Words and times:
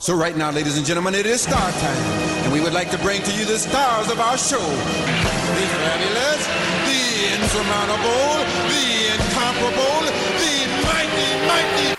So 0.00 0.16
right 0.16 0.34
now, 0.34 0.50
ladies 0.50 0.78
and 0.78 0.86
gentlemen, 0.86 1.14
it 1.14 1.26
is 1.26 1.42
star 1.42 1.60
time, 1.72 2.04
and 2.40 2.50
we 2.54 2.60
would 2.62 2.72
like 2.72 2.90
to 2.90 2.96
bring 3.04 3.22
to 3.22 3.32
you 3.36 3.44
the 3.44 3.58
stars 3.58 4.10
of 4.10 4.18
our 4.18 4.38
show. 4.38 4.56
The 4.56 5.66
fabulous, 5.76 6.40
the 6.88 7.36
insurmountable, 7.36 8.40
the 8.72 9.12
incomparable, 9.12 10.00
the 10.40 10.64
mighty, 10.88 11.28
mighty. 11.44 11.92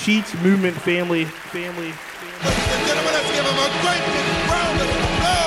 Cheats 0.00 0.32
Movement 0.40 0.74
Family, 0.74 1.26
family, 1.26 1.92
family. 1.92 2.32
Ladies 2.40 2.72
and 2.72 2.86
gentlemen, 2.88 3.12
let's 3.12 3.28
give 3.28 3.44
them 3.44 3.60
a 3.60 3.68
great 3.84 4.00
big 4.08 4.24
round 4.48 4.80
of 4.80 4.88
applause. 4.88 5.44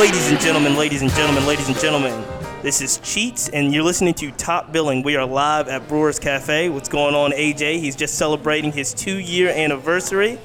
Ladies 0.00 0.30
and 0.30 0.40
gentlemen, 0.40 0.76
ladies 0.76 1.02
and 1.02 1.10
gentlemen, 1.10 1.44
ladies 1.44 1.68
and 1.68 1.76
gentlemen, 1.76 2.24
this 2.66 2.80
is 2.80 2.98
Cheats, 2.98 3.48
and 3.50 3.72
you're 3.72 3.84
listening 3.84 4.12
to 4.14 4.32
Top 4.32 4.72
Billing. 4.72 5.04
We 5.04 5.14
are 5.14 5.24
live 5.24 5.68
at 5.68 5.86
Brewers 5.86 6.18
Cafe. 6.18 6.68
What's 6.68 6.88
going 6.88 7.14
on, 7.14 7.30
AJ? 7.30 7.78
He's 7.78 7.94
just 7.94 8.18
celebrating 8.18 8.72
his 8.72 8.92
two 8.92 9.18
year 9.20 9.50
anniversary. 9.50 10.40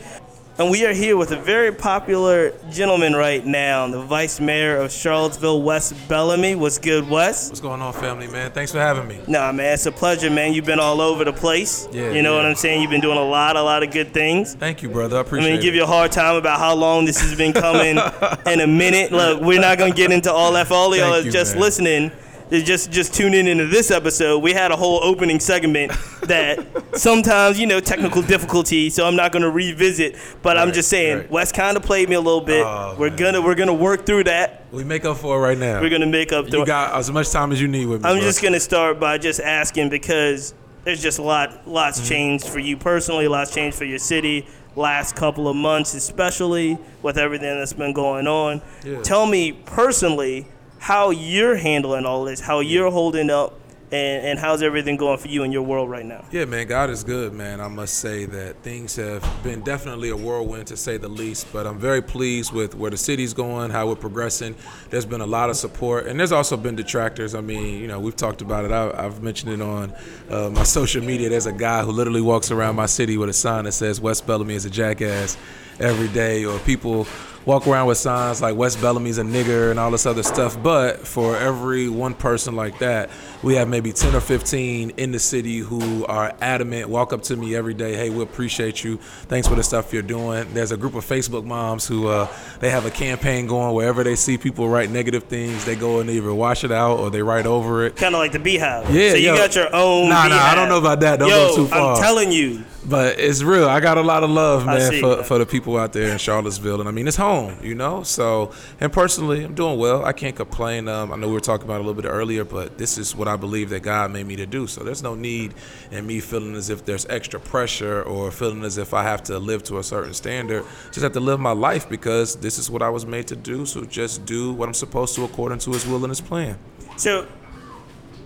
And 0.57 0.69
we 0.69 0.85
are 0.85 0.93
here 0.93 1.15
with 1.17 1.31
a 1.31 1.37
very 1.37 1.71
popular 1.71 2.51
gentleman 2.69 3.13
right 3.13 3.43
now, 3.43 3.87
the 3.87 4.01
Vice 4.01 4.39
Mayor 4.39 4.77
of 4.77 4.91
Charlottesville, 4.91 5.61
Wes 5.63 5.93
Bellamy. 6.07 6.55
What's 6.55 6.77
good, 6.77 7.09
Wes? 7.09 7.47
What's 7.49 7.61
going 7.61 7.81
on, 7.81 7.93
family, 7.93 8.27
man? 8.27 8.51
Thanks 8.51 8.71
for 8.71 8.77
having 8.77 9.07
me. 9.07 9.19
Nah, 9.27 9.51
man, 9.53 9.73
it's 9.73 9.85
a 9.85 9.91
pleasure, 9.91 10.29
man. 10.29 10.53
You've 10.53 10.65
been 10.65 10.79
all 10.79 10.99
over 11.01 11.23
the 11.23 11.33
place. 11.33 11.87
Yeah, 11.91 12.11
You 12.11 12.21
know 12.21 12.33
yeah. 12.33 12.43
what 12.43 12.45
I'm 12.45 12.55
saying? 12.55 12.81
You've 12.81 12.91
been 12.91 13.01
doing 13.01 13.17
a 13.17 13.23
lot, 13.23 13.55
a 13.55 13.63
lot 13.63 13.81
of 13.81 13.91
good 13.91 14.13
things. 14.13 14.53
Thank 14.53 14.83
you, 14.83 14.89
brother. 14.89 15.17
I 15.17 15.21
appreciate 15.21 15.47
it. 15.47 15.51
I 15.51 15.53
mean, 15.53 15.61
give 15.61 15.73
you 15.73 15.83
a 15.83 15.87
hard 15.87 16.11
time 16.11 16.35
about 16.35 16.59
how 16.59 16.75
long 16.75 17.05
this 17.05 17.19
has 17.21 17.35
been 17.35 17.53
coming 17.53 17.97
in 18.45 18.59
a 18.59 18.67
minute. 18.67 19.11
Look, 19.11 19.41
we're 19.41 19.61
not 19.61 19.77
gonna 19.79 19.95
get 19.95 20.11
into 20.11 20.31
all 20.31 20.51
that. 20.53 20.67
For 20.67 20.73
all 20.75 20.95
y'all 20.95 21.23
just 21.23 21.55
man. 21.55 21.61
listening, 21.61 22.11
is 22.51 22.63
just 22.63 22.91
just 22.91 23.19
in 23.19 23.33
into 23.47 23.65
this 23.67 23.89
episode. 23.89 24.39
We 24.39 24.51
had 24.53 24.71
a 24.71 24.75
whole 24.75 24.99
opening 25.03 25.39
segment 25.39 25.91
that 26.23 26.59
sometimes 26.97 27.59
you 27.59 27.65
know 27.65 27.79
technical 27.79 28.21
difficulty, 28.21 28.89
so 28.89 29.07
I'm 29.07 29.15
not 29.15 29.31
gonna 29.31 29.49
revisit. 29.49 30.15
But 30.41 30.57
I'm 30.57 30.71
just 30.73 30.89
saying, 30.89 31.17
right. 31.17 31.31
Wes 31.31 31.51
kind 31.51 31.77
of 31.77 31.83
played 31.83 32.09
me 32.09 32.15
a 32.15 32.21
little 32.21 32.41
bit. 32.41 32.65
Oh, 32.65 32.95
we're 32.99 33.09
man. 33.09 33.17
gonna 33.17 33.41
we're 33.41 33.55
gonna 33.55 33.73
work 33.73 34.05
through 34.05 34.25
that. 34.25 34.65
we 34.71 34.83
make 34.83 35.05
up 35.05 35.17
for 35.17 35.37
it 35.37 35.41
right 35.41 35.57
now. 35.57 35.81
We're 35.81 35.89
gonna 35.89 36.05
make 36.05 36.31
up. 36.31 36.45
you 36.45 36.51
through 36.51 36.65
got 36.65 36.93
as 36.93 37.09
much 37.09 37.29
time 37.31 37.51
as 37.51 37.61
you 37.61 37.67
need 37.67 37.85
with 37.87 38.03
me. 38.03 38.09
I'm 38.09 38.17
bro. 38.17 38.25
just 38.25 38.43
gonna 38.43 38.59
start 38.59 38.99
by 38.99 39.17
just 39.17 39.39
asking 39.39 39.89
because 39.89 40.53
there's 40.83 41.01
just 41.01 41.19
a 41.19 41.23
lot, 41.23 41.67
lots 41.67 41.99
Mm-hmm. 41.99 42.09
changed 42.09 42.47
for 42.47 42.59
you 42.59 42.75
personally, 42.75 43.27
lots 43.27 43.53
changed 43.53 43.77
for 43.77 43.85
your 43.85 43.99
city. 43.99 44.45
Last 44.75 45.15
couple 45.17 45.47
of 45.49 45.55
months, 45.55 45.93
especially 45.93 46.77
with 47.01 47.17
everything 47.17 47.57
that's 47.57 47.73
been 47.73 47.91
going 47.93 48.25
on. 48.25 48.61
Yeah. 48.85 49.01
Tell 49.01 49.25
me 49.25 49.51
personally 49.51 50.47
how 50.81 51.11
you're 51.11 51.55
handling 51.55 52.07
all 52.07 52.25
this, 52.25 52.39
how 52.39 52.59
you're 52.59 52.89
holding 52.89 53.29
up, 53.29 53.53
and, 53.91 54.25
and 54.25 54.39
how's 54.39 54.63
everything 54.63 54.97
going 54.97 55.19
for 55.19 55.27
you 55.27 55.43
in 55.43 55.51
your 55.51 55.61
world 55.61 55.91
right 55.91 56.05
now. 56.05 56.25
Yeah, 56.31 56.45
man, 56.45 56.65
God 56.65 56.89
is 56.89 57.03
good, 57.03 57.33
man. 57.33 57.61
I 57.61 57.67
must 57.67 57.99
say 57.99 58.25
that 58.25 58.63
things 58.63 58.95
have 58.95 59.23
been 59.43 59.61
definitely 59.61 60.09
a 60.09 60.17
whirlwind 60.17 60.65
to 60.67 60.77
say 60.77 60.97
the 60.97 61.07
least, 61.07 61.53
but 61.53 61.67
I'm 61.67 61.77
very 61.77 62.01
pleased 62.01 62.51
with 62.51 62.73
where 62.73 62.89
the 62.89 62.97
city's 62.97 63.31
going, 63.31 63.69
how 63.69 63.89
we're 63.89 63.95
progressing. 63.95 64.55
There's 64.89 65.05
been 65.05 65.21
a 65.21 65.25
lot 65.25 65.51
of 65.51 65.55
support, 65.55 66.07
and 66.07 66.19
there's 66.19 66.31
also 66.31 66.57
been 66.57 66.75
detractors. 66.75 67.35
I 67.35 67.41
mean, 67.41 67.79
you 67.79 67.87
know, 67.87 67.99
we've 67.99 68.15
talked 68.15 68.41
about 68.41 68.65
it. 68.65 68.71
I, 68.71 69.05
I've 69.05 69.21
mentioned 69.21 69.53
it 69.53 69.61
on 69.61 69.93
uh, 70.31 70.49
my 70.49 70.63
social 70.79 71.03
media. 71.03 71.29
There's 71.29 71.45
a 71.45 71.53
guy 71.53 71.83
who 71.83 71.91
literally 71.91 72.21
walks 72.21 72.49
around 72.49 72.75
my 72.75 72.87
city 72.87 73.17
with 73.17 73.29
a 73.29 73.33
sign 73.33 73.65
that 73.65 73.73
says 73.73 74.01
Wes 74.01 74.19
Bellamy 74.19 74.55
is 74.55 74.65
a 74.65 74.71
jackass 74.71 75.37
every 75.79 76.07
day, 76.07 76.43
or 76.43 76.57
people 76.59 77.05
walk 77.45 77.67
around 77.67 77.87
with 77.87 77.97
signs 77.97 78.41
like 78.41 78.55
Wes 78.55 78.75
Bellamy's 78.75 79.17
a 79.17 79.23
nigger 79.23 79.71
and 79.71 79.79
all 79.79 79.91
this 79.91 80.05
other 80.05 80.23
stuff. 80.23 80.61
But 80.61 81.07
for 81.07 81.35
every 81.37 81.89
one 81.89 82.13
person 82.13 82.55
like 82.55 82.79
that, 82.79 83.09
we 83.43 83.55
have 83.55 83.67
maybe 83.67 83.91
10 83.91 84.15
or 84.15 84.19
15 84.21 84.91
in 84.97 85.11
the 85.11 85.19
city 85.19 85.57
who 85.59 86.05
are 86.05 86.33
adamant, 86.41 86.89
walk 86.89 87.13
up 87.13 87.23
to 87.23 87.35
me 87.35 87.55
every 87.55 87.73
day, 87.73 87.95
hey, 87.95 88.09
we 88.09 88.21
appreciate 88.21 88.83
you. 88.83 88.97
Thanks 88.97 89.47
for 89.47 89.55
the 89.55 89.63
stuff 89.63 89.91
you're 89.93 90.01
doing. 90.03 90.53
There's 90.53 90.71
a 90.71 90.77
group 90.77 90.95
of 90.95 91.05
Facebook 91.05 91.43
moms 91.45 91.87
who 91.87 92.07
uh, 92.07 92.27
they 92.59 92.69
have 92.69 92.85
a 92.85 92.91
campaign 92.91 93.47
going 93.47 93.73
wherever 93.73 94.03
they 94.03 94.15
see 94.15 94.37
people 94.37 94.69
write 94.69 94.89
negative 94.89 95.23
things, 95.23 95.65
they 95.65 95.75
go 95.75 95.99
and 95.99 96.09
they 96.09 96.13
either 96.17 96.33
wash 96.33 96.63
it 96.63 96.71
out 96.71 96.99
or 96.99 97.09
they 97.09 97.21
write 97.23 97.45
over 97.45 97.85
it. 97.85 97.95
Kind 97.95 98.13
of 98.15 98.19
like 98.19 98.31
the 98.31 98.39
Beehive. 98.39 98.89
Yeah, 98.93 99.11
So 99.11 99.15
you 99.17 99.27
yo. 99.27 99.35
got 99.37 99.55
your 99.55 99.75
own. 99.75 100.09
Nah, 100.09 100.27
nah, 100.27 100.37
I 100.37 100.55
don't 100.55 100.69
know 100.69 100.77
about 100.77 100.99
that. 101.01 101.19
Don't 101.19 101.29
Yo, 101.29 101.49
go 101.49 101.55
too 101.55 101.67
far. 101.67 101.95
I'm 101.95 102.01
telling 102.01 102.31
you. 102.31 102.63
But 102.83 103.19
it's 103.19 103.43
real. 103.43 103.69
I 103.69 103.79
got 103.79 103.99
a 103.99 104.01
lot 104.01 104.23
of 104.23 104.31
love, 104.31 104.65
man, 104.65 104.99
for, 104.99 105.15
that. 105.17 105.25
for 105.27 105.37
the 105.37 105.45
people 105.45 105.77
out 105.77 105.93
there 105.93 106.11
in 106.11 106.17
Charlottesville. 106.17 106.79
And 106.79 106.89
I 106.89 106.91
mean, 106.91 107.07
it's 107.07 107.17
home, 107.17 107.57
you 107.61 107.75
know? 107.75 108.01
So, 108.01 108.51
and 108.79 108.91
personally, 108.91 109.43
I'm 109.43 109.53
doing 109.53 109.77
well. 109.77 110.03
I 110.03 110.13
can't 110.13 110.35
complain. 110.35 110.87
Um, 110.87 111.11
I 111.11 111.15
know 111.15 111.27
we 111.27 111.33
were 111.33 111.39
talking 111.39 111.65
about 111.65 111.75
it 111.75 111.81
a 111.81 111.83
little 111.83 112.01
bit 112.01 112.07
earlier, 112.07 112.43
but 112.43 112.79
this 112.79 112.97
is 112.97 113.15
what 113.15 113.27
I 113.27 113.35
believe 113.35 113.69
that 113.69 113.81
God 113.81 114.11
made 114.11 114.25
me 114.25 114.35
to 114.37 114.47
do. 114.47 114.65
So 114.65 114.83
there's 114.83 115.03
no 115.03 115.13
need 115.13 115.53
in 115.91 116.07
me 116.07 116.19
feeling 116.19 116.55
as 116.55 116.71
if 116.71 116.83
there's 116.83 117.05
extra 117.05 117.39
pressure 117.39 118.01
or 118.01 118.31
feeling 118.31 118.63
as 118.63 118.79
if 118.79 118.95
I 118.95 119.03
have 119.03 119.21
to 119.23 119.37
live 119.37 119.63
to 119.65 119.77
a 119.77 119.83
certain 119.83 120.15
standard. 120.15 120.65
Just 120.87 121.01
have 121.01 121.13
to 121.13 121.19
live 121.19 121.39
my 121.39 121.51
life 121.51 121.87
because 121.87 122.35
this 122.37 122.57
is 122.57 122.71
what 122.71 122.81
I 122.81 122.89
was 122.89 123.05
made 123.05 123.27
to 123.27 123.35
do. 123.35 123.67
So 123.67 123.85
just 123.85 124.25
do 124.25 124.53
what 124.53 124.67
I'm 124.67 124.73
supposed 124.73 125.13
to 125.15 125.23
according 125.23 125.59
to 125.59 125.71
His 125.71 125.85
will 125.85 126.03
and 126.03 126.09
His 126.09 126.21
plan. 126.21 126.57
So, 126.97 127.27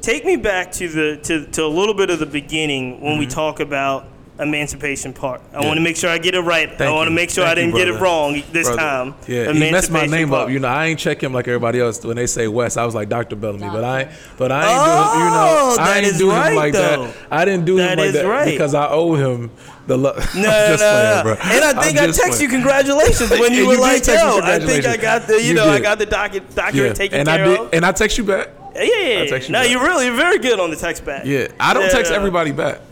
take 0.02 0.26
me 0.26 0.38
back 0.38 0.72
to 0.74 0.88
the 0.88 1.18
to, 1.24 1.46
to 1.48 1.64
a 1.64 1.68
little 1.68 1.94
bit 1.94 2.10
of 2.10 2.20
the 2.20 2.26
beginning 2.26 3.02
when 3.02 3.18
we 3.18 3.28
talk 3.28 3.60
about 3.60 4.08
Emancipation 4.40 5.14
Park. 5.14 5.42
I. 5.54 5.62
Yeah. 5.62 5.68
want 5.68 5.78
to 5.78 5.82
make 5.84 5.96
sure 5.96 6.10
I 6.10 6.18
get 6.18 6.36
it 6.36 6.42
right. 6.42 6.70
I 6.82 6.92
want 6.92 7.08
to 7.08 7.12
make 7.12 7.30
sure 7.30 7.46
I 7.46 7.56
Thank 7.56 7.68
you, 7.68 7.72
didn't 7.72 7.78
get 7.78 7.88
it 7.88 8.02
wrong 8.02 8.44
this 8.52 8.68
Brother. 8.68 8.82
time. 8.82 9.16
Yeah, 9.28 9.52
he 9.54 9.72
messed 9.72 9.92
my 9.92 10.06
name 10.06 10.30
Park. 10.30 10.44
up. 10.46 10.50
You 10.50 10.60
know, 10.60 10.68
I 10.68 10.88
ain't 10.88 11.00
check 11.00 11.22
him 11.24 11.32
like 11.34 11.48
everybody 11.48 11.80
else. 11.80 12.04
When 12.04 12.18
they 12.18 12.28
say 12.28 12.48
West, 12.48 12.78
I 12.78 12.86
was 12.86 12.94
like 12.96 13.08
Dr. 13.10 13.36
Bellamy, 13.38 13.68
but 13.70 13.84
I, 13.84 14.12
but 14.38 14.52
I 14.52 14.62
ain't 14.66 14.86
do 14.86 14.92
him. 14.92 15.26
You 15.26 15.32
know, 15.32 15.46
Oh, 15.58 15.78
I 15.80 16.00
ain't 16.00 16.18
do 16.18 16.30
right, 16.30 16.50
him 16.50 16.56
like 16.56 16.74
though. 16.74 17.06
that. 17.06 17.16
I 17.32 17.46
didn't 17.46 17.66
do 17.66 17.78
That 17.78 17.94
him 17.98 18.06
like 18.06 18.14
that 18.14 18.26
right. 18.26 18.46
because 18.52 18.74
I 18.76 18.88
owe 18.90 19.14
him 19.16 19.52
the 19.88 19.98
love. 19.98 20.18
No, 20.36 20.42
no, 20.42 20.76
no, 20.76 21.24
no. 21.24 21.32
And 21.42 21.64
I 21.64 21.82
think 21.84 21.98
I 21.98 22.12
text 22.12 22.42
you 22.42 22.50
congratulations 22.50 23.30
when 23.30 23.54
you 23.54 23.60
And 23.60 23.68
were 23.70 23.78
like, 23.78 24.04
text 24.04 24.24
yo, 24.24 24.40
I 24.44 24.60
think 24.60 24.86
I 24.86 24.98
got 24.98 25.28
the, 25.28 25.36
you, 25.42 25.50
You 25.50 25.54
know, 25.54 25.70
I 25.70 25.80
got 25.80 25.98
the 25.98 26.06
docket, 26.08 26.54
document 26.54 26.88
Yeah, 26.90 26.94
taken 26.94 27.20
and 27.20 27.28
care 27.30 27.46
I 27.46 27.48
did, 27.48 27.60
of. 27.60 27.70
and 27.74 27.86
I 27.86 27.92
text 27.94 28.18
you 28.18 28.24
back. 28.26 28.50
yeah, 28.76 28.84
yeah, 28.84 29.08
yeah. 29.24 29.26
text 29.30 29.48
you 29.48 29.54
No, 29.54 29.62
back. 29.62 29.72
you're 29.72 29.82
really, 29.82 30.06
you're 30.08 30.16
very 30.16 30.40
good 30.40 30.60
on 30.60 30.72
the 30.72 30.76
text 30.76 31.06
back. 31.06 31.24
Yeah, 31.26 31.48
I 31.60 31.74
don't 31.74 31.90
text 31.90 32.12
Yeah. 32.12 32.18
everybody 32.18 32.52
back. 32.52 32.82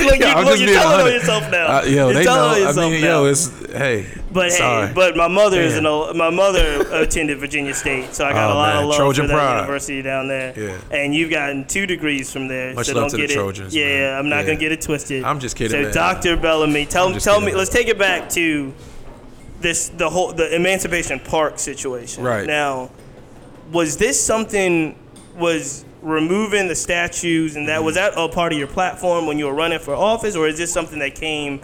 look, 0.00 0.18
you, 0.18 0.24
I'm 0.26 0.44
look, 0.44 0.58
you're 0.60 0.68
telling 0.74 1.06
on 1.06 1.12
yourself 1.12 1.50
now. 1.50 1.78
Uh, 1.78 1.82
yo, 1.84 1.90
you're 1.90 2.14
they 2.14 2.24
telling 2.24 2.40
know. 2.40 2.48
on 2.48 2.54
I 2.54 2.58
yourself 2.58 2.92
mean, 2.92 3.00
now. 3.02 3.22
yo, 3.22 3.24
it's 3.26 3.72
hey. 3.72 4.06
But 4.30 4.52
sorry. 4.52 4.86
hey, 4.88 4.92
but 4.94 5.16
my 5.16 5.28
mother 5.28 5.60
is 5.60 5.76
an 5.76 5.86
old, 5.86 6.14
my 6.16 6.30
mother 6.30 6.86
attended 6.92 7.38
Virginia 7.38 7.72
State, 7.74 8.14
so 8.14 8.24
I 8.26 8.32
got 8.32 8.50
Oh, 8.50 8.54
a 8.54 8.56
lot 8.56 8.74
man. 8.74 8.82
of 8.84 8.88
love 8.90 8.96
Trojan 8.98 9.24
for 9.24 9.28
that 9.28 9.34
pride. 9.34 9.60
university 9.60 10.02
down 10.02 10.28
there. 10.28 10.52
Yeah. 10.56 10.76
And 10.96 11.14
you've 11.14 11.30
gotten 11.30 11.66
two 11.66 11.86
degrees 11.86 12.30
from 12.32 12.46
there. 12.48 12.74
Much 12.74 12.86
so 12.86 12.92
love 12.94 13.02
don't 13.04 13.10
to 13.10 13.16
the 13.16 13.22
get 13.22 13.30
it. 13.30 13.34
Trojans, 13.34 13.74
Yeah, 13.74 13.84
man. 13.86 14.18
I'm 14.18 14.28
not 14.28 14.36
Yeah. 14.40 14.42
gonna 14.46 14.56
get 14.58 14.72
it 14.72 14.80
twisted. 14.82 15.24
I'm 15.24 15.40
just 15.40 15.56
kidding, 15.56 15.70
So 15.76 15.82
man. 15.82 15.92
Dr. 15.94 16.36
Bellamy, 16.36 16.84
tell 16.86 17.12
tell 17.14 17.36
kidding, 17.40 17.46
me. 17.46 17.54
Let's 17.54 17.70
take 17.70 17.88
it 17.88 17.98
back 17.98 18.28
to 18.30 18.72
this 19.60 19.88
the 19.88 20.08
whole 20.10 20.32
the 20.32 20.54
Emancipation 20.54 21.18
Park 21.20 21.58
situation. 21.58 22.22
Right. 22.22 22.46
now, 22.46 22.90
was 23.72 23.96
this 23.96 24.22
something? 24.22 24.94
Was 25.36 25.84
removing 26.02 26.68
the 26.68 26.74
statues 26.74 27.56
and 27.56 27.68
that 27.68 27.82
was 27.82 27.96
that 27.96 28.12
a 28.16 28.28
part 28.28 28.52
of 28.52 28.58
your 28.58 28.68
platform 28.68 29.26
when 29.26 29.38
you 29.38 29.46
were 29.46 29.54
running 29.54 29.78
for 29.78 29.94
office, 29.94 30.36
or 30.36 30.46
is 30.46 30.58
this 30.58 30.72
something 30.72 30.98
that 31.00 31.14
came 31.14 31.60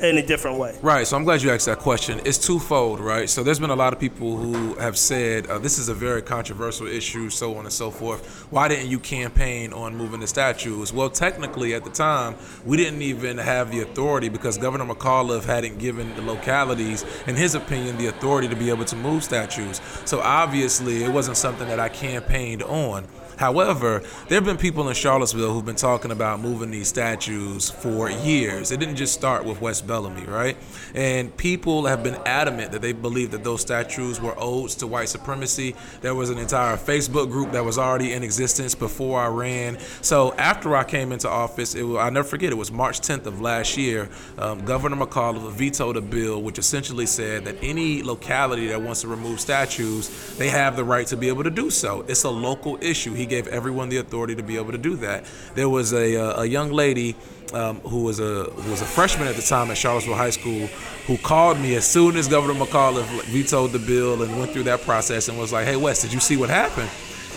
in 0.00 0.16
a 0.16 0.26
different 0.26 0.58
way? 0.58 0.78
Right, 0.82 1.06
so 1.06 1.16
I'm 1.16 1.24
glad 1.24 1.42
you 1.42 1.50
asked 1.50 1.66
that 1.66 1.78
question. 1.78 2.20
It's 2.24 2.38
twofold, 2.38 3.00
right? 3.00 3.28
So 3.28 3.42
there's 3.42 3.58
been 3.58 3.70
a 3.70 3.76
lot 3.76 3.92
of 3.92 4.00
people 4.00 4.36
who 4.36 4.74
have 4.76 4.96
said 4.96 5.46
uh, 5.46 5.58
this 5.58 5.78
is 5.78 5.88
a 5.88 5.94
very 5.94 6.22
controversial 6.22 6.86
issue, 6.86 7.28
so 7.28 7.56
on 7.56 7.64
and 7.64 7.72
so 7.72 7.90
forth. 7.90 8.46
Why 8.50 8.68
didn't 8.68 8.88
you 8.88 8.98
campaign 8.98 9.72
on 9.72 9.94
moving 9.94 10.20
the 10.20 10.26
statues? 10.26 10.92
Well, 10.92 11.10
technically, 11.10 11.74
at 11.74 11.84
the 11.84 11.90
time, 11.90 12.36
we 12.64 12.76
didn't 12.76 13.02
even 13.02 13.36
have 13.38 13.70
the 13.70 13.80
authority 13.80 14.28
because 14.28 14.56
Governor 14.56 14.86
McAuliffe 14.86 15.44
hadn't 15.44 15.78
given 15.78 16.14
the 16.16 16.22
localities, 16.22 17.04
in 17.26 17.36
his 17.36 17.54
opinion, 17.54 17.98
the 17.98 18.06
authority 18.06 18.48
to 18.48 18.56
be 18.56 18.70
able 18.70 18.86
to 18.86 18.96
move 18.96 19.22
statues. 19.22 19.80
So 20.06 20.20
obviously, 20.20 21.04
it 21.04 21.10
wasn't 21.10 21.36
something 21.36 21.68
that 21.68 21.78
I 21.78 21.90
campaigned 21.90 22.62
on. 22.62 23.06
However, 23.40 24.02
there 24.28 24.36
have 24.36 24.44
been 24.44 24.58
people 24.58 24.86
in 24.90 24.94
Charlottesville 24.94 25.54
who've 25.54 25.64
been 25.64 25.74
talking 25.74 26.10
about 26.10 26.40
moving 26.40 26.70
these 26.70 26.88
statues 26.88 27.70
for 27.70 28.10
years. 28.10 28.70
It 28.70 28.78
didn't 28.80 28.96
just 28.96 29.14
start 29.14 29.46
with 29.46 29.62
Wes 29.62 29.80
Bellamy, 29.80 30.26
right? 30.26 30.58
And 30.94 31.34
people 31.38 31.86
have 31.86 32.02
been 32.02 32.16
adamant 32.26 32.70
that 32.72 32.82
they 32.82 32.92
believe 32.92 33.30
that 33.30 33.42
those 33.42 33.62
statues 33.62 34.20
were 34.20 34.34
odes 34.36 34.74
to 34.74 34.86
white 34.86 35.08
supremacy. 35.08 35.74
There 36.02 36.14
was 36.14 36.28
an 36.28 36.36
entire 36.36 36.76
Facebook 36.76 37.30
group 37.30 37.52
that 37.52 37.64
was 37.64 37.78
already 37.78 38.12
in 38.12 38.22
existence 38.22 38.74
before 38.74 39.18
I 39.18 39.28
ran. 39.28 39.78
So 40.02 40.34
after 40.34 40.76
I 40.76 40.84
came 40.84 41.10
into 41.10 41.30
office, 41.30 41.74
it 41.74 41.84
I'll 41.84 42.10
never 42.10 42.28
forget, 42.28 42.52
it 42.52 42.56
was 42.56 42.70
March 42.70 43.00
10th 43.00 43.24
of 43.24 43.40
last 43.40 43.74
year. 43.78 44.10
Um, 44.36 44.66
Governor 44.66 44.96
McAuliffe 44.96 45.50
vetoed 45.52 45.96
a 45.96 46.02
bill 46.02 46.42
which 46.42 46.58
essentially 46.58 47.06
said 47.06 47.46
that 47.46 47.56
any 47.62 48.02
locality 48.02 48.66
that 48.66 48.82
wants 48.82 49.00
to 49.00 49.08
remove 49.08 49.40
statues, 49.40 50.36
they 50.36 50.50
have 50.50 50.76
the 50.76 50.84
right 50.84 51.06
to 51.06 51.16
be 51.16 51.28
able 51.28 51.44
to 51.44 51.50
do 51.50 51.70
so. 51.70 52.04
It's 52.06 52.24
a 52.24 52.30
local 52.30 52.76
issue. 52.82 53.14
He 53.14 53.29
gave 53.30 53.46
everyone 53.48 53.88
the 53.88 53.96
authority 53.96 54.34
to 54.34 54.42
be 54.42 54.56
able 54.56 54.72
to 54.72 54.78
do 54.78 54.96
that. 54.96 55.24
There 55.54 55.68
was 55.68 55.94
a, 55.94 56.16
uh, 56.16 56.42
a 56.42 56.46
young 56.46 56.70
lady 56.70 57.16
um, 57.54 57.80
who 57.80 58.04
was 58.04 58.20
a 58.20 58.44
who 58.44 58.70
was 58.70 58.82
a 58.82 58.84
freshman 58.84 59.26
at 59.26 59.36
the 59.36 59.42
time 59.42 59.70
at 59.70 59.78
Charlottesville 59.78 60.14
High 60.14 60.30
School 60.30 60.66
who 61.06 61.16
called 61.16 61.58
me 61.58 61.74
as 61.74 61.86
soon 61.86 62.16
as 62.16 62.28
Governor 62.28 62.54
McAuliffe 62.54 63.24
vetoed 63.24 63.72
the 63.72 63.78
bill 63.78 64.22
and 64.22 64.38
went 64.38 64.52
through 64.52 64.64
that 64.64 64.82
process 64.82 65.28
and 65.28 65.38
was 65.38 65.52
like, 65.52 65.66
"Hey 65.66 65.76
Wes, 65.76 66.02
did 66.02 66.12
you 66.12 66.20
see 66.20 66.36
what 66.36 66.50
happened?" 66.50 66.90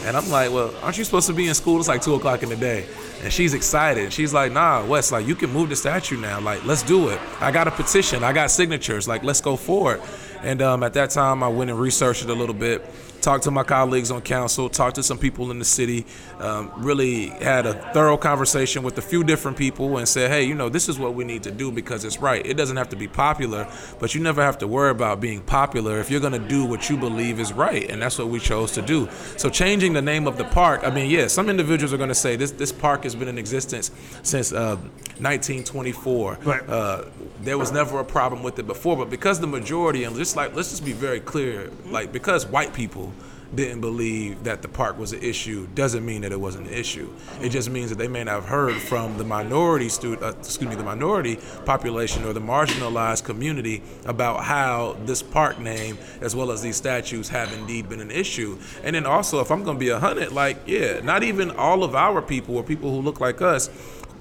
And 0.06 0.18
I'm 0.18 0.30
like, 0.30 0.52
"Well, 0.52 0.74
aren't 0.84 0.98
you 0.98 1.04
supposed 1.04 1.28
to 1.28 1.34
be 1.34 1.48
in 1.48 1.54
school? 1.54 1.80
It's 1.80 1.88
like 1.88 2.02
two 2.02 2.16
o'clock 2.16 2.44
in 2.44 2.50
the 2.50 2.58
day." 2.58 2.86
And 3.24 3.32
she's 3.32 3.54
excited. 3.54 4.12
She's 4.12 4.34
like, 4.34 4.52
nah, 4.52 4.86
Wes, 4.86 5.10
like 5.10 5.26
you 5.26 5.34
can 5.34 5.50
move 5.50 5.70
the 5.70 5.78
statue 5.78 6.18
now. 6.18 6.42
Like, 6.42 6.66
let's 6.66 6.84
do 6.84 7.08
it. 7.08 7.20
I 7.40 7.52
got 7.52 7.70
a 7.70 7.72
petition. 7.72 8.22
I 8.22 8.34
got 8.34 8.52
signatures. 8.52 9.08
Like, 9.08 9.24
let's 9.24 9.40
go 9.40 9.56
forward. 9.56 10.02
And 10.42 10.62
um, 10.62 10.84
at 10.84 10.94
that 10.96 11.12
time, 11.12 11.42
I 11.42 11.48
went 11.48 11.72
and 11.72 11.80
researched 11.80 12.24
it 12.24 12.30
a 12.30 12.34
little 12.34 12.54
bit, 12.54 12.86
talked 13.24 13.46
to 13.46 13.52
my 13.52 13.64
colleagues 13.64 14.12
on 14.12 14.22
council, 14.22 14.70
talked 14.70 14.96
to 14.96 15.04
some 15.04 15.18
people 15.18 15.50
in 15.50 15.58
the 15.58 15.66
city, 15.66 16.06
um, 16.40 16.72
really 16.78 17.28
had 17.28 17.66
a 17.66 17.74
thorough 17.94 18.18
conversation 18.18 18.84
with 18.84 18.98
a 18.98 19.02
few 19.02 19.24
different 19.24 19.58
people 19.58 19.98
and 19.98 20.08
said, 20.08 20.30
hey, 20.30 20.44
you 20.44 20.54
know, 20.54 20.68
this 20.68 20.90
is 20.90 21.00
what 21.00 21.16
we 21.16 21.24
need 21.24 21.42
to 21.44 21.52
do 21.52 21.72
because 21.72 22.04
it's 22.04 22.20
right. 22.20 22.46
It 22.46 22.56
doesn't 22.58 22.76
have 22.76 22.90
to 22.90 22.96
be 22.98 23.08
popular, 23.08 23.68
but 24.00 24.14
you 24.14 24.22
never 24.22 24.44
have 24.44 24.58
to 24.60 24.68
worry 24.68 24.92
about 24.92 25.22
being 25.22 25.42
popular 25.42 26.00
if 26.00 26.12
you're 26.12 26.20
going 26.20 26.34
to 26.34 26.48
do 26.48 26.66
what 26.66 26.90
you 26.90 26.98
believe 26.98 27.40
is 27.40 27.54
right. 27.54 27.90
And 27.90 28.02
that's 28.02 28.20
what 28.20 28.28
we 28.28 28.40
chose 28.40 28.74
to 28.74 28.82
do. 28.82 29.08
So 29.38 29.50
changing 29.50 29.94
the 29.94 30.02
name 30.02 30.28
of 30.28 30.38
the 30.38 30.46
park, 30.46 30.82
I 30.84 30.90
mean, 30.90 31.10
yeah, 31.10 31.28
some 31.28 31.50
individuals 31.50 31.94
are 31.94 31.98
going 31.98 32.10
to 32.10 32.16
say 32.16 32.36
this, 32.36 32.52
this 32.52 32.74
park 32.74 33.04
has 33.04 33.16
been 33.16 33.30
in 33.30 33.38
existence 33.38 33.90
since 34.22 34.52
uh, 34.52 34.76
1924. 34.76 36.40
Right. 36.44 36.70
Uh, 36.70 37.06
there 37.42 37.58
was 37.58 37.72
never 37.72 38.00
a 38.00 38.06
problem 38.06 38.44
with 38.44 38.60
it 38.60 38.68
before, 38.68 38.98
but 38.98 39.10
because 39.10 39.40
the 39.40 39.48
majority, 39.48 40.04
and 40.04 40.16
just 40.16 40.36
like, 40.36 40.56
let's 40.56 40.72
just 40.72 40.84
be 40.84 40.94
very 40.94 41.20
clear, 41.20 41.72
like, 41.86 42.12
because 42.12 42.46
white 42.46 42.74
people 42.74 43.13
didn't 43.56 43.82
believe 43.82 44.44
that 44.44 44.62
the 44.62 44.68
park 44.68 44.98
was 44.98 45.14
an 45.14 45.22
issue 45.22 45.68
doesn't 45.76 46.06
mean 46.06 46.22
that 46.22 46.32
it 46.32 46.40
wasn't 46.40 46.68
an 46.68 46.74
issue. 46.74 47.10
It 47.42 47.50
just 47.50 47.70
means 47.70 47.90
that 47.90 47.98
they 47.98 48.08
may 48.08 48.24
not 48.24 48.36
have 48.36 48.46
heard 48.46 48.76
from 48.82 49.18
the 49.18 49.24
minority 49.24 49.90
stu- 49.90 50.18
uh, 50.18 50.34
excuse 50.40 50.70
me, 50.70 50.76
the 50.76 50.84
minority 50.84 51.38
population 51.66 52.26
or 52.26 52.34
the 52.34 52.42
marginalized 52.42 53.24
community 53.24 53.82
about 54.06 54.44
how 54.44 54.98
this 55.06 55.22
park 55.22 55.60
name 55.60 55.98
as 56.22 56.36
well 56.36 56.52
as 56.52 56.62
these 56.62 56.76
statues 56.76 57.30
have 57.30 57.52
indeed 57.54 57.90
been 57.90 58.00
an 58.00 58.12
issue. 58.12 58.58
And 58.84 58.96
then 58.96 59.06
also, 59.06 59.40
if 59.40 59.52
I'm 59.52 59.64
going 59.64 59.78
to 59.78 59.80
be 59.80 59.90
a 59.90 60.00
hundred, 60.00 60.32
like 60.32 60.58
yeah, 60.66 61.00
not 61.02 61.24
even 61.24 61.52
all 61.52 61.84
of 61.84 61.96
our 61.96 62.22
people 62.22 62.58
or 62.58 62.64
people 62.64 62.92
who 62.92 63.02
look 63.02 63.20
like 63.20 63.42
us 63.42 63.70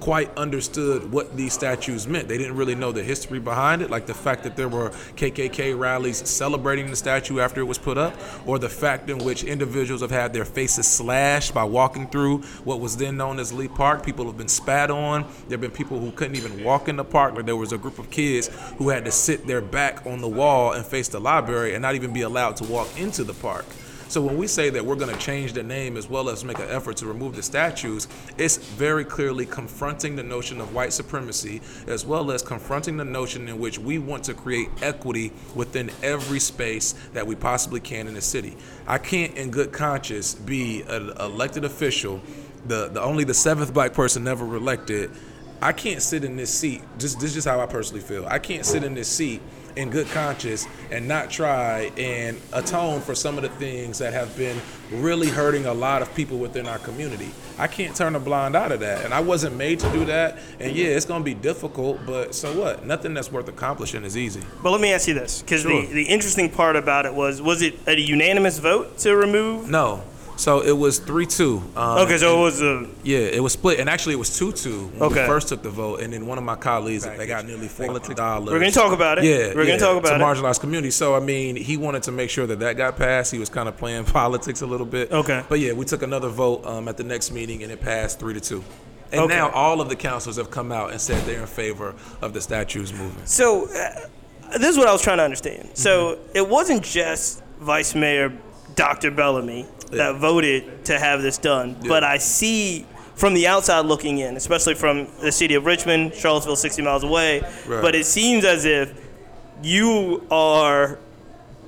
quite 0.03 0.37
understood 0.37 1.09
what 1.13 1.37
these 1.37 1.53
statues 1.53 2.09
meant. 2.09 2.27
They 2.27 2.37
didn't 2.37 2.57
really 2.57 2.75
know 2.75 2.91
the 2.91 3.01
history 3.01 3.39
behind 3.39 3.81
it, 3.81 3.89
like 3.89 4.05
the 4.05 4.13
fact 4.13 4.43
that 4.43 4.57
there 4.57 4.67
were 4.67 4.89
KKK 5.15 5.79
rallies 5.79 6.27
celebrating 6.27 6.89
the 6.89 6.95
statue 6.97 7.39
after 7.39 7.61
it 7.61 7.63
was 7.63 7.77
put 7.77 7.97
up, 7.97 8.13
or 8.45 8.59
the 8.59 8.67
fact 8.67 9.09
in 9.09 9.19
which 9.19 9.45
individuals 9.45 10.01
have 10.01 10.11
had 10.11 10.33
their 10.33 10.43
faces 10.43 10.85
slashed 10.87 11.53
by 11.53 11.63
walking 11.63 12.09
through 12.09 12.39
what 12.65 12.81
was 12.81 12.97
then 12.97 13.15
known 13.15 13.39
as 13.39 13.53
Lee 13.53 13.69
Park. 13.69 14.05
People 14.05 14.25
have 14.25 14.37
been 14.37 14.49
spat 14.49 14.91
on. 14.91 15.21
There 15.47 15.51
have 15.51 15.61
been 15.61 15.71
people 15.71 16.01
who 16.01 16.11
couldn't 16.11 16.35
even 16.35 16.65
walk 16.65 16.89
in 16.89 16.97
the 16.97 17.05
park. 17.05 17.35
Like 17.35 17.45
there 17.45 17.55
was 17.55 17.71
a 17.71 17.77
group 17.77 17.97
of 17.97 18.09
kids 18.11 18.49
who 18.79 18.89
had 18.89 19.05
to 19.05 19.11
sit 19.11 19.47
their 19.47 19.61
back 19.61 20.05
on 20.05 20.19
the 20.19 20.27
wall 20.27 20.73
and 20.73 20.85
face 20.85 21.07
the 21.07 21.21
library 21.21 21.75
and 21.75 21.81
not 21.81 21.95
even 21.95 22.11
be 22.11 22.23
allowed 22.23 22.57
to 22.57 22.65
walk 22.65 22.89
into 22.99 23.23
the 23.23 23.33
park. 23.35 23.65
So 24.09 24.21
when 24.21 24.37
we 24.37 24.47
say 24.47 24.69
that 24.69 24.85
we're 24.85 24.95
going 24.95 25.13
to 25.13 25.19
change 25.19 25.53
the 25.53 25.63
name 25.63 25.97
as 25.97 26.09
well 26.09 26.29
as 26.29 26.43
make 26.43 26.59
an 26.59 26.69
effort 26.69 26.97
to 26.97 27.07
remove 27.07 27.35
the 27.35 27.43
statues, 27.43 28.07
it's 28.37 28.57
very 28.57 29.03
clearly 29.05 29.45
confronting 29.45 30.15
the 30.15 30.23
notion 30.23 30.61
of 30.61 30.73
white 30.73 30.93
supremacy 30.93 31.61
as 31.87 32.05
well 32.05 32.31
as 32.31 32.41
confronting 32.41 32.97
the 32.97 33.05
notion 33.05 33.47
in 33.47 33.59
which 33.59 33.79
we 33.79 33.97
want 33.97 34.23
to 34.25 34.33
create 34.33 34.69
equity 34.81 35.31
within 35.55 35.89
every 36.03 36.39
space 36.39 36.93
that 37.13 37.25
we 37.25 37.35
possibly 37.35 37.79
can 37.79 38.07
in 38.07 38.13
the 38.13 38.21
city. 38.21 38.55
I 38.87 38.97
can't 38.97 39.35
in 39.35 39.49
good 39.49 39.71
conscience 39.71 40.35
be 40.35 40.83
an 40.83 41.11
elected 41.19 41.65
official, 41.65 42.21
the, 42.65 42.89
the 42.89 43.01
only 43.01 43.23
the 43.23 43.33
seventh 43.33 43.73
black 43.73 43.93
person 43.93 44.23
never 44.23 44.55
elected. 44.55 45.11
I 45.61 45.71
can't 45.71 46.01
sit 46.01 46.23
in 46.23 46.35
this 46.35 46.53
seat. 46.53 46.81
Just 46.99 47.19
this 47.19 47.29
is 47.29 47.33
just 47.35 47.47
how 47.47 47.61
I 47.61 47.65
personally 47.65 48.01
feel. 48.01 48.25
I 48.25 48.37
can't 48.39 48.65
sit 48.65 48.83
in 48.83 48.93
this 48.93 49.07
seat 49.07 49.41
in 49.75 49.89
good 49.89 50.07
conscience 50.07 50.67
and 50.91 51.07
not 51.07 51.29
try 51.29 51.91
and 51.97 52.39
atone 52.51 53.01
for 53.01 53.15
some 53.15 53.37
of 53.37 53.43
the 53.43 53.49
things 53.49 53.97
that 53.99 54.13
have 54.13 54.35
been 54.37 54.59
really 54.91 55.27
hurting 55.27 55.65
a 55.65 55.73
lot 55.73 56.01
of 56.01 56.13
people 56.15 56.37
within 56.37 56.67
our 56.67 56.77
community. 56.79 57.31
I 57.57 57.67
can't 57.67 57.95
turn 57.95 58.15
a 58.15 58.19
blind 58.19 58.55
eye 58.55 58.67
to 58.69 58.77
that. 58.77 59.05
And 59.05 59.13
I 59.13 59.19
wasn't 59.21 59.55
made 59.55 59.79
to 59.79 59.89
do 59.91 60.05
that. 60.05 60.37
And 60.59 60.75
yeah, 60.75 60.87
it's 60.87 61.05
going 61.05 61.21
to 61.21 61.25
be 61.25 61.33
difficult, 61.33 61.99
but 62.05 62.35
so 62.35 62.57
what? 62.59 62.85
Nothing 62.85 63.13
that's 63.13 63.31
worth 63.31 63.47
accomplishing 63.47 64.03
is 64.03 64.15
easy. 64.17 64.41
But 64.61 64.71
let 64.71 64.81
me 64.81 64.93
ask 64.93 65.07
you 65.07 65.13
this, 65.13 65.41
because 65.41 65.61
Sure. 65.61 65.81
the, 65.81 65.87
the 65.93 66.03
interesting 66.03 66.49
part 66.49 66.75
about 66.75 67.05
it 67.05 67.13
was, 67.13 67.41
was 67.41 67.61
it 67.61 67.75
a 67.87 67.99
unanimous 67.99 68.59
vote 68.59 68.97
to 68.99 69.15
remove? 69.15 69.69
No. 69.69 70.03
So 70.43 70.59
it 70.59 70.73
was 70.77 70.99
3 70.99 71.25
2. 71.25 71.63
Um, 71.77 71.99
Okay, 71.99 72.17
so 72.17 72.37
it 72.37 72.41
was 72.41 72.61
a 72.61 72.85
Yeah, 73.03 73.19
it 73.19 73.41
was 73.41 73.53
split, 73.53 73.79
and 73.79 73.89
actually 73.89 74.15
it 74.15 74.17
was 74.17 74.37
two 74.37 74.51
two 74.51 74.87
when 74.97 75.03
Okay. 75.11 75.21
we 75.21 75.27
first 75.27 75.47
took 75.47 75.61
the 75.63 75.69
vote, 75.69 76.01
and 76.01 76.11
then 76.11 76.27
one 76.27 76.37
of 76.37 76.43
my 76.43 76.55
colleagues 76.55 77.05
they 77.05 77.25
got 77.27 77.45
nearly 77.45 77.69
four 77.69 77.97
dollars. 77.97 78.51
We're 78.51 78.59
gonna 78.59 78.71
talk 78.71 78.91
about 78.91 79.19
it. 79.19 79.23
Yeah, 79.23 79.53
We're 79.55 79.65
gonna 79.65 79.79
talk 79.79 79.95
about 79.97 80.09
to 80.09 80.15
it. 80.15 80.19
marginalized 80.19 80.59
community. 80.59 80.91
So 80.91 81.15
I 81.15 81.21
mean, 81.21 81.55
he 81.55 81.77
wanted 81.77 82.03
to 82.03 82.11
make 82.11 82.29
sure 82.29 82.45
that 82.45 82.59
that 82.59 82.75
got 82.75 82.97
passed. 82.97 83.31
He 83.31 83.39
was 83.39 83.47
kind 83.47 83.69
of 83.69 83.77
playing 83.77 84.03
politics 84.21 84.61
a 84.61 84.65
little 84.67 84.85
bit. 84.85 85.13
Okay. 85.13 85.43
but 85.47 85.61
yeah, 85.61 85.71
we 85.71 85.85
took 85.85 86.01
another 86.03 86.27
vote 86.27 86.65
um, 86.65 86.89
at 86.89 86.97
the 86.97 87.05
next 87.05 87.31
meeting, 87.31 87.63
and 87.63 87.71
it 87.71 87.79
passed 87.79 88.19
three 88.19 88.33
to 88.33 88.41
two. 88.41 88.61
And 89.13 89.21
Okay. 89.21 89.35
now 89.35 89.49
all 89.51 89.79
of 89.79 89.87
the 89.87 89.95
councils 89.95 90.35
have 90.35 90.51
come 90.51 90.73
out 90.73 90.91
and 90.91 90.99
said 90.99 91.23
they're 91.25 91.39
in 91.39 91.47
favor 91.47 91.95
of 92.21 92.33
the 92.33 92.41
statues 92.41 92.91
movement. 92.91 93.29
So, 93.29 93.67
uh, 93.69 94.57
this 94.57 94.71
is 94.71 94.77
what 94.77 94.89
I 94.89 94.91
was 94.91 95.01
trying 95.01 95.19
to 95.19 95.23
understand. 95.23 95.69
So, 95.75 96.15
Mm-hmm. 96.15 96.35
it 96.37 96.49
wasn't 96.49 96.83
just 96.83 97.41
Vice 97.61 97.95
Mayor 97.95 98.33
Dr. 98.75 99.09
Bellamy 99.11 99.67
that 99.97 100.15
voted 100.15 100.85
to 100.85 100.99
have 100.99 101.21
this 101.21 101.37
done, 101.37 101.75
but 101.87 102.03
I 102.03 102.17
see 102.17 102.85
from 103.15 103.33
the 103.33 103.47
outside 103.47 103.85
looking 103.85 104.17
in, 104.17 104.35
especially 104.37 104.73
from 104.73 105.07
the 105.21 105.31
city 105.31 105.53
of 105.55 105.65
Richmond, 105.65 106.13
Charlottesville, 106.15 106.55
60 106.55 106.81
miles 106.81 107.03
away, 107.03 107.41
Right. 107.67 107.81
but 107.81 107.95
it 107.95 108.05
seems 108.05 108.43
as 108.43 108.65
if 108.65 108.91
you 109.61 110.25
are 110.31 110.97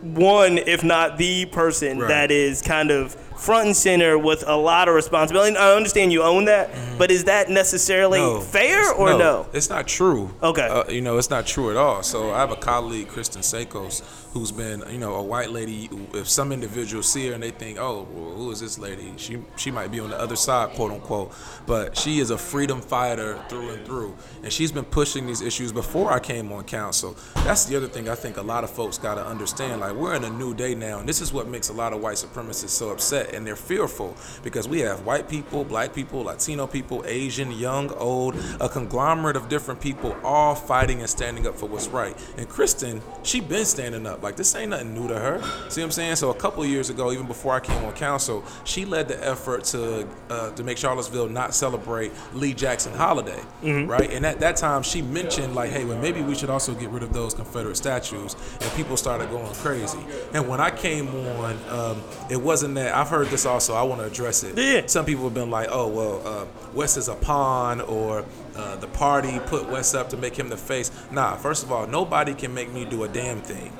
one, 0.01 0.57
if 0.57 0.83
not 0.83 1.17
the 1.17 1.45
person 1.45 1.99
Right. 1.99 2.07
that 2.09 2.31
is 2.31 2.61
kind 2.61 2.91
of 2.91 3.15
front 3.37 3.67
and 3.67 3.75
center 3.75 4.17
with 4.17 4.43
a 4.47 4.55
lot 4.55 4.87
of 4.87 4.95
responsibility. 4.95 5.49
And 5.49 5.57
I 5.57 5.75
understand 5.75 6.11
you 6.11 6.23
own 6.23 6.45
that, 6.45 6.69
but 6.97 7.11
is 7.11 7.25
that 7.25 7.49
necessarily 7.49 8.19
Mm-hmm. 8.19 8.35
No, 8.35 8.41
fair 8.41 8.93
or 8.93 9.17
no? 9.17 9.47
It's 9.53 9.69
not 9.69 9.87
true. 9.87 10.31
Okay. 10.41 10.67
Uh, 10.67 10.89
you 10.89 11.01
know, 11.01 11.17
it's 11.17 11.29
not 11.29 11.45
true 11.45 11.69
at 11.71 11.77
all. 11.77 12.01
So 12.03 12.31
I 12.31 12.39
have 12.39 12.51
a 12.51 12.55
colleague, 12.55 13.07
Kristin 13.07 13.41
Szakos, 13.41 14.03
who's 14.33 14.51
been, 14.51 14.83
you 14.89 14.97
know, 14.97 15.15
a 15.15 15.23
white 15.23 15.49
lady. 15.49 15.89
If 16.13 16.27
some 16.29 16.51
individuals 16.51 17.11
see 17.11 17.27
her 17.27 17.33
and 17.33 17.43
they 17.43 17.51
think, 17.51 17.77
oh, 17.79 18.07
well, 18.11 18.35
who 18.35 18.51
is 18.51 18.59
this 18.59 18.77
lady? 18.77 19.13
She 19.17 19.39
she 19.57 19.71
might 19.71 19.91
be 19.91 19.99
on 19.99 20.09
the 20.09 20.19
other 20.19 20.35
side, 20.35 20.75
quote 20.75 20.91
unquote. 20.91 21.33
But 21.65 21.97
she 21.97 22.19
is 22.19 22.29
a 22.31 22.37
freedom 22.37 22.81
fighter 22.81 23.39
through 23.49 23.69
and 23.71 23.85
through, 23.85 24.15
and 24.43 24.51
she's 24.51 24.71
been 24.71 24.85
pushing 24.85 25.25
these 25.27 25.41
issues 25.41 25.71
before 25.71 26.11
I 26.11 26.19
came 26.19 26.51
on 26.51 26.63
council. 26.63 27.15
That's 27.37 27.65
the 27.65 27.75
other 27.75 27.87
thing 27.87 28.07
I 28.09 28.15
think 28.15 28.37
a 28.37 28.41
lot 28.41 28.63
of 28.63 28.69
folks 28.69 28.97
got 28.97 29.15
to 29.15 29.25
understand. 29.25 29.81
Like 29.81 29.93
we're 29.93 30.15
in 30.15 30.23
a 30.23 30.29
new 30.29 30.53
day 30.53 30.75
now, 30.75 30.99
and 30.99 31.07
this 31.09 31.21
is 31.21 31.31
what 31.33 31.47
makes 31.47 31.69
a 31.69 31.73
lot 31.73 31.93
of 31.93 32.01
white 32.01 32.17
supremacists 32.17 32.69
so 32.69 32.91
upset, 32.91 33.24
and 33.33 33.45
they're 33.45 33.55
fearful 33.55 34.15
because 34.43 34.67
we 34.67 34.79
have 34.81 35.05
white 35.05 35.27
people, 35.29 35.63
black 35.63 35.93
people, 35.93 36.23
Latino 36.23 36.67
people, 36.67 37.03
Asian, 37.07 37.51
young, 37.51 37.91
old, 37.93 38.35
a 38.59 38.69
conglomerate 38.69 39.35
of 39.35 39.49
different 39.49 39.81
people 39.81 40.15
all 40.23 40.55
fighting 40.55 40.99
and 40.99 41.09
standing 41.09 41.47
up 41.47 41.55
for 41.55 41.67
what's 41.67 41.87
right. 41.87 42.15
And 42.37 42.47
Kristen, 42.47 43.01
she 43.23 43.39
been 43.39 43.65
standing 43.65 44.05
up. 44.05 44.23
Like 44.23 44.35
this 44.35 44.55
ain't 44.55 44.71
nothing 44.71 44.93
new 44.93 45.07
to 45.07 45.17
her. 45.19 45.41
See 45.69 45.81
what 45.81 45.85
I'm 45.85 45.91
saying? 45.91 46.15
So 46.17 46.29
a 46.29 46.35
couple 46.35 46.65
years 46.65 46.89
ago, 46.89 47.11
even 47.11 47.27
before 47.27 47.53
I 47.53 47.59
came 47.59 47.83
on 47.83 47.93
council, 47.93 48.43
she 48.63 48.85
led 48.85 49.07
the 49.07 49.25
effort 49.25 49.63
to 49.65 50.07
uh, 50.29 50.51
to 50.51 50.63
make 50.63 50.77
Charlottesville 50.77 51.29
not 51.29 51.53
celebrate 51.53 52.11
Lee 52.33 52.53
Jackson 52.53 52.93
holiday, 52.93 53.39
right? 53.85 54.11
And 54.11 54.25
at 54.25 54.39
that 54.39 54.57
time, 54.57 54.83
she 54.83 55.01
mentioned 55.01 55.55
like, 55.55 55.71
hey, 55.71 55.85
well 55.85 55.97
maybe 55.99 56.21
we 56.21 56.35
should 56.35 56.49
also 56.49 56.73
get 56.73 56.89
rid 56.89 57.03
of 57.03 57.13
those 57.13 57.33
Confederate 57.33 57.77
statues. 57.77 58.35
And 58.61 58.71
people 58.73 58.97
started 58.97 59.29
going 59.29 59.53
crazy. 59.55 59.99
And 60.33 60.47
when 60.47 60.59
I 60.59 60.71
came 60.71 61.07
on, 61.07 61.57
um, 61.69 62.03
it 62.29 62.37
wasn't 62.41 62.75
that. 62.75 62.93
I've 62.93 63.09
heard 63.09 63.14
this 63.23 63.45
also. 63.45 63.73
I 63.73 63.83
want 63.83 64.01
to 64.01 64.07
address 64.07 64.43
it. 64.43 64.57
Yeah. 64.57 64.87
Some 64.87 65.05
people 65.05 65.23
have 65.23 65.33
been 65.33 65.49
like, 65.49 65.69
oh 65.71 65.87
well, 65.87 66.21
uh, 66.27 66.45
Wes 66.73 66.97
is 66.97 67.07
a 67.07 67.15
pawn, 67.15 67.79
or 67.81 68.25
uh, 68.55 68.75
the 68.75 68.87
party 68.87 69.39
put 69.45 69.69
Wes 69.69 69.93
up 69.93 70.09
to 70.09 70.17
make 70.17 70.35
him 70.37 70.49
the 70.49 70.57
face. 70.57 70.91
Nah, 71.11 71.35
first 71.37 71.63
of 71.63 71.71
all, 71.71 71.87
nobody 71.87 72.33
can 72.33 72.53
make 72.53 72.73
me 72.73 72.83
do 72.83 73.03
a 73.03 73.07
damn 73.07 73.39
thing. 73.41 73.71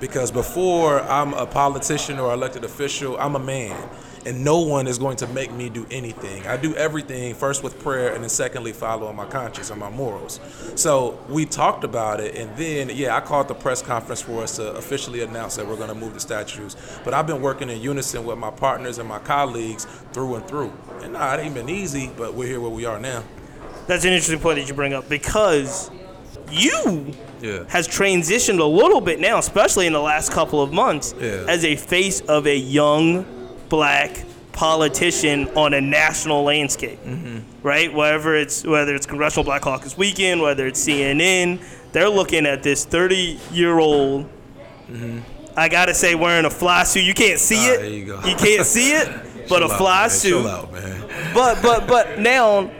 Because 0.00 0.30
before 0.30 1.00
I'm 1.00 1.32
a 1.34 1.46
politician 1.46 2.18
or 2.18 2.32
elected 2.34 2.64
official, 2.64 3.16
I'm 3.18 3.34
a 3.36 3.38
man. 3.38 3.88
And 4.26 4.42
no 4.42 4.60
one 4.60 4.86
is 4.86 4.98
going 4.98 5.16
to 5.18 5.26
make 5.26 5.52
me 5.52 5.68
do 5.68 5.86
anything. 5.90 6.46
I 6.46 6.56
do 6.56 6.74
everything 6.76 7.34
first 7.34 7.62
with 7.62 7.78
prayer 7.82 8.14
and 8.14 8.22
then 8.22 8.30
secondly 8.30 8.72
following 8.72 9.14
my 9.16 9.26
conscience 9.26 9.70
and 9.70 9.78
my 9.78 9.90
morals. 9.90 10.40
So 10.76 11.18
we 11.28 11.44
talked 11.44 11.84
about 11.84 12.20
it 12.20 12.34
and 12.34 12.56
then 12.56 12.90
yeah, 12.94 13.16
I 13.16 13.20
called 13.20 13.48
the 13.48 13.54
press 13.54 13.82
conference 13.82 14.22
for 14.22 14.42
us 14.42 14.56
to 14.56 14.72
officially 14.76 15.20
announce 15.22 15.56
that 15.56 15.66
we're 15.66 15.76
gonna 15.76 15.94
move 15.94 16.14
the 16.14 16.20
statues. 16.20 16.74
But 17.04 17.12
I've 17.12 17.26
been 17.26 17.42
working 17.42 17.68
in 17.68 17.80
unison 17.82 18.24
with 18.24 18.38
my 18.38 18.50
partners 18.50 18.98
and 18.98 19.08
my 19.08 19.18
colleagues 19.18 19.86
through 20.12 20.36
and 20.36 20.48
through. 20.48 20.72
And 21.02 21.12
nah, 21.12 21.34
it 21.34 21.40
ain't 21.40 21.54
been 21.54 21.68
easy, 21.68 22.10
but 22.16 22.32
we're 22.34 22.48
here 22.48 22.60
where 22.60 22.70
we 22.70 22.86
are 22.86 22.98
now. 22.98 23.22
That's 23.86 24.04
an 24.04 24.12
interesting 24.12 24.38
point 24.40 24.58
that 24.58 24.66
you 24.68 24.74
bring 24.74 24.94
up 24.94 25.08
because 25.08 25.90
you 26.50 27.12
Yeah. 27.42 27.64
has 27.68 27.86
transitioned 27.86 28.58
a 28.60 28.64
little 28.64 29.00
bit 29.02 29.20
now, 29.20 29.38
especially 29.38 29.86
in 29.86 29.92
the 29.92 30.00
last 30.00 30.32
couple 30.32 30.62
of 30.62 30.72
months, 30.72 31.14
Yeah. 31.20 31.44
as 31.46 31.64
a 31.64 31.76
face 31.76 32.20
of 32.22 32.46
a 32.46 32.56
young 32.56 33.26
black 33.68 34.24
politician 34.52 35.48
on 35.56 35.74
a 35.74 35.80
national 35.80 36.42
landscape. 36.44 36.98
Mm-hmm. 37.04 37.38
Right? 37.66 37.92
Whether 37.92 38.36
it's 38.36 38.64
whether 38.64 38.94
it's 38.94 39.06
Congressional 39.06 39.44
Black 39.44 39.62
Caucus 39.62 39.96
Weekend, 39.96 40.40
whether 40.40 40.66
it's 40.66 40.86
CNN, 40.86 41.60
they're 41.92 42.08
looking 42.08 42.46
at 42.46 42.62
this 42.62 42.84
30 42.84 43.38
year 43.52 43.78
old. 43.78 44.28
I 45.56 45.68
gotta 45.68 45.94
say, 45.94 46.14
wearing 46.14 46.44
a 46.46 46.50
fly 46.50 46.82
suit. 46.84 47.04
You 47.04 47.14
can't 47.14 47.38
see 47.40 47.56
Mm-hmm. 47.56 47.82
Ah, 47.82 47.84
it. 47.86 47.92
you 47.92 48.06
go. 48.06 48.44
can't 48.44 48.66
see 48.66 48.92
it, 48.92 49.08
but 49.48 49.62
a 49.62 49.66
Chill 49.66 49.72
out, 49.72 49.78
fly 49.78 50.00
man. 50.02 50.10
suit 50.10 50.46
out, 50.46 50.72
but 51.32 51.62
but 51.62 51.86
but 51.86 52.18
now 52.18 52.70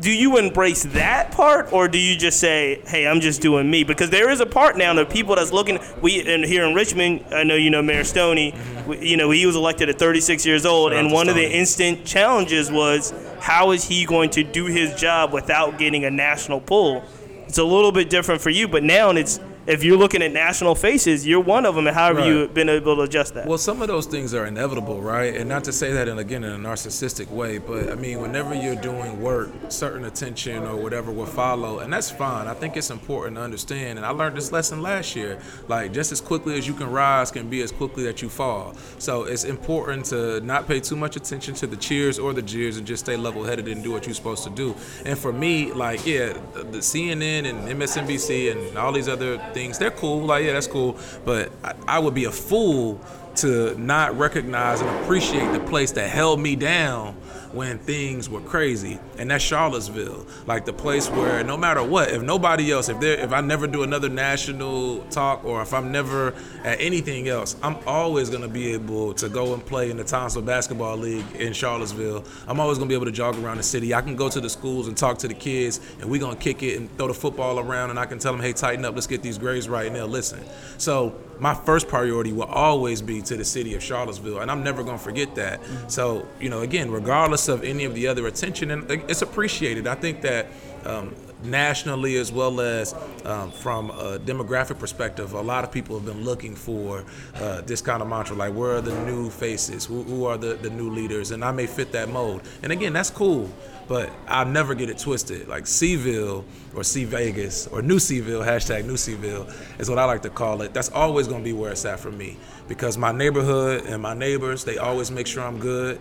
do 0.00 0.12
you 0.12 0.36
embrace 0.36 0.84
that 0.84 1.32
part 1.32 1.72
or 1.72 1.88
do 1.88 1.98
you 1.98 2.16
just 2.16 2.38
say 2.38 2.80
hey 2.86 3.06
i'm 3.06 3.20
just 3.20 3.40
doing 3.42 3.68
me 3.70 3.82
because 3.84 4.10
there 4.10 4.30
is 4.30 4.40
a 4.40 4.46
part 4.46 4.76
now 4.76 4.94
that 4.94 5.10
people 5.10 5.34
that's 5.34 5.52
looking 5.52 5.78
we 6.00 6.20
and 6.32 6.44
here 6.44 6.64
in 6.64 6.74
richmond 6.74 7.24
i 7.32 7.42
know 7.42 7.54
you 7.56 7.70
know 7.70 7.82
mayor 7.82 8.04
stoney 8.04 8.52
Mm-hmm. 8.52 8.88
we, 8.90 9.08
you 9.08 9.16
know 9.16 9.30
he 9.30 9.44
was 9.46 9.56
elected 9.56 9.88
at 9.88 9.98
36 9.98 10.46
years 10.46 10.64
old 10.64 10.92
Shout 10.92 11.04
and 11.04 11.12
one 11.12 11.28
of 11.28 11.34
the 11.34 11.50
instant 11.50 12.04
challenges 12.04 12.70
was 12.70 13.12
how 13.40 13.72
is 13.72 13.84
he 13.84 14.04
going 14.04 14.30
to 14.30 14.42
do 14.44 14.66
his 14.66 14.94
job 14.94 15.32
without 15.32 15.78
getting 15.78 16.04
a 16.04 16.10
national 16.10 16.60
pull 16.60 17.02
it's 17.46 17.58
a 17.58 17.64
little 17.64 17.92
bit 17.92 18.08
different 18.10 18.40
for 18.40 18.50
you 18.50 18.68
but 18.68 18.82
now 18.82 19.10
it's 19.10 19.40
if 19.68 19.84
you're 19.84 19.98
looking 19.98 20.22
at 20.22 20.32
national 20.32 20.74
faces 20.74 21.26
you're 21.26 21.40
one 21.40 21.64
of 21.66 21.74
them 21.74 21.86
and 21.86 21.94
how 21.94 22.14
have 22.14 22.26
you 22.26 22.40
Right. 22.40 22.54
been 22.54 22.68
able 22.68 22.96
to 22.96 23.02
adjust 23.02 23.34
that 23.34 23.46
Well, 23.46 23.58
some 23.58 23.82
of 23.82 23.88
those 23.88 24.06
things 24.06 24.32
are 24.34 24.46
inevitable, 24.46 25.00
right? 25.00 25.34
And 25.36 25.48
not 25.48 25.62
to 25.64 25.72
say 25.72 25.92
that, 25.92 26.08
in, 26.08 26.18
again, 26.18 26.42
in 26.42 26.52
a 26.52 26.68
narcissistic 26.68 27.28
way, 27.30 27.58
but 27.58 27.90
I 27.90 27.94
mean, 27.94 28.20
whenever 28.20 28.54
you're 28.54 28.74
doing 28.90 29.20
work, 29.20 29.50
certain 29.68 30.04
attention 30.04 30.64
or 30.64 30.76
whatever 30.76 31.12
will 31.12 31.26
follow, 31.26 31.80
and 31.80 31.92
that's 31.92 32.10
fine. 32.10 32.46
I 32.48 32.54
think 32.54 32.76
it's 32.76 32.90
important 32.90 33.36
to 33.36 33.42
understand. 33.42 33.98
And 33.98 34.06
I 34.06 34.10
learned 34.10 34.36
this 34.36 34.50
lesson 34.52 34.82
last 34.82 35.14
year. 35.16 35.38
Like, 35.68 35.92
just 35.92 36.12
as 36.12 36.20
quickly 36.20 36.56
as 36.58 36.66
you 36.66 36.74
can 36.74 36.90
rise, 36.90 37.30
can 37.30 37.48
be 37.48 37.60
as 37.62 37.70
quickly 37.72 38.04
that 38.04 38.22
you 38.22 38.28
fall. 38.28 38.74
So 38.98 39.24
it's 39.24 39.44
important 39.44 40.06
to 40.06 40.40
not 40.40 40.66
pay 40.66 40.80
too 40.80 40.96
much 40.96 41.16
attention 41.16 41.54
to 41.56 41.66
the 41.66 41.76
cheers 41.76 42.18
or 42.18 42.32
the 42.32 42.42
jeers 42.42 42.76
and 42.78 42.86
just 42.86 43.04
stay 43.04 43.16
level 43.16 43.44
headed 43.44 43.68
and 43.68 43.82
do 43.82 43.92
what 43.92 44.06
you're 44.06 44.14
supposed 44.14 44.44
to 44.44 44.50
do. 44.50 44.74
And 45.04 45.18
for 45.18 45.32
me, 45.32 45.72
like, 45.72 46.06
yeah, 46.06 46.32
the, 46.54 46.62
the 46.64 46.78
CNN 46.78 47.44
and 47.50 47.68
MSNBC 47.80 48.52
and 48.52 48.78
all 48.78 48.92
these 48.92 49.08
other 49.08 49.38
things, 49.58 49.78
they're 49.78 49.90
cool. 49.90 50.20
Like, 50.20 50.44
yeah, 50.44 50.52
that's 50.52 50.66
cool. 50.66 50.96
But 51.24 51.50
I, 51.64 51.74
I 51.86 51.98
would 51.98 52.14
be 52.14 52.24
a 52.24 52.32
fool 52.32 53.00
to 53.36 53.78
not 53.78 54.16
recognize 54.18 54.80
and 54.80 54.90
appreciate 55.02 55.52
the 55.52 55.60
place 55.60 55.92
that 55.92 56.08
held 56.08 56.40
me 56.40 56.56
down 56.56 57.16
when 57.52 57.78
things 57.78 58.28
were 58.28 58.40
crazy. 58.40 58.98
And 59.18 59.30
that's 59.30 59.44
charlottesville 59.44 60.26
like 60.46 60.64
the 60.64 60.72
place 60.72 61.08
where 61.08 61.42
no 61.42 61.56
matter 61.56 61.82
what 61.82 62.10
if 62.10 62.22
nobody 62.22 62.70
else 62.70 62.88
if 62.88 63.00
there 63.00 63.18
if 63.18 63.32
i 63.32 63.40
never 63.40 63.66
do 63.66 63.82
another 63.82 64.08
national 64.08 64.98
talk 65.04 65.44
or 65.44 65.62
if 65.62 65.72
i'm 65.72 65.90
never 65.90 66.34
at 66.64 66.80
anything 66.80 67.28
else 67.28 67.56
i'm 67.62 67.76
always 67.86 68.30
to 68.42 68.48
be 68.48 68.72
able 68.72 69.12
to 69.14 69.28
go 69.28 69.54
and 69.54 69.64
play 69.64 69.90
in 69.90 69.96
the 69.96 70.04
Tonsler 70.04 70.44
basketball 70.44 70.96
league 70.96 71.24
in 71.36 71.52
charlottesville. 71.52 72.24
I'm 72.46 72.60
always 72.60 72.78
to 72.88 72.92
be 72.92 72.94
able 72.94 73.06
to 73.06 73.12
jog 73.12 73.38
around 73.38 73.58
the 73.58 73.62
city. 73.62 73.94
I 73.94 74.00
can 74.00 74.16
go 74.16 74.28
to 74.28 74.40
the 74.40 74.50
schools 74.50 74.88
and 74.88 74.96
talk 74.96 75.18
to 75.18 75.28
the 75.28 75.34
kids 75.34 75.80
and 76.00 76.10
we're 76.10 76.20
to 76.36 76.42
kick 76.42 76.62
it 76.62 76.76
and 76.76 76.94
throw 76.96 77.08
the 77.08 77.14
football 77.14 77.58
around 77.58 77.90
and 77.90 77.98
i 77.98 78.06
can 78.06 78.18
tell 78.18 78.32
them 78.32 78.40
hey 78.40 78.52
tighten 78.52 78.84
up. 78.84 78.94
Let's 78.94 79.06
get 79.06 79.22
these 79.22 79.38
grades 79.38 79.68
right 79.68 79.86
and 79.86 79.96
they'll 79.96 80.06
listen. 80.06 80.40
So 80.78 81.14
my 81.40 81.54
first 81.54 81.88
priority 81.88 82.32
will 82.32 82.44
always 82.44 83.02
be 83.02 83.22
to 83.22 83.36
the 83.36 83.44
city 83.44 83.74
of 83.74 83.82
Charlottesville, 83.82 84.40
and 84.40 84.50
I'm 84.50 84.62
never 84.62 84.82
going 84.82 84.98
to 84.98 85.04
forget 85.04 85.34
that. 85.36 85.60
So, 85.88 86.26
you 86.40 86.48
know, 86.48 86.60
again, 86.60 86.90
regardless 86.90 87.48
of 87.48 87.64
any 87.64 87.84
of 87.84 87.94
the 87.94 88.06
other 88.08 88.26
attention, 88.26 88.70
and 88.70 88.90
it's 88.90 89.22
appreciated. 89.22 89.86
I 89.86 89.94
think 89.94 90.22
that 90.22 90.46
um, 90.84 91.14
nationally 91.42 92.16
as 92.16 92.32
well 92.32 92.60
as 92.60 92.94
um, 93.24 93.50
from 93.50 93.90
a 93.90 94.18
demographic 94.18 94.78
perspective, 94.78 95.32
a 95.32 95.40
lot 95.40 95.64
of 95.64 95.72
people 95.72 95.96
have 95.96 96.06
been 96.06 96.24
looking 96.24 96.54
for 96.54 97.04
uh, 97.36 97.60
this 97.62 97.80
kind 97.80 98.02
of 98.02 98.08
mantra, 98.08 98.36
like 98.36 98.54
where 98.54 98.76
are 98.76 98.80
the 98.80 98.94
new 99.04 99.30
faces, 99.30 99.84
who, 99.84 100.02
who 100.02 100.24
are 100.24 100.36
the, 100.36 100.54
the 100.54 100.70
new 100.70 100.90
leaders, 100.90 101.30
and 101.30 101.44
I 101.44 101.52
may 101.52 101.66
fit 101.66 101.92
that 101.92 102.08
mold. 102.08 102.42
And 102.62 102.72
again, 102.72 102.92
that's 102.92 103.10
cool. 103.10 103.50
But 103.88 104.10
I'll 104.26 104.44
never 104.44 104.74
get 104.74 104.90
it 104.90 104.98
twisted. 104.98 105.48
Like 105.48 105.66
C-ville 105.66 106.44
or 106.74 106.84
C 106.84 107.04
Vegas 107.04 107.66
or 107.68 107.80
New 107.80 107.98
C-ville, 107.98 108.42
hashtag 108.42 108.84
New 108.84 108.98
C-ville 108.98 109.48
is 109.78 109.88
what 109.88 109.98
I 109.98 110.04
like 110.04 110.20
to 110.22 110.30
call 110.30 110.60
it. 110.60 110.74
That's 110.74 110.90
always 110.90 111.26
gonna 111.26 111.42
be 111.42 111.54
where 111.54 111.72
it's 111.72 111.86
at 111.86 111.98
for 111.98 112.10
me. 112.10 112.36
Because 112.68 112.98
my 112.98 113.12
neighborhood 113.12 113.86
and 113.86 114.02
my 114.02 114.12
neighbors, 114.12 114.62
they 114.62 114.76
always 114.76 115.10
make 115.10 115.26
sure 115.26 115.42
I'm 115.42 115.58
good. 115.58 115.98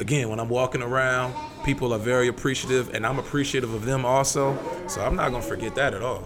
Again, 0.00 0.28
when 0.28 0.40
I'm 0.40 0.48
walking 0.48 0.82
around, 0.82 1.34
people 1.64 1.92
are 1.92 1.98
very 1.98 2.28
appreciative 2.28 2.94
and 2.94 3.06
I'm 3.06 3.18
appreciative 3.18 3.72
of 3.72 3.84
them 3.84 4.04
also. 4.04 4.58
So 4.88 5.00
I'm 5.00 5.16
not 5.16 5.30
gonna 5.30 5.42
forget 5.42 5.74
that 5.76 5.94
at 5.94 6.02
all. 6.02 6.24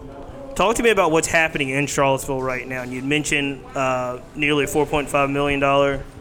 Talk 0.55 0.75
to 0.75 0.83
me 0.83 0.89
about 0.89 1.11
what's 1.11 1.27
happening 1.27 1.69
in 1.69 1.87
Charlottesville 1.87 2.41
right 2.41 2.67
now. 2.67 2.81
And 2.81 2.91
you 2.91 3.01
mentioned 3.01 3.63
uh, 3.77 4.19
nearly 4.35 4.65
a 4.65 4.67
$4.5 4.67 5.31
million 5.31 5.61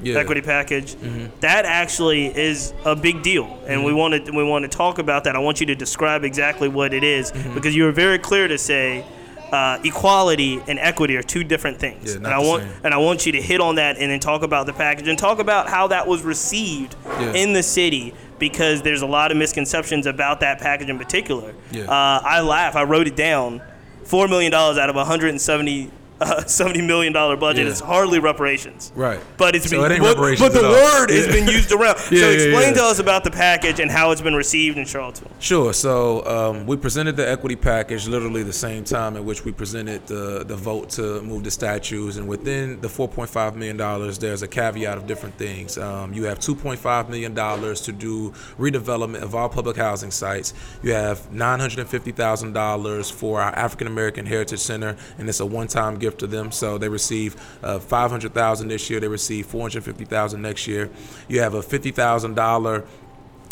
Yeah. 0.02 0.17
equity 0.17 0.43
package. 0.43 0.95
Mm-hmm. 0.95 1.40
That 1.40 1.64
actually 1.64 2.26
is 2.26 2.73
a 2.85 2.95
big 2.95 3.25
deal, 3.25 3.59
and 3.67 3.83
we 3.83 3.90
mm-hmm. 3.90 3.99
want 3.99 4.26
to 4.26 4.31
we 4.31 4.45
want 4.45 4.62
to 4.62 4.69
talk 4.69 5.00
about 5.00 5.25
that. 5.25 5.35
I 5.35 5.40
want 5.40 5.59
you 5.59 5.67
to 5.67 5.75
describe 5.75 6.23
exactly 6.23 6.69
what 6.69 6.95
it 6.95 7.02
is, 7.02 7.33
mm-hmm. 7.33 7.55
because 7.55 7.75
you 7.75 7.83
were 7.83 7.90
very 7.90 8.19
clear 8.19 8.47
to 8.47 8.59
say 8.59 9.05
uh, 9.52 9.78
equality 9.85 10.61
and 10.67 10.78
equity 10.78 11.17
are 11.17 11.23
two 11.23 11.45
different 11.45 11.78
things. 11.78 12.11
Yeah, 12.11 12.17
and 12.17 12.26
I 12.26 12.38
want 12.38 12.62
same. 12.62 12.73
and 12.85 12.95
I 12.95 12.99
want 12.99 13.26
you 13.26 13.33
to 13.33 13.43
hit 13.43 13.61
on 13.61 13.76
that, 13.76 13.97
and 13.99 14.11
then 14.11 14.21
talk 14.21 14.43
about 14.43 14.67
the 14.67 14.73
package 14.73 15.09
and 15.09 15.19
talk 15.19 15.38
about 15.38 15.69
how 15.69 15.87
that 15.88 16.07
was 16.07 16.23
received 16.23 16.95
Yeah. 17.07 17.33
in 17.33 17.52
the 17.52 17.62
city. 17.62 18.14
Because 18.38 18.83
there's 18.83 19.02
a 19.02 19.07
lot 19.07 19.33
of 19.33 19.37
misconceptions 19.37 20.07
about 20.07 20.38
that 20.40 20.61
package 20.61 20.88
in 20.88 20.97
particular. 20.97 21.55
Yeah. 21.73 21.87
Uh, 21.90 22.21
I 22.23 22.40
laugh. 22.40 22.76
I 22.76 22.85
wrote 22.85 23.09
it 23.09 23.17
down. 23.17 23.61
Four 24.05 24.28
million 24.28 24.52
dollars 24.52 24.78
out 24.78 24.88
of 24.88 24.95
a 24.95 25.05
hundred 25.05 25.31
and 25.31 25.40
seventy. 25.40 25.90
Uh, 26.28 26.44
Seventy 26.46 26.82
million 26.82 27.12
dollar 27.12 27.37
budget 27.37 27.66
Yeah. 27.66 27.72
is 27.72 27.78
hardly 27.80 28.18
reparations, 28.18 28.90
Right. 28.96 29.20
But 29.37 29.54
it's 29.54 29.70
So 29.70 29.80
been, 29.82 29.92
it 29.92 30.00
but, 30.00 30.08
reparations 30.16 30.40
but 30.52 30.60
the 30.60 30.66
word 30.68 31.10
has 31.10 31.28
been 31.28 31.46
used 31.46 31.70
around. 31.70 31.96
so 31.98 32.14
Yeah, 32.14 32.22
yeah, 32.22 32.30
explain 32.30 32.68
yeah. 32.75 32.80
to 32.80 32.84
us 32.84 32.98
about 32.98 33.22
the 33.22 33.30
package 33.30 33.78
and 33.78 33.88
how 33.88 34.10
it's 34.10 34.20
been 34.20 34.34
received 34.34 34.78
in 34.78 34.84
Charlottesville. 34.84 35.30
Sure. 35.38 35.72
So 35.72 36.26
um, 36.26 36.66
we 36.66 36.76
presented 36.76 37.16
the 37.16 37.28
equity 37.30 37.54
package 37.54 38.08
literally 38.08 38.42
the 38.42 38.52
same 38.52 38.82
time 38.82 39.14
in 39.16 39.25
which 39.25 39.44
we 39.44 39.52
presented 39.52 40.06
the 40.08 40.44
the 40.44 40.56
vote 40.56 40.90
to 40.90 41.22
move 41.22 41.44
the 41.44 41.50
statues, 41.52 42.16
and 42.16 42.26
within 42.26 42.80
the 42.80 42.88
4.5 42.88 43.54
million 43.54 43.76
dollars, 43.76 44.18
there's 44.18 44.42
a 44.42 44.48
caveat 44.48 44.98
of 44.98 45.06
different 45.06 45.37
things. 45.38 45.78
Um, 45.78 46.12
you 46.12 46.25
have 46.25 46.40
2.5 46.40 47.08
million 47.08 47.32
dollars 47.34 47.80
to 47.82 47.92
do 47.92 48.32
redevelopment 48.58 49.22
of 49.22 49.34
all 49.37 49.48
public 49.48 49.76
housing 49.76 50.10
sites. 50.10 50.52
You 50.82 50.92
have 50.94 51.32
950 51.32 52.10
thousand 52.12 52.54
dollars 52.54 53.08
for 53.08 53.40
our 53.40 53.54
African 53.54 53.87
American 53.87 54.26
Heritage 54.26 54.58
Center, 54.60 54.96
and 55.16 55.28
it's 55.28 55.38
a 55.40 55.46
one-time 55.46 55.96
gift 55.98 56.07
to 56.16 56.26
them. 56.26 56.50
So 56.50 56.78
they 56.78 56.88
receive 56.88 57.36
uh, 57.62 57.78
500,000 57.78 58.68
this 58.68 58.88
year. 58.88 59.00
They 59.00 59.08
receive 59.08 59.46
450,000 59.46 60.40
next 60.40 60.66
year. 60.66 60.90
You 61.28 61.40
have 61.40 61.54
a 61.54 61.62
fifty 61.62 61.90
thousand 61.90 62.34
dollar 62.34 62.84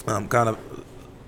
um, 0.06 0.28
kind 0.28 0.48
of 0.48 0.58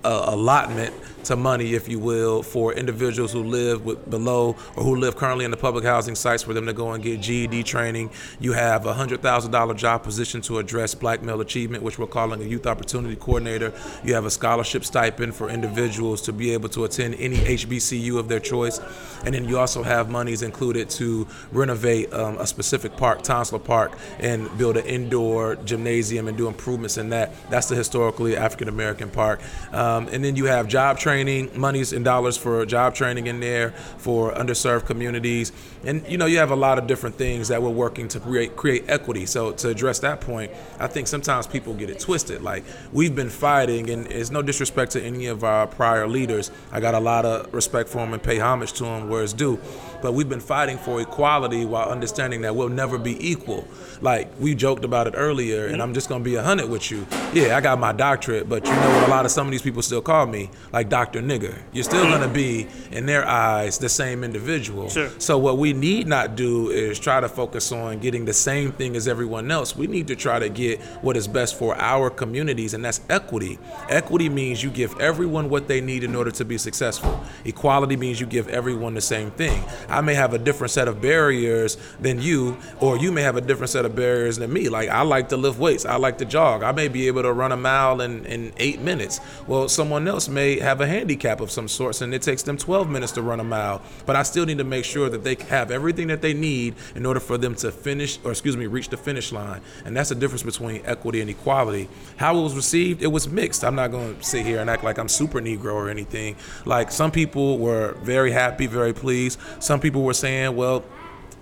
uh, 0.03 0.25
allotment 0.27 0.93
to 1.25 1.35
money, 1.35 1.73
if 1.73 1.87
you 1.87 1.99
will, 1.99 2.43
for 2.43 2.73
individuals 2.73 3.31
who 3.31 3.43
live 3.43 3.85
with 3.85 4.09
below 4.09 4.55
or 4.75 4.83
who 4.83 4.95
live 4.95 5.15
currently 5.15 5.45
in 5.45 5.51
the 5.51 5.57
public 5.57 5.83
housing 5.83 6.15
sites 6.15 6.43
for 6.43 6.53
them 6.53 6.65
to 6.65 6.73
go 6.73 6.91
and 6.91 7.03
get 7.03 7.21
GED 7.21 7.63
training. 7.63 8.09
You 8.39 8.53
have 8.53 8.85
a 8.85 8.93
hundred 8.93 9.21
thousand 9.21 9.51
dollar 9.51 9.73
job 9.73 10.03
position 10.03 10.41
to 10.41 10.59
address 10.59 10.95
black 10.95 11.21
male 11.21 11.41
achievement, 11.41 11.83
which 11.83 11.99
we're 11.99 12.07
calling 12.07 12.41
a 12.41 12.45
youth 12.45 12.67
opportunity 12.67 13.15
coordinator. 13.15 13.73
You 14.03 14.13
have 14.13 14.25
a 14.25 14.31
scholarship 14.31 14.85
stipend 14.85 15.35
for 15.35 15.49
individuals 15.49 16.21
to 16.23 16.33
be 16.33 16.53
able 16.53 16.69
to 16.69 16.85
attend 16.85 17.15
any 17.15 17.37
HBCU 17.37 18.17
of 18.17 18.27
their 18.27 18.39
choice, 18.39 18.79
and 19.25 19.33
then 19.33 19.47
you 19.47 19.59
also 19.59 19.83
have 19.83 20.09
monies 20.09 20.41
included 20.41 20.89
to 20.91 21.27
renovate 21.51 22.13
um, 22.13 22.37
a 22.37 22.47
specific 22.47 22.95
park, 22.97 23.21
Tonsler 23.21 23.63
Park, 23.63 23.97
and 24.19 24.55
build 24.57 24.77
an 24.77 24.85
indoor 24.85 25.55
gymnasium 25.57 26.27
and 26.27 26.37
do 26.37 26.47
improvements 26.47 26.97
in 26.97 27.09
that. 27.09 27.33
That's 27.49 27.67
the 27.67 27.75
historically 27.75 28.35
African 28.35 28.67
American 28.69 29.09
park. 29.09 29.41
Um, 29.71 30.07
and 30.07 30.23
then 30.23 30.35
you 30.35 30.45
have 30.45 30.67
job 30.67 30.97
training, 30.97 31.08
monies 31.55 31.93
and 31.93 32.05
dollars 32.05 32.37
for 32.37 32.65
job 32.65 32.95
training 32.95 33.27
in 33.27 33.39
there 33.39 33.71
for 33.97 34.31
underserved 34.33 34.85
communities. 34.85 35.51
And 35.83 36.05
you 36.07 36.17
know, 36.17 36.25
you 36.25 36.37
have 36.37 36.51
a 36.51 36.55
lot 36.55 36.77
of 36.77 36.87
different 36.87 37.15
things 37.15 37.47
that 37.47 37.61
we're 37.61 37.69
working 37.69 38.07
to 38.09 38.19
create 38.19 38.55
create 38.55 38.85
equity. 38.87 39.25
So 39.25 39.51
to 39.53 39.69
address 39.69 39.99
that 39.99 40.21
point, 40.21 40.51
I 40.79 40.87
think 40.87 41.07
sometimes 41.07 41.47
people 41.47 41.73
get 41.73 41.89
it 41.89 41.99
twisted. 41.99 42.41
Like 42.41 42.63
we've 42.91 43.15
been 43.15 43.29
fighting, 43.29 43.89
and 43.89 44.07
it's 44.07 44.29
no 44.29 44.41
disrespect 44.41 44.91
to 44.93 45.01
any 45.01 45.27
of 45.27 45.43
our 45.43 45.67
prior 45.67 46.07
leaders. 46.07 46.51
I 46.71 46.79
got 46.79 46.93
a 46.93 46.99
lot 46.99 47.25
of 47.25 47.53
respect 47.53 47.89
for 47.89 47.99
them 47.99 48.13
and 48.13 48.21
pay 48.21 48.39
homage 48.39 48.73
to 48.73 48.83
them 48.83 49.09
where 49.09 49.23
it's 49.23 49.33
due. 49.33 49.59
But 50.01 50.13
we've 50.13 50.29
been 50.29 50.39
fighting 50.39 50.77
for 50.77 51.01
equality 51.01 51.65
while 51.65 51.89
understanding 51.89 52.41
that 52.41 52.55
we'll 52.55 52.69
never 52.69 52.97
be 52.97 53.15
equal. 53.27 53.67
Like 54.01 54.31
we 54.39 54.55
joked 54.55 54.85
about 54.85 55.07
it 55.07 55.13
earlier, 55.15 55.67
and 55.67 55.81
I'm 55.81 55.93
just 55.93 56.09
gonna 56.09 56.23
be 56.23 56.35
a 56.35 56.43
hundred 56.43 56.69
with 56.69 56.89
you. 56.89 57.05
Yeah, 57.33 57.57
I 57.57 57.61
got 57.61 57.79
my 57.79 57.91
doctorate, 57.91 58.47
but 58.47 58.65
you 58.65 58.71
know 58.71 58.89
what? 58.89 59.07
A 59.07 59.11
lot 59.11 59.25
of 59.25 59.31
some 59.31 59.47
of 59.47 59.51
these 59.51 59.61
people 59.61 59.81
still 59.81 60.01
call 60.01 60.25
me 60.25 60.49
like 60.71 60.89
Dr. 60.89 61.21
Nigger. 61.21 61.57
You're 61.73 61.83
still 61.83 62.05
mm. 62.05 62.11
gonna 62.11 62.31
be 62.31 62.67
in 62.91 63.05
their 63.05 63.27
eyes 63.27 63.77
the 63.77 63.89
same 63.89 64.23
individual. 64.23 64.89
Sure. 64.89 65.09
So 65.19 65.37
what 65.37 65.57
we 65.57 65.73
need 65.73 66.07
not 66.07 66.35
do 66.35 66.69
is 66.69 66.97
try 66.99 67.19
to 67.19 67.29
focus 67.29 67.71
on 67.71 67.99
getting 67.99 68.25
the 68.25 68.33
same 68.33 68.71
thing 68.71 68.95
as 68.95 69.07
everyone 69.07 69.51
else. 69.51 69.75
We 69.75 69.87
need 69.87 70.07
to 70.07 70.15
try 70.15 70.39
to 70.39 70.49
get 70.49 70.81
what 71.01 71.17
is 71.17 71.27
best 71.27 71.57
for 71.57 71.75
our 71.75 72.09
communities, 72.09 72.73
and 72.73 72.83
that's 72.83 73.01
equity. 73.09 73.59
Equity 73.89 74.29
means 74.29 74.63
you 74.63 74.69
give 74.69 74.97
everyone 74.99 75.49
what 75.49 75.67
they 75.67 75.81
need 75.81 76.03
in 76.03 76.15
order 76.15 76.31
to 76.31 76.45
be 76.45 76.57
successful. 76.57 77.21
Equality 77.45 77.97
means 77.97 78.19
you 78.19 78.25
give 78.25 78.47
everyone 78.49 78.93
the 78.93 79.01
same 79.01 79.31
thing. 79.31 79.63
I 79.89 80.01
may 80.01 80.13
have 80.13 80.33
a 80.33 80.37
different 80.37 80.71
set 80.71 80.87
of 80.87 81.01
barriers 81.01 81.77
than 81.99 82.21
you, 82.21 82.57
or 82.79 82.97
you 82.97 83.11
may 83.11 83.21
have 83.21 83.35
a 83.35 83.41
different 83.41 83.69
set 83.69 83.85
of 83.85 83.95
barriers 83.95 84.37
than 84.37 84.51
me. 84.51 84.69
Like 84.69 84.89
I 84.89 85.01
like 85.01 85.29
to 85.29 85.37
lift 85.37 85.59
weights, 85.59 85.85
I 85.85 85.95
like 85.95 86.17
to 86.19 86.25
jog. 86.25 86.63
I 86.63 86.71
may 86.71 86.87
be 86.87 87.07
able 87.07 87.23
to 87.23 87.33
run 87.33 87.51
a 87.51 87.57
mile 87.57 88.01
in, 88.01 88.25
in 88.25 88.53
eight 88.57 88.79
minutes. 88.79 89.19
Well, 89.47 89.67
someone 89.69 90.07
else 90.07 90.27
may 90.27 90.59
have 90.59 90.81
a 90.81 90.87
handicap 90.87 91.41
of 91.41 91.51
some 91.51 91.67
sorts, 91.67 92.01
and 92.01 92.13
it 92.13 92.21
takes 92.21 92.43
them 92.43 92.57
12 92.57 92.89
minutes 92.89 93.13
to 93.13 93.21
run 93.21 93.39
a 93.39 93.43
mile. 93.43 93.81
But 94.05 94.15
I 94.15 94.23
still 94.23 94.45
need 94.45 94.57
to 94.59 94.63
make 94.63 94.85
sure 94.85 95.09
that 95.09 95.23
they 95.23 95.35
have 95.49 95.71
everything 95.71 96.07
that 96.07 96.21
they 96.21 96.33
need 96.33 96.75
in 96.95 97.05
order 97.05 97.19
for 97.19 97.37
them 97.37 97.55
to 97.55 97.71
finish, 97.71 98.19
or 98.23 98.31
excuse 98.31 98.55
me, 98.55 98.67
reach 98.67 98.89
the 98.89 98.97
finish 98.97 99.31
line. 99.31 99.61
And 99.85 99.95
that's 99.95 100.09
the 100.09 100.15
difference 100.15 100.43
between 100.43 100.81
equity 100.85 101.21
and 101.21 101.29
equality. 101.29 101.89
How 102.17 102.37
it 102.37 102.41
was 102.41 102.55
received, 102.55 103.01
it 103.01 103.07
was 103.07 103.27
mixed. 103.27 103.63
I'm 103.63 103.75
not 103.75 103.91
going 103.91 104.17
to 104.17 104.23
sit 104.23 104.45
here 104.45 104.59
and 104.59 104.69
act 104.69 104.83
like 104.83 104.97
I'm 104.97 105.09
super 105.09 105.39
Negro 105.41 105.73
or 105.73 105.89
anything. 105.89 106.35
Like 106.65 106.91
some 106.91 107.11
people 107.11 107.57
were 107.57 107.93
very 108.01 108.31
happy, 108.31 108.67
very 108.67 108.93
pleased. 108.93 109.39
Some 109.59 109.78
people 109.79 110.03
were 110.03 110.13
saying, 110.13 110.55
well, 110.55 110.83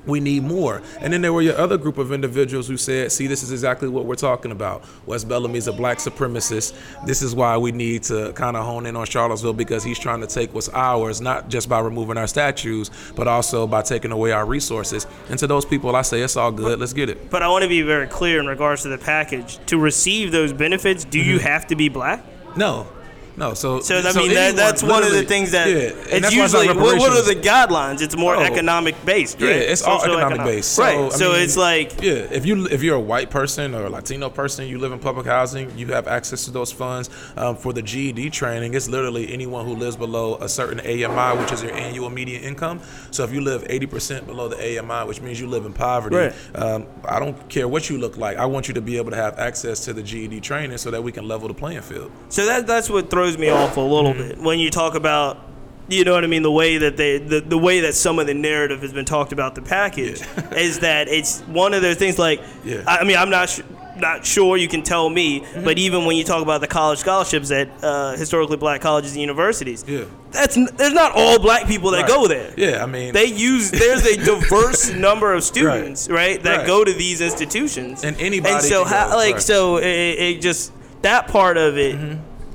we 0.06 0.22
need 0.22 0.41
more. 0.44 0.82
And 1.01 1.12
then 1.12 1.22
there 1.22 1.34
were 1.34 1.41
your 1.41 1.58
other 1.58 1.77
group 1.77 1.98
of 1.98 2.13
individuals 2.13 2.65
who 2.65 2.77
said, 2.77 3.12
see, 3.12 3.27
this 3.27 3.44
is 3.44 3.51
exactly 3.51 3.89
what 3.89 4.06
we're 4.06 4.15
talking 4.15 4.51
about. 4.53 4.86
Wes 5.06 5.25
Bellamy 5.25 5.58
is 5.58 5.67
a 5.67 5.74
black 5.74 5.98
supremacist. 5.98 6.74
This 7.06 7.22
is 7.22 7.36
why 7.36 7.58
we 7.58 7.74
need 7.74 8.03
to 8.03 8.32
kind 8.32 8.56
of 8.56 8.63
hone 8.65 8.86
in 8.86 8.96
on 8.96 9.06
Charlottesville 9.06 9.51
because 9.51 9.84
he's 9.84 10.00
trying 10.00 10.22
to 10.22 10.27
take 10.27 10.53
what's 10.53 10.70
ours, 10.70 11.20
not 11.20 11.50
just 11.50 11.67
by 11.67 11.79
removing 11.82 12.15
our 12.15 12.27
statues, 12.27 12.89
but 13.17 13.27
also 13.27 13.67
by 13.67 13.82
taking 13.82 14.13
away 14.13 14.32
our 14.32 14.46
resources. 14.46 15.06
And 15.29 15.38
to 15.39 15.48
those 15.48 15.65
people, 15.65 15.94
I 15.94 16.03
say, 16.03 16.22
it's 16.22 16.38
all 16.38 16.53
good. 16.53 16.79
Let's 16.79 16.94
get 16.94 17.10
it. 17.10 17.29
But 17.29 17.44
I 17.44 17.50
want 17.50 17.63
to 17.63 17.70
be 17.70 17.82
very 17.82 18.08
clear 18.08 18.39
in 18.39 18.46
regards 18.46 18.84
to 18.84 18.88
the 18.88 18.98
package. 18.98 19.60
To 19.65 19.77
receive 19.77 20.32
those 20.32 20.53
benefits, 20.53 21.03
do 21.03 21.20
Mm-hmm. 21.20 21.29
you 21.32 21.39
have 21.39 21.67
to 21.67 21.75
be 21.75 21.89
black? 21.89 22.24
No. 22.56 22.88
No, 23.38 23.53
so 23.53 23.79
So 23.82 24.00
I 24.00 24.13
mean, 24.13 24.34
that, 24.34 24.56
that's 24.56 24.82
one 24.82 25.03
of 25.03 25.12
the 25.12 25.22
things 25.24 25.51
that 25.51 25.67
yeah, 25.70 25.91
it's 26.17 26.34
usually. 26.34 26.67
What, 26.70 26.98
what 26.98 27.12
are 27.12 27.22
the 27.22 27.39
guidelines? 27.39 28.01
It's 28.01 28.17
more 28.17 28.36
Oh. 28.36 28.41
economic 28.41 28.96
based, 29.06 29.39
right? 29.39 29.50
Yeah, 29.50 29.56
it's 29.58 29.84
all 29.84 30.03
economic 30.03 30.39
based. 30.44 30.72
So, 30.74 30.84
right. 30.84 30.98
I 30.98 31.10
so 31.10 31.32
mean, 31.34 31.41
it's 31.44 31.56
like 31.56 32.01
yeah, 32.01 32.13
if 32.32 32.48
you 32.48 32.65
if 32.67 32.82
you're 32.82 32.96
a 32.96 33.00
white 33.00 33.29
person 33.29 33.75
or 33.75 33.86
a 33.86 33.89
Latino 33.89 34.29
person, 34.32 34.67
you 34.67 34.79
live 34.79 34.91
in 34.91 34.98
public 35.00 35.27
housing, 35.27 35.75
you 35.77 35.86
have 35.88 36.08
access 36.08 36.46
to 36.46 36.51
those 36.51 36.72
funds. 36.72 37.12
Um, 37.38 37.56
for 37.56 37.74
the 37.74 37.82
GED 37.84 38.32
training, 38.32 38.74
it's 38.74 38.89
literally 38.89 39.32
anyone 39.32 39.65
who 39.65 39.75
lives 39.75 39.96
below 39.96 40.36
a 40.38 40.50
certain 40.50 40.79
AMI, 40.79 41.39
which 41.39 41.51
is 41.51 41.62
your 41.62 41.74
annual 41.74 42.10
median 42.10 42.41
income. 42.44 42.82
So 43.12 43.24
if 43.24 43.32
you 43.32 43.41
live 43.41 43.63
80% 43.65 44.25
below 44.25 44.48
the 44.48 44.58
AMI, 44.79 45.08
which 45.08 45.22
means 45.22 45.39
you 45.39 45.46
live 45.48 45.65
in 45.65 45.74
poverty, 45.74 46.15
Right. 46.15 46.34
um, 46.56 46.88
I 47.06 47.20
don't 47.20 47.38
care 47.50 47.67
what 47.67 47.88
you 47.89 48.00
look 48.00 48.17
like. 48.17 48.38
I 48.38 48.46
want 48.48 48.67
you 48.67 48.74
to 48.74 48.82
be 48.82 48.98
able 48.98 49.12
to 49.12 49.17
have 49.17 49.38
access 49.38 49.82
to 49.86 49.94
the 49.94 50.01
GED 50.01 50.39
training 50.41 50.77
so 50.79 50.89
that 50.89 51.03
we 51.03 51.12
can 51.12 51.27
level 51.27 51.48
the 51.48 51.53
playing 51.53 51.82
field. 51.82 52.12
So 52.29 52.46
that 52.48 52.65
that's 52.65 52.89
what 52.89 53.10
throws 53.12 53.27
me 53.36 53.50
off 53.50 53.78
a 53.78 53.82
little 53.82 54.14
Mm-hmm. 54.14 54.28
bit 54.28 54.38
when 54.38 54.60
you 54.60 54.70
talk 54.70 54.94
about 54.94 55.40
you 55.90 56.04
know 56.04 56.14
what 56.14 56.24
I 56.24 56.28
mean 56.28 56.44
the 56.44 56.52
way 56.52 56.78
that 56.78 56.98
they 56.98 57.18
the, 57.18 57.40
the 57.40 57.58
way 57.58 57.80
that 57.82 57.96
some 57.96 58.20
of 58.20 58.28
the 58.28 58.34
narrative 58.34 58.82
has 58.82 58.94
been 58.94 59.06
talked 59.06 59.32
about 59.32 59.56
the 59.56 59.62
package 59.62 60.22
is 60.56 60.80
that 60.80 61.08
it's 61.08 61.40
one 61.42 61.74
of 61.74 61.82
those 61.82 61.96
things 61.98 62.20
like 62.20 62.42
Yeah. 62.64 62.84
I, 62.86 62.98
I 63.00 63.04
mean 63.06 63.18
I'm 63.18 63.30
not 63.30 63.50
sh- 63.50 63.62
not 63.98 64.24
sure 64.24 64.58
you 64.58 64.68
can 64.68 64.84
tell 64.84 65.10
me 65.10 65.40
Mm-hmm. 65.40 65.64
but 65.64 65.80
even 65.80 66.06
when 66.06 66.18
you 66.18 66.24
talk 66.24 66.44
about 66.44 66.60
the 66.62 66.68
college 66.68 67.00
scholarships 67.00 67.50
at 67.52 67.70
uh, 67.84 68.12
historically 68.18 68.58
black 68.58 68.82
colleges 68.82 69.14
and 69.14 69.22
universities 69.22 69.84
Yeah. 69.88 70.04
that's 70.32 70.56
there's 70.74 70.94
not 70.94 71.14
all 71.16 71.40
black 71.40 71.68
people 71.68 71.92
that 71.92 72.02
Right. 72.02 72.08
go 72.10 72.28
there 72.28 72.54
Yeah, 72.58 72.84
I 72.84 72.86
mean, 72.86 73.14
they 73.14 73.26
use 73.26 73.72
there's 73.72 74.06
a 74.06 74.18
diverse 74.18 74.90
number 75.08 75.34
of 75.34 75.42
students 75.44 76.10
right, 76.10 76.44
that 76.44 76.58
Right. 76.60 76.68
go 76.68 76.84
to 76.84 76.92
these 76.94 77.22
institutions 77.22 78.04
And 78.04 78.20
anybody 78.20 78.56
and 78.56 78.64
so 78.64 78.84
how, 78.84 79.16
like 79.16 79.36
right. 79.36 79.42
so 79.42 79.78
it, 79.78 79.86
it 79.86 80.42
just 80.42 80.74
that 81.02 81.28
part 81.30 81.56
of 81.58 81.78
it 81.78 81.96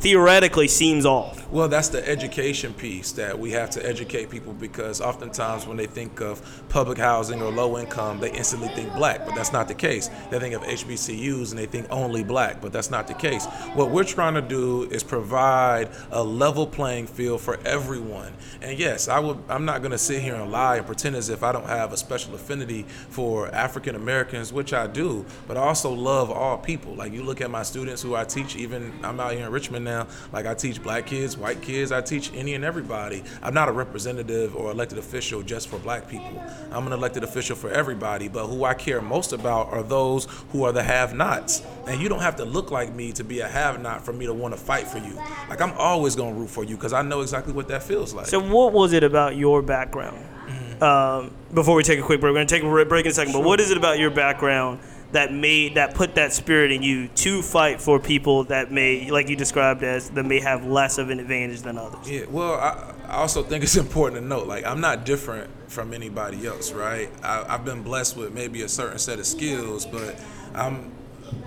theoretically 0.03 0.67
seems 0.67 1.07
off 1.07 1.42
Well, 1.53 1.69
that's 1.69 1.89
the 1.89 2.09
education 2.09 2.73
piece 2.73 3.13
that 3.13 3.39
we 3.39 3.51
have 3.51 3.69
to 3.71 3.87
educate 3.87 4.31
people 4.31 4.55
because 4.55 5.03
oftentimes 5.03 5.67
when 5.67 5.77
they 5.77 5.85
think 5.85 6.23
of 6.23 6.41
public 6.71 6.97
housing 6.97 7.43
or 7.43 7.53
low 7.53 7.77
income, 7.77 8.21
they 8.21 8.33
instantly 8.33 8.69
think 8.69 8.95
black, 8.95 9.27
but 9.27 9.35
that's 9.35 9.53
not 9.53 9.69
the 9.69 9.75
case. 9.75 10.09
They 10.31 10.39
think 10.39 10.55
of 10.55 10.63
HBCUs 10.63 11.51
and 11.51 11.59
they 11.59 11.67
think 11.67 11.89
only 11.91 12.25
black, 12.25 12.63
but 12.63 12.73
that's 12.73 12.91
not 12.91 13.07
the 13.07 13.13
case. 13.13 13.45
What 13.75 13.91
we're 13.91 14.03
trying 14.03 14.33
to 14.33 14.41
do 14.41 14.85
is 14.85 15.03
provide 15.03 15.91
a 16.11 16.25
level 16.25 16.67
playing 16.67 17.07
field 17.07 17.43
for 17.43 17.59
everyone. 17.67 18.33
And 18.63 18.79
yes, 18.79 19.09
I 19.09 19.19
would 19.19 19.37
I'm 19.51 19.67
not 19.67 19.83
going 19.83 19.93
to 19.93 19.99
sit 19.99 20.23
here 20.23 20.37
and 20.37 20.51
lie 20.51 20.79
and 20.79 20.87
pretend 20.87 21.17
as 21.17 21.29
if 21.29 21.43
I 21.43 21.53
don't 21.53 21.67
have 21.67 21.93
a 21.93 21.99
special 21.99 22.35
affinity 22.35 22.85
for 23.11 23.55
African 23.55 23.95
Americans, 23.95 24.55
which 24.55 24.73
I 24.73 24.87
do, 24.87 25.27
but 25.47 25.59
I 25.59 25.61
also 25.61 25.93
love 25.93 26.31
all 26.31 26.57
people. 26.57 26.95
Like 26.95 27.13
you 27.13 27.23
look 27.23 27.43
at 27.43 27.51
my 27.51 27.63
students 27.63 28.01
who 28.01 28.17
I 28.17 28.25
teach 28.25 28.57
even 28.57 28.91
I'm 29.03 29.21
out 29.21 29.35
here 29.35 29.45
in 29.45 29.53
Richmond 29.53 29.85
now, 29.85 30.07
like 30.33 30.47
I 30.47 30.55
teach 30.55 30.83
black 30.83 31.05
kids, 31.05 31.37
white 31.43 31.61
kids, 31.61 31.91
I 31.91 32.01
teach 32.01 32.33
any 32.35 32.55
and 32.55 32.65
everybody. 32.65 33.25
I'm 33.43 33.53
not 33.53 33.69
a 33.69 33.73
representative 33.73 34.55
or 34.55 34.71
elected 34.71 34.97
official 34.97 35.43
just 35.43 35.69
for 35.69 35.79
black 35.81 36.09
people. 36.09 36.41
I'm 36.71 36.87
an 36.87 36.93
elected 36.93 37.25
official 37.25 37.57
for 37.57 37.69
everybody, 37.69 38.29
but 38.29 38.47
who 38.47 38.65
I 38.65 38.75
care 38.75 39.03
most 39.03 39.33
about 39.33 39.73
are 39.73 39.83
those 39.83 40.27
who 40.53 40.63
are 40.65 40.71
the 40.71 40.85
have-nots. 40.85 41.67
And 41.89 42.01
you 42.01 42.09
don't 42.09 42.21
have 42.21 42.37
to 42.37 42.45
look 42.45 42.71
like 42.71 42.95
me 42.95 43.11
to 43.13 43.25
be 43.25 43.41
a 43.41 43.49
have-not 43.49 44.05
for 44.05 44.13
me 44.13 44.27
to 44.27 44.33
want 44.33 44.55
to 44.55 44.61
fight 44.61 44.87
for 44.87 44.99
you. 44.99 45.21
Like 45.51 45.61
I'm 45.61 45.73
always 45.73 46.15
going 46.15 46.33
to 46.33 46.41
root 46.41 46.49
for 46.49 46.63
you 46.63 46.77
because 46.77 46.93
I 46.93 47.03
know 47.03 47.23
exactly 47.23 47.53
what 47.53 47.67
that 47.69 47.83
feels 47.83 48.15
like. 48.15 48.27
So, 48.27 48.39
what 48.41 48.73
was 48.73 48.93
it 48.93 49.03
about 49.03 49.35
your 49.35 49.63
background? 49.63 50.25
Mm-hmm. 50.47 50.83
Um, 50.83 51.33
before 51.53 51.75
we 51.75 51.83
take 51.83 51.99
a 51.99 52.03
quick 52.03 52.21
break, 52.21 52.31
we're 52.33 52.39
gonna 52.39 52.47
take 52.47 52.63
a 52.63 52.85
break 52.85 53.05
in 53.05 53.11
a 53.11 53.15
second. 53.15 53.33
But 53.33 53.43
what 53.43 53.61
is 53.61 53.71
it 53.71 53.77
about 53.77 53.99
your 53.99 54.11
background 54.11 54.79
that 55.13 55.33
made 55.33 55.75
that 55.75 55.95
put 55.95 56.15
that 56.15 56.33
spirit 56.33 56.73
in 56.73 56.83
you 56.83 57.09
to 57.09 57.43
fight 57.43 57.81
for 57.81 58.01
people 58.01 58.45
that 58.45 58.73
may, 58.73 59.11
like 59.11 59.29
you 59.29 59.37
described 59.37 59.83
as, 59.83 60.11
that 60.11 60.25
may 60.25 60.41
have 60.41 60.67
less 60.67 60.99
of 60.99 61.11
an 61.11 61.21
advantage 61.21 61.63
than 61.63 61.79
others? 61.79 62.11
Yeah, 62.11 62.25
well, 62.31 62.55
I, 62.55 62.95
I 63.09 63.17
also 63.17 63.43
think 63.43 63.63
it's 63.63 63.77
important 63.77 64.23
to 64.23 64.27
note, 64.27 64.47
like, 64.47 64.67
I'm 64.67 64.81
not 64.81 65.05
different 65.05 65.51
from 65.71 65.93
anybody 65.93 66.47
else, 66.47 66.73
right? 66.73 67.11
I, 67.23 67.45
I've 67.49 67.65
been 67.65 67.83
blessed 67.83 68.17
with 68.17 68.33
maybe 68.33 68.63
a 68.63 68.69
certain 68.69 68.99
set 68.99 69.19
of 69.19 69.27
skills, 69.27 69.87
but 69.87 70.19
I'm 70.55 70.93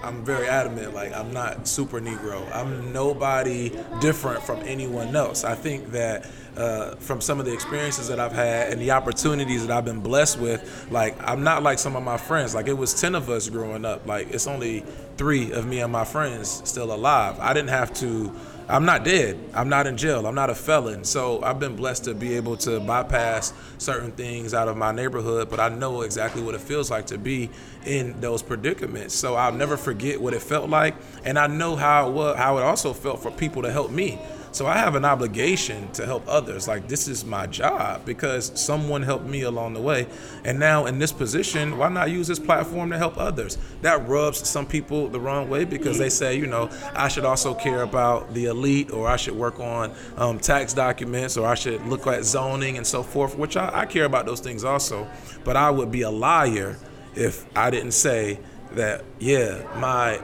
I'm 0.03 0.23
very 0.23 0.47
adamant, 0.47 0.93
like, 0.93 1.13
I'm 1.13 1.33
not 1.33 1.67
super 1.67 1.99
Negro. 1.99 2.43
I'm 2.53 2.93
nobody 2.93 3.71
different 3.99 4.43
from 4.43 4.59
anyone 4.59 5.15
else. 5.15 5.43
I 5.43 5.55
think 5.55 5.91
that 5.91 6.27
uh, 6.57 6.95
from 6.95 7.21
some 7.21 7.39
of 7.39 7.45
the 7.45 7.53
experiences 7.53 8.07
that 8.07 8.19
I've 8.19 8.31
had 8.31 8.71
and 8.71 8.81
the 8.81 8.91
opportunities 8.91 9.65
that 9.65 9.75
I've 9.75 9.85
been 9.85 10.01
blessed 10.01 10.39
with, 10.39 10.87
like, 10.91 11.15
I'm 11.27 11.43
not 11.43 11.63
like 11.63 11.79
some 11.79 11.95
of 11.95 12.03
my 12.03 12.17
friends. 12.17 12.53
Like, 12.53 12.67
it 12.67 12.77
was 12.77 12.93
10 12.99 13.15
of 13.15 13.29
us 13.29 13.49
growing 13.49 13.83
up. 13.83 14.05
Like, 14.05 14.31
it's 14.31 14.47
only 14.47 14.85
three 15.17 15.51
of 15.51 15.65
me 15.65 15.79
and 15.79 15.91
my 15.91 16.05
friends 16.05 16.61
still 16.65 16.93
alive. 16.93 17.39
I 17.39 17.53
didn't 17.53 17.69
have 17.69 17.93
to. 17.95 18.31
I'm 18.67 18.83
not 18.85 19.03
dead. 19.03 19.37
I'm 19.53 19.69
not 19.69 19.85
in 19.85 19.95
jail. 19.95 20.25
I'm 20.25 20.33
not 20.33 20.49
a 20.49 20.55
felon. 20.55 21.03
So 21.03 21.41
I've 21.43 21.59
been 21.59 21.75
blessed 21.75 22.05
to 22.05 22.15
be 22.15 22.33
able 22.35 22.57
to 22.57 22.79
bypass 22.79 23.53
certain 23.77 24.11
things 24.11 24.53
out 24.55 24.67
of 24.67 24.75
my 24.75 24.91
neighborhood, 24.91 25.49
but 25.49 25.59
I 25.59 25.69
know 25.69 26.01
exactly 26.01 26.41
what 26.41 26.55
it 26.55 26.61
feels 26.61 26.89
like 26.89 27.05
to 27.07 27.17
be 27.19 27.51
in 27.85 28.19
those 28.21 28.41
predicaments. 28.41 29.13
So 29.13 29.35
I'll 29.35 29.51
never 29.51 29.77
forget 29.77 30.19
what 30.19 30.33
it 30.33 30.41
felt 30.41 30.69
like, 30.69 30.95
and 31.23 31.37
I 31.37 31.45
know 31.45 31.75
how 31.75 32.09
it 32.09 32.13
was, 32.13 32.37
how 32.37 32.57
it 32.57 32.63
also 32.63 32.93
felt 32.93 33.21
for 33.21 33.29
people 33.29 33.61
to 33.61 33.71
help 33.71 33.91
me. 33.91 34.19
So 34.55 34.67
I 34.67 34.77
have 34.77 34.95
an 34.95 35.03
obligation 35.03 35.91
to 35.91 36.05
help 36.05 36.23
others. 36.29 36.65
Like 36.65 36.87
this 36.87 37.09
is 37.09 37.25
my 37.25 37.45
job 37.45 38.05
because 38.05 38.57
someone 38.57 39.03
helped 39.03 39.25
me 39.25 39.41
along 39.41 39.73
the 39.73 39.81
way. 39.81 40.07
And 40.45 40.57
now 40.57 40.85
in 40.85 40.97
this 40.97 41.11
position, 41.11 41.77
why 41.77 41.89
not 41.89 42.09
use 42.09 42.27
this 42.27 42.39
platform 42.39 42.89
to 42.91 42.97
help 42.97 43.17
others? 43.17 43.57
That 43.81 44.07
rubs 44.07 44.47
some 44.47 44.65
people 44.65 45.09
the 45.09 45.19
wrong 45.19 45.49
way 45.49 45.65
because 45.65 45.97
they 45.97 46.07
say, 46.07 46.37
you 46.37 46.47
know, 46.47 46.69
I 46.93 47.09
should 47.09 47.25
also 47.25 47.53
care 47.53 47.81
about 47.81 48.33
the 48.33 48.45
elite 48.45 48.91
or 48.91 49.09
I 49.09 49.17
should 49.17 49.35
work 49.35 49.59
on 49.59 49.93
um, 50.15 50.39
tax 50.39 50.73
documents 50.73 51.35
or 51.35 51.45
I 51.45 51.55
should 51.55 51.85
look 51.85 52.07
at 52.07 52.23
zoning 52.23 52.77
and 52.77 52.87
so 52.87 53.03
forth, 53.03 53.37
which 53.37 53.57
I, 53.57 53.81
I 53.81 53.85
care 53.85 54.05
about 54.05 54.25
those 54.25 54.39
things 54.39 54.63
also. 54.63 55.05
But 55.43 55.57
I 55.57 55.69
would 55.69 55.91
be 55.91 56.03
a 56.03 56.09
liar 56.09 56.77
if 57.13 57.45
I 57.57 57.71
didn't 57.71 57.91
say 57.91 58.39
that, 58.71 59.03
yeah, 59.19 59.63
my 59.81 60.21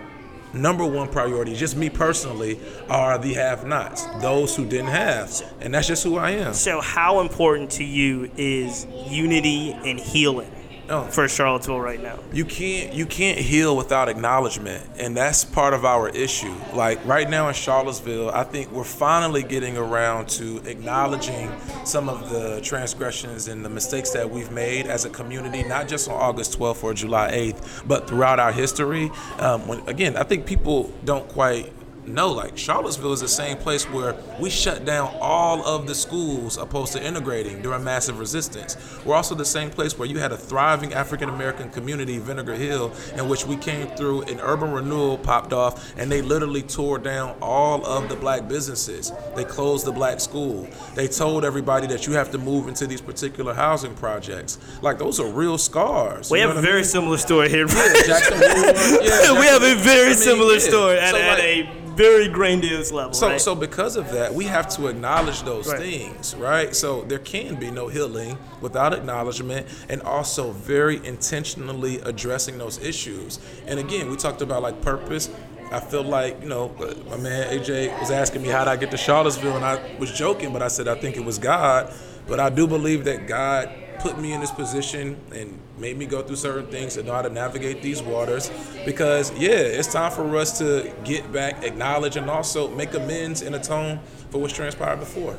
number 0.54 0.86
one 0.86 1.08
priority, 1.08 1.56
just 1.56 1.76
me 1.76 1.90
personally, 1.90 2.60
are 2.90 3.18
the 3.18 3.34
have 3.34 3.66
nots, 3.66 4.06
those 4.22 4.56
who 4.56 4.66
didn't 4.66 4.92
have. 4.92 5.42
And 5.60 5.74
that's 5.74 5.88
just 5.88 6.04
who 6.04 6.18
I 6.18 6.32
am. 6.32 6.54
So, 6.54 6.82
how 6.82 7.20
important 7.22 7.72
to 7.72 7.84
you 7.84 8.32
is 8.38 8.86
unity 9.10 9.72
and 9.72 10.00
healing 10.00 10.52
Oh. 10.92 11.06
for 11.06 11.28
Charlottesville 11.28 11.80
right 11.80 12.02
now? 12.02 12.20
You 12.34 12.44
can't 12.44 12.94
you 12.94 13.06
can't 13.06 13.40
heal 13.40 13.78
without 13.78 14.10
acknowledgement, 14.10 14.86
and 15.00 15.16
that's 15.16 15.46
part 15.46 15.74
of 15.74 15.86
our 15.86 16.10
issue. 16.10 16.54
Like 16.74 17.04
right 17.06 17.30
now 17.30 17.48
in 17.48 17.54
Charlottesville, 17.54 18.30
I 18.30 18.44
think 18.44 18.72
we're 18.72 18.84
finally 18.84 19.42
getting 19.42 19.78
around 19.78 20.28
to 20.30 20.58
acknowledging 20.66 21.50
some 21.86 22.10
of 22.10 22.30
the 22.30 22.60
transgressions 22.62 23.48
and 23.48 23.64
the 23.64 23.70
mistakes 23.70 24.12
that 24.12 24.30
we've 24.30 24.52
made 24.52 24.86
as 24.86 25.06
a 25.06 25.10
community, 25.10 25.64
not 25.64 25.88
just 25.88 26.10
on 26.10 26.16
August 26.16 26.60
12th 26.60 26.84
or 26.84 26.94
July 26.94 27.32
8th, 27.32 27.88
but 27.88 28.08
throughout 28.08 28.40
our 28.40 28.52
history. 28.52 29.10
Um, 29.40 29.68
when, 29.68 29.88
again, 29.88 30.18
I 30.18 30.24
think 30.24 30.46
people 30.46 30.92
don't 31.06 31.28
quite 31.30 31.72
know 32.06 32.32
like 32.32 32.58
Charlottesville 32.58 33.14
is 33.14 33.22
the 33.22 33.28
same 33.28 33.58
place 33.58 33.86
where 33.86 34.16
we 34.40 34.50
shut 34.50 34.86
down 34.86 35.14
all 35.20 35.64
of 35.66 35.88
the 35.88 35.96
schools 35.96 36.58
opposed 36.58 36.94
to 36.94 37.04
integrating 37.04 37.62
during 37.62 37.84
massive 37.84 38.20
resistance. 38.20 38.78
We're 39.06 39.16
also 39.16 39.36
the 39.36 39.46
same 39.46 39.70
place 39.70 39.98
where 39.98 40.08
you 40.08 40.20
had 40.20 40.32
a 40.32 40.38
thriving 40.38 40.94
African 40.94 41.30
American 41.30 41.70
community, 41.70 42.18
Vinegar 42.18 42.56
Hill, 42.56 42.94
in 43.16 43.28
which 43.28 43.46
we 43.46 43.56
came 43.58 43.88
through 43.90 44.24
and 44.24 44.40
urban 44.42 44.72
renewal 44.72 45.18
popped 45.18 45.54
off 45.54 45.94
and 45.98 46.12
they 46.12 46.22
literally 46.22 46.62
tore 46.62 46.98
down 46.98 47.36
all 47.42 47.86
of 47.86 48.10
the 48.10 48.16
black 48.16 48.48
businesses. 48.48 49.12
They 49.36 49.44
closed 49.44 49.86
the 49.86 49.92
black 49.92 50.20
school. 50.20 50.68
They 50.96 51.08
told 51.08 51.46
everybody 51.46 51.88
that 51.88 52.08
you 52.08 52.14
have 52.14 52.32
to 52.32 52.38
move 52.38 52.68
into 52.68 52.88
these 52.88 53.02
particular 53.02 53.54
housing 53.54 53.96
projects. 53.96 54.58
Like 54.82 54.98
those 54.98 55.20
are 55.20 55.28
real 55.28 55.58
scars. 55.58 56.32
We 56.32 56.40
have 56.40 56.56
a 56.56 56.62
very 56.62 56.82
mean? 56.82 56.84
similar 56.86 57.18
story 57.18 57.50
here. 57.50 57.68
Yeah, 57.68 57.94
Jackson. 58.06 58.42
Yeah, 59.02 59.40
we 59.40 59.46
have 59.46 59.64
a 59.64 59.76
very 59.76 60.08
I 60.08 60.10
mean, 60.10 60.18
similar 60.18 60.54
yeah. 60.54 60.60
story 60.60 61.00
at, 61.00 61.12
So, 61.12 61.18
at 61.18 61.38
like, 61.38 61.44
a 61.44 61.91
very 61.96 62.28
grandiose 62.28 62.92
level. 62.92 63.14
So, 63.14 63.28
right? 63.30 63.42
so 63.42 63.56
because 63.56 63.96
of 63.96 64.12
that, 64.12 64.34
we 64.34 64.46
have 64.46 64.68
to 64.76 64.88
acknowledge 64.88 65.44
those 65.44 65.68
Right. 65.68 65.80
things, 65.80 66.36
right? 66.36 66.76
So 66.76 67.02
there 67.04 67.20
can 67.20 67.56
be 67.56 67.72
no 67.72 67.88
healing 67.88 68.38
without 68.62 68.94
acknowledgement, 68.94 69.68
and 69.90 70.02
also 70.02 70.52
very 70.52 71.06
intentionally 71.06 72.00
addressing 72.02 72.58
those 72.58 72.78
issues. 72.80 73.40
And 73.68 73.80
again, 73.80 74.10
we 74.10 74.16
talked 74.18 74.42
about 74.42 74.62
like 74.62 74.82
purpose. 74.82 75.30
I 75.72 75.80
feel 75.80 76.04
like 76.04 76.42
you 76.42 76.50
know, 76.50 76.72
my 77.10 77.18
man 77.18 77.48
AJ 77.58 77.98
was 78.00 78.12
asking 78.12 78.42
me 78.42 78.50
how 78.50 78.66
did 78.66 78.72
I 78.72 78.76
get 78.76 78.92
to 78.92 78.98
Charlottesville, 78.98 79.56
and 79.56 79.64
I 79.66 79.80
was 80.00 80.12
joking, 80.12 80.52
but 80.52 80.62
I 80.62 80.68
said 80.68 80.88
I 80.88 80.96
think 80.96 81.16
it 81.18 81.24
was 81.24 81.38
God. 81.38 81.94
But 82.28 82.40
I 82.40 82.50
do 82.50 82.68
believe 82.68 83.06
that 83.06 83.28
God 83.28 83.70
put 84.02 84.18
me 84.20 84.34
in 84.34 84.42
this 84.42 84.52
position 84.52 85.16
and 85.34 85.58
made 85.78 85.98
me 85.98 86.06
go 86.06 86.22
through 86.22 86.36
certain 86.36 86.66
things 86.68 86.96
to 86.96 87.04
know 87.04 87.14
how 87.14 87.22
to 87.22 87.30
navigate 87.30 87.82
these 87.82 88.02
waters 88.02 88.50
because 88.86 89.32
yeah 89.38 89.50
it's 89.52 89.92
time 89.92 90.12
for 90.12 90.36
us 90.38 90.58
to 90.58 90.92
get 91.04 91.32
back 91.32 91.64
acknowledge 91.64 92.16
and 92.18 92.30
also 92.30 92.68
make 92.76 92.94
amends 92.94 93.42
and 93.42 93.56
atone 93.56 94.00
for 94.30 94.40
what's 94.42 94.54
transpired 94.54 95.00
before 95.00 95.38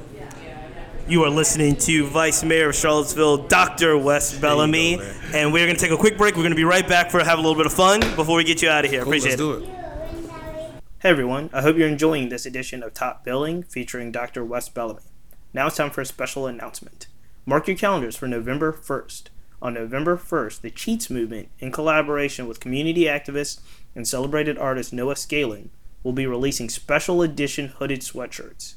You 1.08 1.24
are 1.24 1.30
listening 1.30 1.74
to 1.76 2.06
Vice 2.06 2.44
Mayor 2.44 2.68
of 2.68 2.76
Charlottesville, 2.76 3.48
Dr. 3.48 3.98
Wes 3.98 4.38
Bellamy, 4.38 4.98
man. 4.98 5.14
and 5.34 5.52
we're 5.52 5.66
going 5.66 5.76
to 5.76 5.82
take 5.82 5.90
a 5.90 5.96
quick 5.96 6.16
break. 6.16 6.36
We're 6.36 6.42
going 6.42 6.52
to 6.52 6.56
be 6.56 6.62
right 6.64 6.86
back 6.86 7.10
for 7.10 7.18
have 7.24 7.40
a 7.40 7.42
little 7.42 7.56
bit 7.56 7.66
of 7.66 7.72
fun 7.72 7.98
before 8.14 8.36
we 8.36 8.44
get 8.44 8.62
you 8.62 8.68
out 8.68 8.84
of 8.84 8.90
here. 8.92 9.02
Cool, 9.02 9.12
Appreciate 9.12 9.40
let's 9.40 9.42
it. 9.42 9.66
do 9.66 9.72
it 9.72 10.82
Hey 11.00 11.08
everyone, 11.08 11.50
I 11.52 11.62
hope 11.62 11.76
you're 11.76 11.88
enjoying 11.88 12.28
this 12.28 12.46
edition 12.46 12.84
of 12.84 12.94
Top 12.94 13.24
Billing 13.24 13.64
featuring 13.64 14.12
Dr. 14.12 14.44
Wes 14.44 14.68
Bellamy. 14.68 15.02
Now 15.52 15.66
it's 15.66 15.76
time 15.76 15.90
for 15.90 16.02
a 16.02 16.06
special 16.06 16.46
announcement. 16.46 17.08
Mark 17.44 17.66
your 17.66 17.76
calendars 17.76 18.14
for 18.14 18.28
November 18.28 18.72
1st. 18.72 19.24
On 19.60 19.74
November 19.74 20.16
1st, 20.16 20.60
the 20.60 20.70
Cheats 20.70 21.10
Movement, 21.10 21.48
in 21.58 21.72
collaboration 21.72 22.46
with 22.46 22.60
community 22.60 23.06
activist 23.06 23.58
and 23.96 24.06
celebrated 24.06 24.56
artist 24.58 24.92
Noah 24.92 25.14
Scalin, 25.14 25.70
will 26.04 26.12
be 26.12 26.24
releasing 26.24 26.68
special 26.68 27.20
edition 27.20 27.66
hooded 27.68 28.02
sweatshirts. 28.02 28.74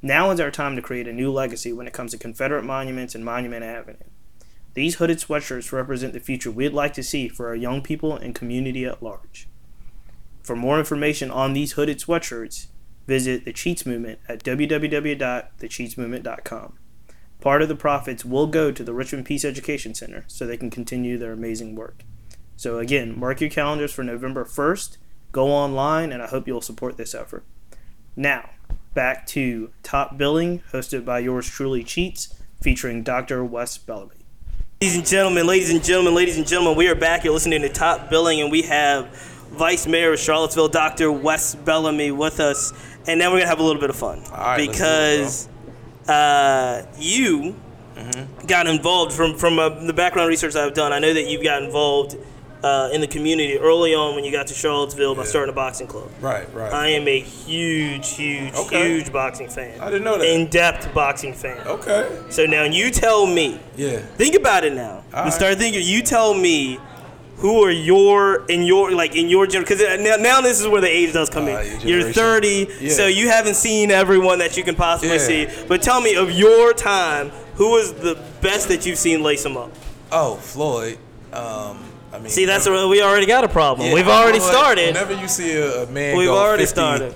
Now 0.00 0.30
is 0.30 0.40
our 0.40 0.50
time 0.50 0.76
to 0.76 0.82
create 0.82 1.08
a 1.08 1.12
new 1.12 1.30
legacy 1.30 1.74
when 1.74 1.86
it 1.86 1.92
comes 1.92 2.12
to 2.12 2.18
Confederate 2.18 2.64
monuments 2.64 3.14
and 3.14 3.22
Monument 3.22 3.62
Avenue. 3.62 3.98
These 4.72 4.94
hooded 4.94 5.18
sweatshirts 5.18 5.70
represent 5.70 6.14
the 6.14 6.20
future 6.20 6.50
we'd 6.50 6.72
like 6.72 6.94
to 6.94 7.02
see 7.02 7.28
for 7.28 7.48
our 7.48 7.56
young 7.56 7.82
people 7.82 8.16
and 8.16 8.34
community 8.34 8.86
at 8.86 9.02
large. 9.02 9.46
For 10.42 10.56
more 10.56 10.78
information 10.78 11.30
on 11.30 11.52
these 11.52 11.72
hooded 11.72 11.98
sweatshirts, 11.98 12.68
visit 13.06 13.44
the 13.44 13.52
Cheats 13.52 13.84
Movement 13.84 14.20
at 14.26 14.42
www.thecheatsmovement.com. 14.42 16.78
Part 17.40 17.62
of 17.62 17.68
the 17.68 17.76
profits 17.76 18.24
will 18.24 18.46
go 18.46 18.70
to 18.70 18.84
the 18.84 18.92
Richmond 18.92 19.24
Peace 19.24 19.44
Education 19.44 19.94
Center 19.94 20.24
so 20.26 20.46
they 20.46 20.58
can 20.58 20.70
continue 20.70 21.16
their 21.16 21.32
amazing 21.32 21.74
work. 21.74 22.02
So, 22.56 22.78
again, 22.78 23.18
mark 23.18 23.40
your 23.40 23.48
calendars 23.48 23.92
for 23.92 24.04
November 24.04 24.44
1st. 24.44 24.98
Go 25.32 25.48
online, 25.48 26.12
and 26.12 26.22
I 26.22 26.26
hope 26.26 26.46
you'll 26.46 26.60
support 26.60 26.98
this 26.98 27.14
effort. 27.14 27.44
Now, 28.14 28.50
back 28.92 29.26
to 29.28 29.70
Top 29.82 30.18
Billing, 30.18 30.62
hosted 30.72 31.06
by 31.06 31.20
yours 31.20 31.48
truly, 31.48 31.82
Cheats, 31.82 32.34
featuring 32.60 33.02
Dr. 33.02 33.42
Wes 33.42 33.78
Bellamy. 33.78 34.16
Ladies 34.82 34.96
and 34.96 35.06
gentlemen, 35.06 35.46
ladies 35.46 35.70
and 35.70 35.82
gentlemen, 35.82 36.14
ladies 36.14 36.36
and 36.36 36.46
gentlemen, 36.46 36.76
we 36.76 36.88
are 36.88 36.94
back. 36.94 37.24
You're 37.24 37.32
listening 37.32 37.62
to 37.62 37.70
Top 37.70 38.10
Billing, 38.10 38.42
and 38.42 38.50
we 38.50 38.62
have 38.62 39.08
Vice 39.52 39.86
Mayor 39.86 40.12
of 40.12 40.18
Charlottesville, 40.18 40.68
Dr. 40.68 41.10
Wes 41.10 41.54
Bellamy, 41.54 42.10
with 42.10 42.40
us. 42.40 42.72
And 43.06 43.18
now 43.18 43.26
we're 43.28 43.38
going 43.38 43.44
to 43.44 43.48
have 43.48 43.60
a 43.60 43.62
little 43.62 43.80
bit 43.80 43.88
of 43.88 43.96
fun. 43.96 44.22
All 44.26 44.36
right, 44.36 44.58
let's 44.58 44.78
do 44.78 44.84
it, 44.84 45.18
because 45.18 45.48
uh, 46.08 46.82
you 46.98 47.54
Mm-hmm. 47.96 48.46
got 48.46 48.66
involved 48.66 49.12
from, 49.12 49.36
from 49.36 49.58
uh, 49.58 49.68
the 49.68 49.92
background 49.92 50.28
research 50.28 50.54
I've 50.56 50.72
done. 50.72 50.90
I 50.92 51.00
know 51.00 51.12
that 51.12 51.26
you've 51.28 51.42
got 51.42 51.62
involved 51.62 52.16
uh, 52.62 52.88
in 52.94 53.00
the 53.02 53.06
community 53.06 53.58
early 53.58 53.94
on 53.94 54.14
when 54.14 54.24
you 54.24 54.32
got 54.32 54.46
to 54.46 54.54
Charlottesville 54.54 55.14
by 55.14 55.22
Yeah. 55.22 55.28
starting 55.28 55.52
a 55.52 55.54
boxing 55.54 55.86
club. 55.86 56.08
right 56.20 56.46
right 56.54 56.72
I 56.72 56.88
am 56.90 57.06
a 57.08 57.20
huge, 57.20 58.10
huge, 58.14 58.54
Okay. 58.54 58.88
huge 58.88 59.12
boxing 59.12 59.48
fan. 59.48 59.78
I 59.80 59.86
didn't 59.90 60.04
know 60.04 60.16
that. 60.18 60.26
In-depth 60.28 60.94
boxing 60.94 61.34
fan. 61.34 61.58
okay 61.66 62.08
So 62.30 62.46
now 62.46 62.62
you 62.62 62.90
tell 62.90 63.26
me. 63.26 63.60
yeah 63.76 63.98
Think 64.16 64.34
about 64.34 64.64
it 64.64 64.72
now. 64.72 65.02
All 65.12 65.24
right. 65.24 65.32
start 65.32 65.58
thinking. 65.58 65.82
You 65.84 66.00
tell 66.00 66.32
me 66.32 66.78
who 67.40 67.64
are 67.64 67.70
your 67.70 68.44
in 68.46 68.62
your 68.62 68.90
like 68.92 69.16
in 69.16 69.28
your 69.28 69.46
generation 69.46 69.74
because 69.76 70.00
now, 70.00 70.16
now 70.16 70.40
this 70.40 70.60
is 70.60 70.68
where 70.68 70.80
the 70.80 70.88
age 70.88 71.12
does 71.12 71.28
come 71.30 71.44
Uh, 71.46 71.60
in. 71.60 71.80
your 71.88 72.00
You're 72.00 72.12
30, 72.12 72.68
Yeah. 72.80 72.92
so 72.92 73.06
you 73.06 73.28
haven't 73.28 73.54
seen 73.54 73.90
everyone 73.90 74.38
that 74.38 74.56
you 74.56 74.62
can 74.62 74.74
possibly 74.74 75.16
Yeah. 75.16 75.26
see. 75.26 75.48
But 75.68 75.82
tell 75.82 76.00
me 76.00 76.14
of 76.16 76.30
your 76.30 76.72
time, 76.74 77.32
who 77.56 77.70
was 77.70 77.92
the 77.92 78.16
best 78.40 78.68
that 78.68 78.84
you've 78.86 78.98
seen 78.98 79.22
lace 79.22 79.42
them 79.42 79.56
up? 79.56 79.70
oh 80.12 80.36
Floyd 80.36 80.98
um 81.32 81.78
I 82.12 82.18
mean 82.18 82.28
See, 82.28 82.44
that's 82.44 82.68
where 82.68 82.88
we 82.88 83.00
already 83.02 83.26
got 83.26 83.44
a 83.44 83.48
problem. 83.48 83.86
yeah, 83.88 83.94
We've 83.94 84.08
already 84.08 84.40
started. 84.40 84.88
whenever 84.94 85.14
you 85.14 85.28
see 85.28 85.52
a, 85.56 85.84
a 85.84 85.86
man 85.86 86.16
We've 86.16 86.28
already 86.28 86.64
50, 86.66 86.74
started. 86.74 87.14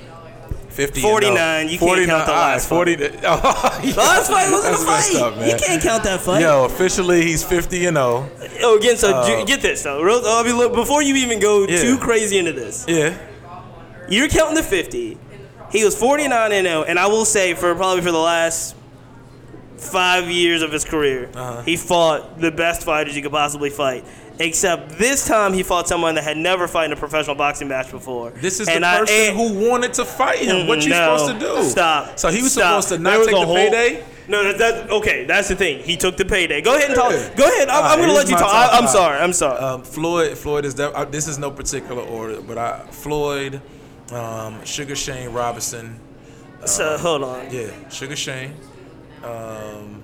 50 0.75 1.01
49, 1.03 1.67
up, 1.67 1.73
you 1.73 1.79
can't 1.79 2.07
count 2.07 2.27
the 2.27 2.33
right, 2.33 2.53
last 2.55 2.69
40 2.69 2.97
to, 2.97 3.21
oh, 3.25 3.93
Last 3.97 4.29
fight 4.31 4.51
wasn't 4.51 4.77
that's 4.87 5.11
a 5.11 5.19
fight. 5.19 5.23
up. 5.23 5.47
You 5.47 5.57
can't 5.67 5.83
count 5.83 6.03
that 6.05 6.21
fight. 6.21 6.41
Yo, 6.43 6.65
officially 6.65 7.23
he's 7.23 7.45
50 7.45 7.87
and 7.87 7.97
0. 7.97 8.29
Oh, 8.63 8.77
again, 8.79 8.97
so 8.97 9.15
Uh, 9.15 9.45
get 9.45 9.61
this 9.63 9.83
though. 9.85 10.03
Real, 10.03 10.21
I 10.27 10.43
mean, 10.43 10.57
look, 10.57 10.75
before 10.75 11.01
you 11.03 11.15
even 11.17 11.39
go 11.39 11.67
Yeah. 11.69 11.81
too 11.81 11.97
crazy 11.99 12.39
into 12.39 12.53
this, 12.53 12.85
Yeah. 12.89 13.15
you're 14.09 14.29
counting 14.29 14.57
the 14.57 14.63
50. 14.65 15.17
He 15.71 15.85
was 15.85 15.97
49 15.97 16.51
and 16.53 16.67
0, 16.67 16.83
and 16.83 16.99
I 16.99 17.07
will 17.07 17.25
say 17.25 17.55
for 17.55 17.75
probably 17.75 18.03
for 18.03 18.11
the 18.13 18.19
last 18.19 18.75
five 19.77 20.31
years 20.31 20.63
of 20.63 20.73
his 20.73 20.85
career, 20.85 21.29
Uh-huh. 21.35 21.63
he 21.63 21.77
fought 21.77 22.41
the 22.41 22.51
best 22.51 22.83
fighters 22.83 23.15
you 23.17 23.23
could 23.23 23.33
possibly 23.33 23.71
fight. 23.71 24.05
Except 24.41 24.91
this 24.99 25.27
time, 25.29 25.53
he 25.53 25.63
fought 25.63 25.87
someone 25.87 26.17
that 26.17 26.25
had 26.25 26.37
never 26.37 26.67
fought 26.67 26.87
in 26.87 26.93
a 26.93 26.97
professional 26.97 27.37
boxing 27.37 27.69
match 27.69 27.91
before. 27.93 28.31
This 28.31 28.59
is 28.59 28.69
And 28.69 28.83
the 28.83 28.89
I- 28.89 28.99
person 28.99 29.15
and- 29.17 29.37
who 29.37 29.71
wanted 29.71 29.95
to 29.95 30.05
fight 30.05 30.39
him. 30.41 30.67
What 30.67 30.83
you 30.83 30.91
No. 30.91 31.17
supposed 31.17 31.39
to 31.41 31.47
do? 31.63 31.63
Stop. 31.71 32.19
So 32.19 32.31
he 32.31 32.43
was 32.43 32.53
Stop. 32.53 32.83
supposed 32.83 32.89
to 32.89 32.99
not 32.99 33.19
take 33.25 33.31
the 33.31 33.47
whole- 33.47 33.55
payday. 33.55 34.03
No, 34.27 34.43
that, 34.43 34.59
that 34.59 34.91
okay. 34.91 35.25
That's 35.25 35.49
the 35.49 35.55
thing. 35.55 35.81
He 35.85 35.97
took 35.97 36.17
the 36.17 36.25
payday. 36.25 36.63
Go 36.63 36.75
ahead 36.75 36.87
and 36.87 36.95
talk. 36.97 37.13
Go 37.37 37.45
ahead. 37.45 37.69
I'm, 37.69 37.85
I'm 37.85 37.99
gonna 38.01 38.13
let 38.15 38.29
you 38.29 38.37
talk. 38.37 38.53
I, 38.53 38.77
I'm 38.79 38.89
sorry. 38.89 39.19
I'm 39.21 39.33
sorry. 39.35 39.59
Um, 39.59 39.83
Floyd, 39.83 40.37
Floyd 40.37 40.65
is. 40.65 40.75
Def- 40.75 40.95
uh, 40.95 41.05
this 41.05 41.29
is 41.29 41.39
no 41.39 41.51
particular 41.51 42.03
order, 42.03 42.41
but 42.41 42.57
I 42.59 42.81
Floyd, 42.91 43.61
um, 44.13 44.65
Sugar 44.65 44.97
Shane 44.97 45.29
Robinson, 45.29 46.01
so 46.65 46.97
hold 46.97 47.23
on. 47.23 47.49
yeah, 47.53 47.67
Sugar 47.91 48.17
Shane, 48.17 48.55
um, 49.23 50.03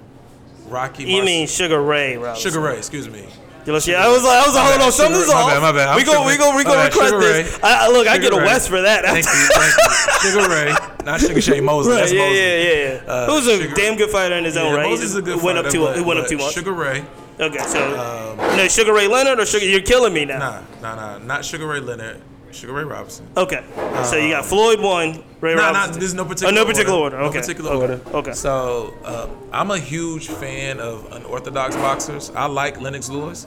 Rocky. 0.68 1.04
You 1.04 1.22
mean 1.24 1.46
Sugar 1.48 1.80
Ray, 1.82 2.16
Robinson. 2.18 2.50
Sugar 2.52 2.60
Ray? 2.60 2.76
Excuse 2.76 3.08
me. 3.08 3.24
You 3.66 3.72
listen, 3.74 3.94
I 3.94 4.08
was 4.08 4.24
like, 4.24 4.42
I 4.42 4.46
was 4.46 4.54
like, 4.54 4.68
hold 4.70 4.80
on, 4.82 4.92
something's 4.92 5.24
Sugar- 5.26 5.34
my 5.36 5.42
off. 5.42 5.50
bad, 5.50 5.60
my 5.60 5.72
bad. 5.72 5.96
We 5.96 6.02
go, 6.04 6.24
we 6.26 6.36
go, 6.38 6.56
we 6.56 6.64
go 6.64 6.82
request 6.82 7.12
this. 7.20 7.58
I, 7.62 7.86
I- 7.86 7.88
look, 7.88 8.06
I 8.08 8.16
get 8.18 8.32
a. 8.32 8.36
West 8.36 8.68
for 8.70 8.80
that. 8.80 9.04
Thank 9.04 9.26
you, 9.26 9.32
thank 9.52 9.74
you. 9.76 10.30
Sugar 10.30 10.48
Ray, 10.48 10.74
not 11.04 11.20
Sugar 11.20 11.40
Shane 11.42 11.64
Mosley. 11.64 11.92
Right, 11.94 12.10
yeah, 12.10 12.28
yeah, 12.28 12.56
yeah, 12.56 13.02
yeah. 13.04 13.12
Uh, 13.12 13.26
Who's 13.30 13.46
a 13.46 13.74
damn 13.74 13.96
good 13.96 14.10
fighter 14.10 14.34
in 14.36 14.44
his 14.44 14.56
own 14.56 14.72
Yeah, 14.72 14.76
right. 14.80 14.88
Moses 14.90 15.10
is 15.10 15.16
a 15.16 15.22
good 15.22 15.42
went 15.42 15.58
up 15.58 15.66
but- 15.66 15.96
It 15.98 16.04
went 16.04 16.18
up 16.20 16.26
too 16.26 16.38
much. 16.38 16.54
Sugar 16.54 16.72
Ray, 16.72 17.04
Okay, 17.38 17.58
so 17.58 18.34
no 18.56 18.66
Sugar 18.68 18.92
Ray 18.94 19.08
Leonard 19.08 19.38
or 19.40 19.46
Sugar. 19.46 19.64
You're 19.66 19.80
killing 19.82 20.12
me 20.14 20.24
now. 20.24 20.38
nah, 20.38 20.60
nah, 20.82 20.94
nah, 20.94 21.18
not 21.18 21.44
Sugar 21.44 21.66
Ray 21.66 21.80
Leonard, 21.80 22.20
Sugar 22.52 22.72
Ray 22.72 22.84
Robinson. 22.84 23.26
Okay, 23.36 23.64
so 24.04 24.16
you 24.16 24.30
got 24.30 24.44
Floyd 24.44 24.80
one, 24.80 25.22
Ray 25.40 25.54
No, 25.54 25.62
Robinson. 25.62 25.72
not 25.72 25.92
there's 26.00 26.14
no 26.14 26.22
Oh, 26.22 26.26
particular. 26.26 26.52
no 26.52 26.64
particular 26.64 26.98
order. 26.98 27.16
Okay. 27.18 27.34
No 27.36 27.40
particular 27.40 27.70
okay. 27.72 27.80
order. 27.80 28.16
Okay. 28.18 28.32
So 28.32 28.94
uh, 29.04 29.28
I'm 29.52 29.70
a 29.70 29.78
huge 29.78 30.28
fan 30.28 30.80
of 30.80 31.10
unorthodox 31.12 31.76
boxers. 31.76 32.30
I 32.34 32.46
like 32.46 32.80
Lennox 32.80 33.08
Lewis. 33.08 33.46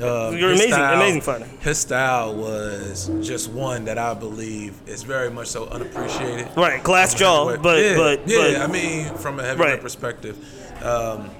Uh, 0.00 0.30
You're 0.34 0.50
amazing- 0.50 0.68
style- 0.72 0.94
amazing 0.96 1.20
fighter. 1.20 1.44
His 1.60 1.78
style 1.78 2.34
was 2.34 3.10
just 3.20 3.50
one 3.50 3.84
that 3.84 3.98
I 3.98 4.14
believe 4.14 4.74
is 4.86 5.02
very 5.02 5.30
much 5.30 5.48
so 5.48 5.66
unappreciated. 5.66 6.48
Right, 6.56 6.82
glass 6.82 7.14
jaw, 7.14 7.56
but 7.58 7.78
yeah, 7.82 7.96
but 7.96 8.20
yeah. 8.28 8.38
but 8.38 8.56
I 8.62 8.66
mean, 8.68 9.14
from 9.16 9.38
a 9.38 9.42
heavyweight 9.42 9.70
Right. 9.72 9.80
perspective, 9.82 10.36
um, 10.82 11.30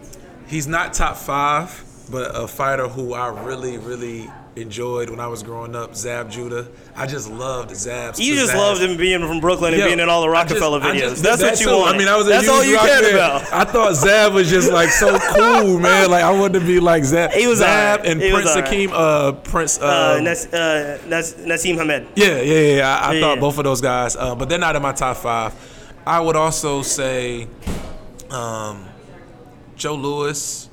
he's 0.47 0.67
not 0.67 0.93
top 0.93 1.17
five, 1.17 1.83
but 2.11 2.31
a 2.35 2.47
fighter 2.47 2.89
who 2.89 3.15
I 3.15 3.29
really, 3.43 3.79
really 3.79 4.31
enjoyed 4.55 5.09
when 5.09 5.19
I 5.19 5.27
was 5.29 5.43
growing 5.43 5.75
up. 5.75 5.95
Zab 5.97 6.31
Judah. 6.31 6.69
I 6.95 7.07
just 7.07 7.31
loved 7.31 7.75
Zab's. 7.75 8.21
you 8.21 8.35
just 8.35 8.55
loved 8.55 8.83
him 8.83 8.97
being 8.99 9.21
from 9.27 9.41
Brooklyn 9.41 9.73
and 9.73 9.81
Yo, 9.81 9.87
being 9.87 9.99
in 10.01 10.09
all 10.11 10.21
the 10.23 10.29
I 10.29 10.43
just- 10.43 10.61
Roc-A-Fella 10.61 10.81
videos. 10.81 10.99
just- 11.11 11.23
That's 11.23 11.41
that 11.41 11.53
what 11.53 11.61
you 11.61 11.71
want. 11.71 11.95
I 11.95 11.99
mean, 11.99 12.07
I 12.09 12.17
was 12.17 12.27
a 12.27 12.31
That's 12.31 12.49
all 12.49 12.63
you 12.63 12.77
cared 12.79 13.05
fan. 13.07 13.15
about. 13.15 13.53
I 13.53 13.65
thought 13.65 13.95
Zab 13.95 14.35
was 14.35 14.51
just 14.51 14.71
like 14.71 14.91
so 14.91 15.19
cool, 15.35 15.79
man. 15.79 16.11
Like 16.11 16.23
I 16.23 16.31
wanted 16.33 16.61
to 16.61 16.67
be 16.67 16.81
like 16.81 17.03
Zab. 17.05 17.31
He 17.33 17.47
was 17.47 17.61
Zab 17.61 18.01
alright. 18.01 18.11
and 18.13 18.21
He 18.23 18.31
Prince 18.31 18.49
alright. 18.51 18.65
Hakeem. 18.65 18.91
Uh, 18.93 19.33
Prince. 19.33 19.79
Uh, 19.81 20.17
um, 20.19 20.25
Nas, 20.25 20.47
uh, 20.53 20.99
Nas, 21.07 21.35
Naseem 21.35 21.77
Hamed. 21.79 22.09
yeah, 22.15 22.41
yeah, 22.43 22.77
yeah. 22.77 22.97
I, 23.03 23.09
I 23.11 23.13
Yeah, 23.15 23.21
thought 23.21 23.35
yeah. 23.37 23.41
both 23.41 23.57
of 23.59 23.65
those 23.65 23.81
guys, 23.81 24.17
uh, 24.17 24.35
but 24.35 24.49
they're 24.51 24.59
not 24.59 24.77
in 24.77 24.83
my 24.83 24.93
top 24.93 25.17
five. 25.17 25.55
I 26.07 26.21
would 26.21 26.37
also 26.37 26.83
say 26.83 27.49
um, 28.31 28.85
Joe 29.77 29.95
Louis. 29.95 30.69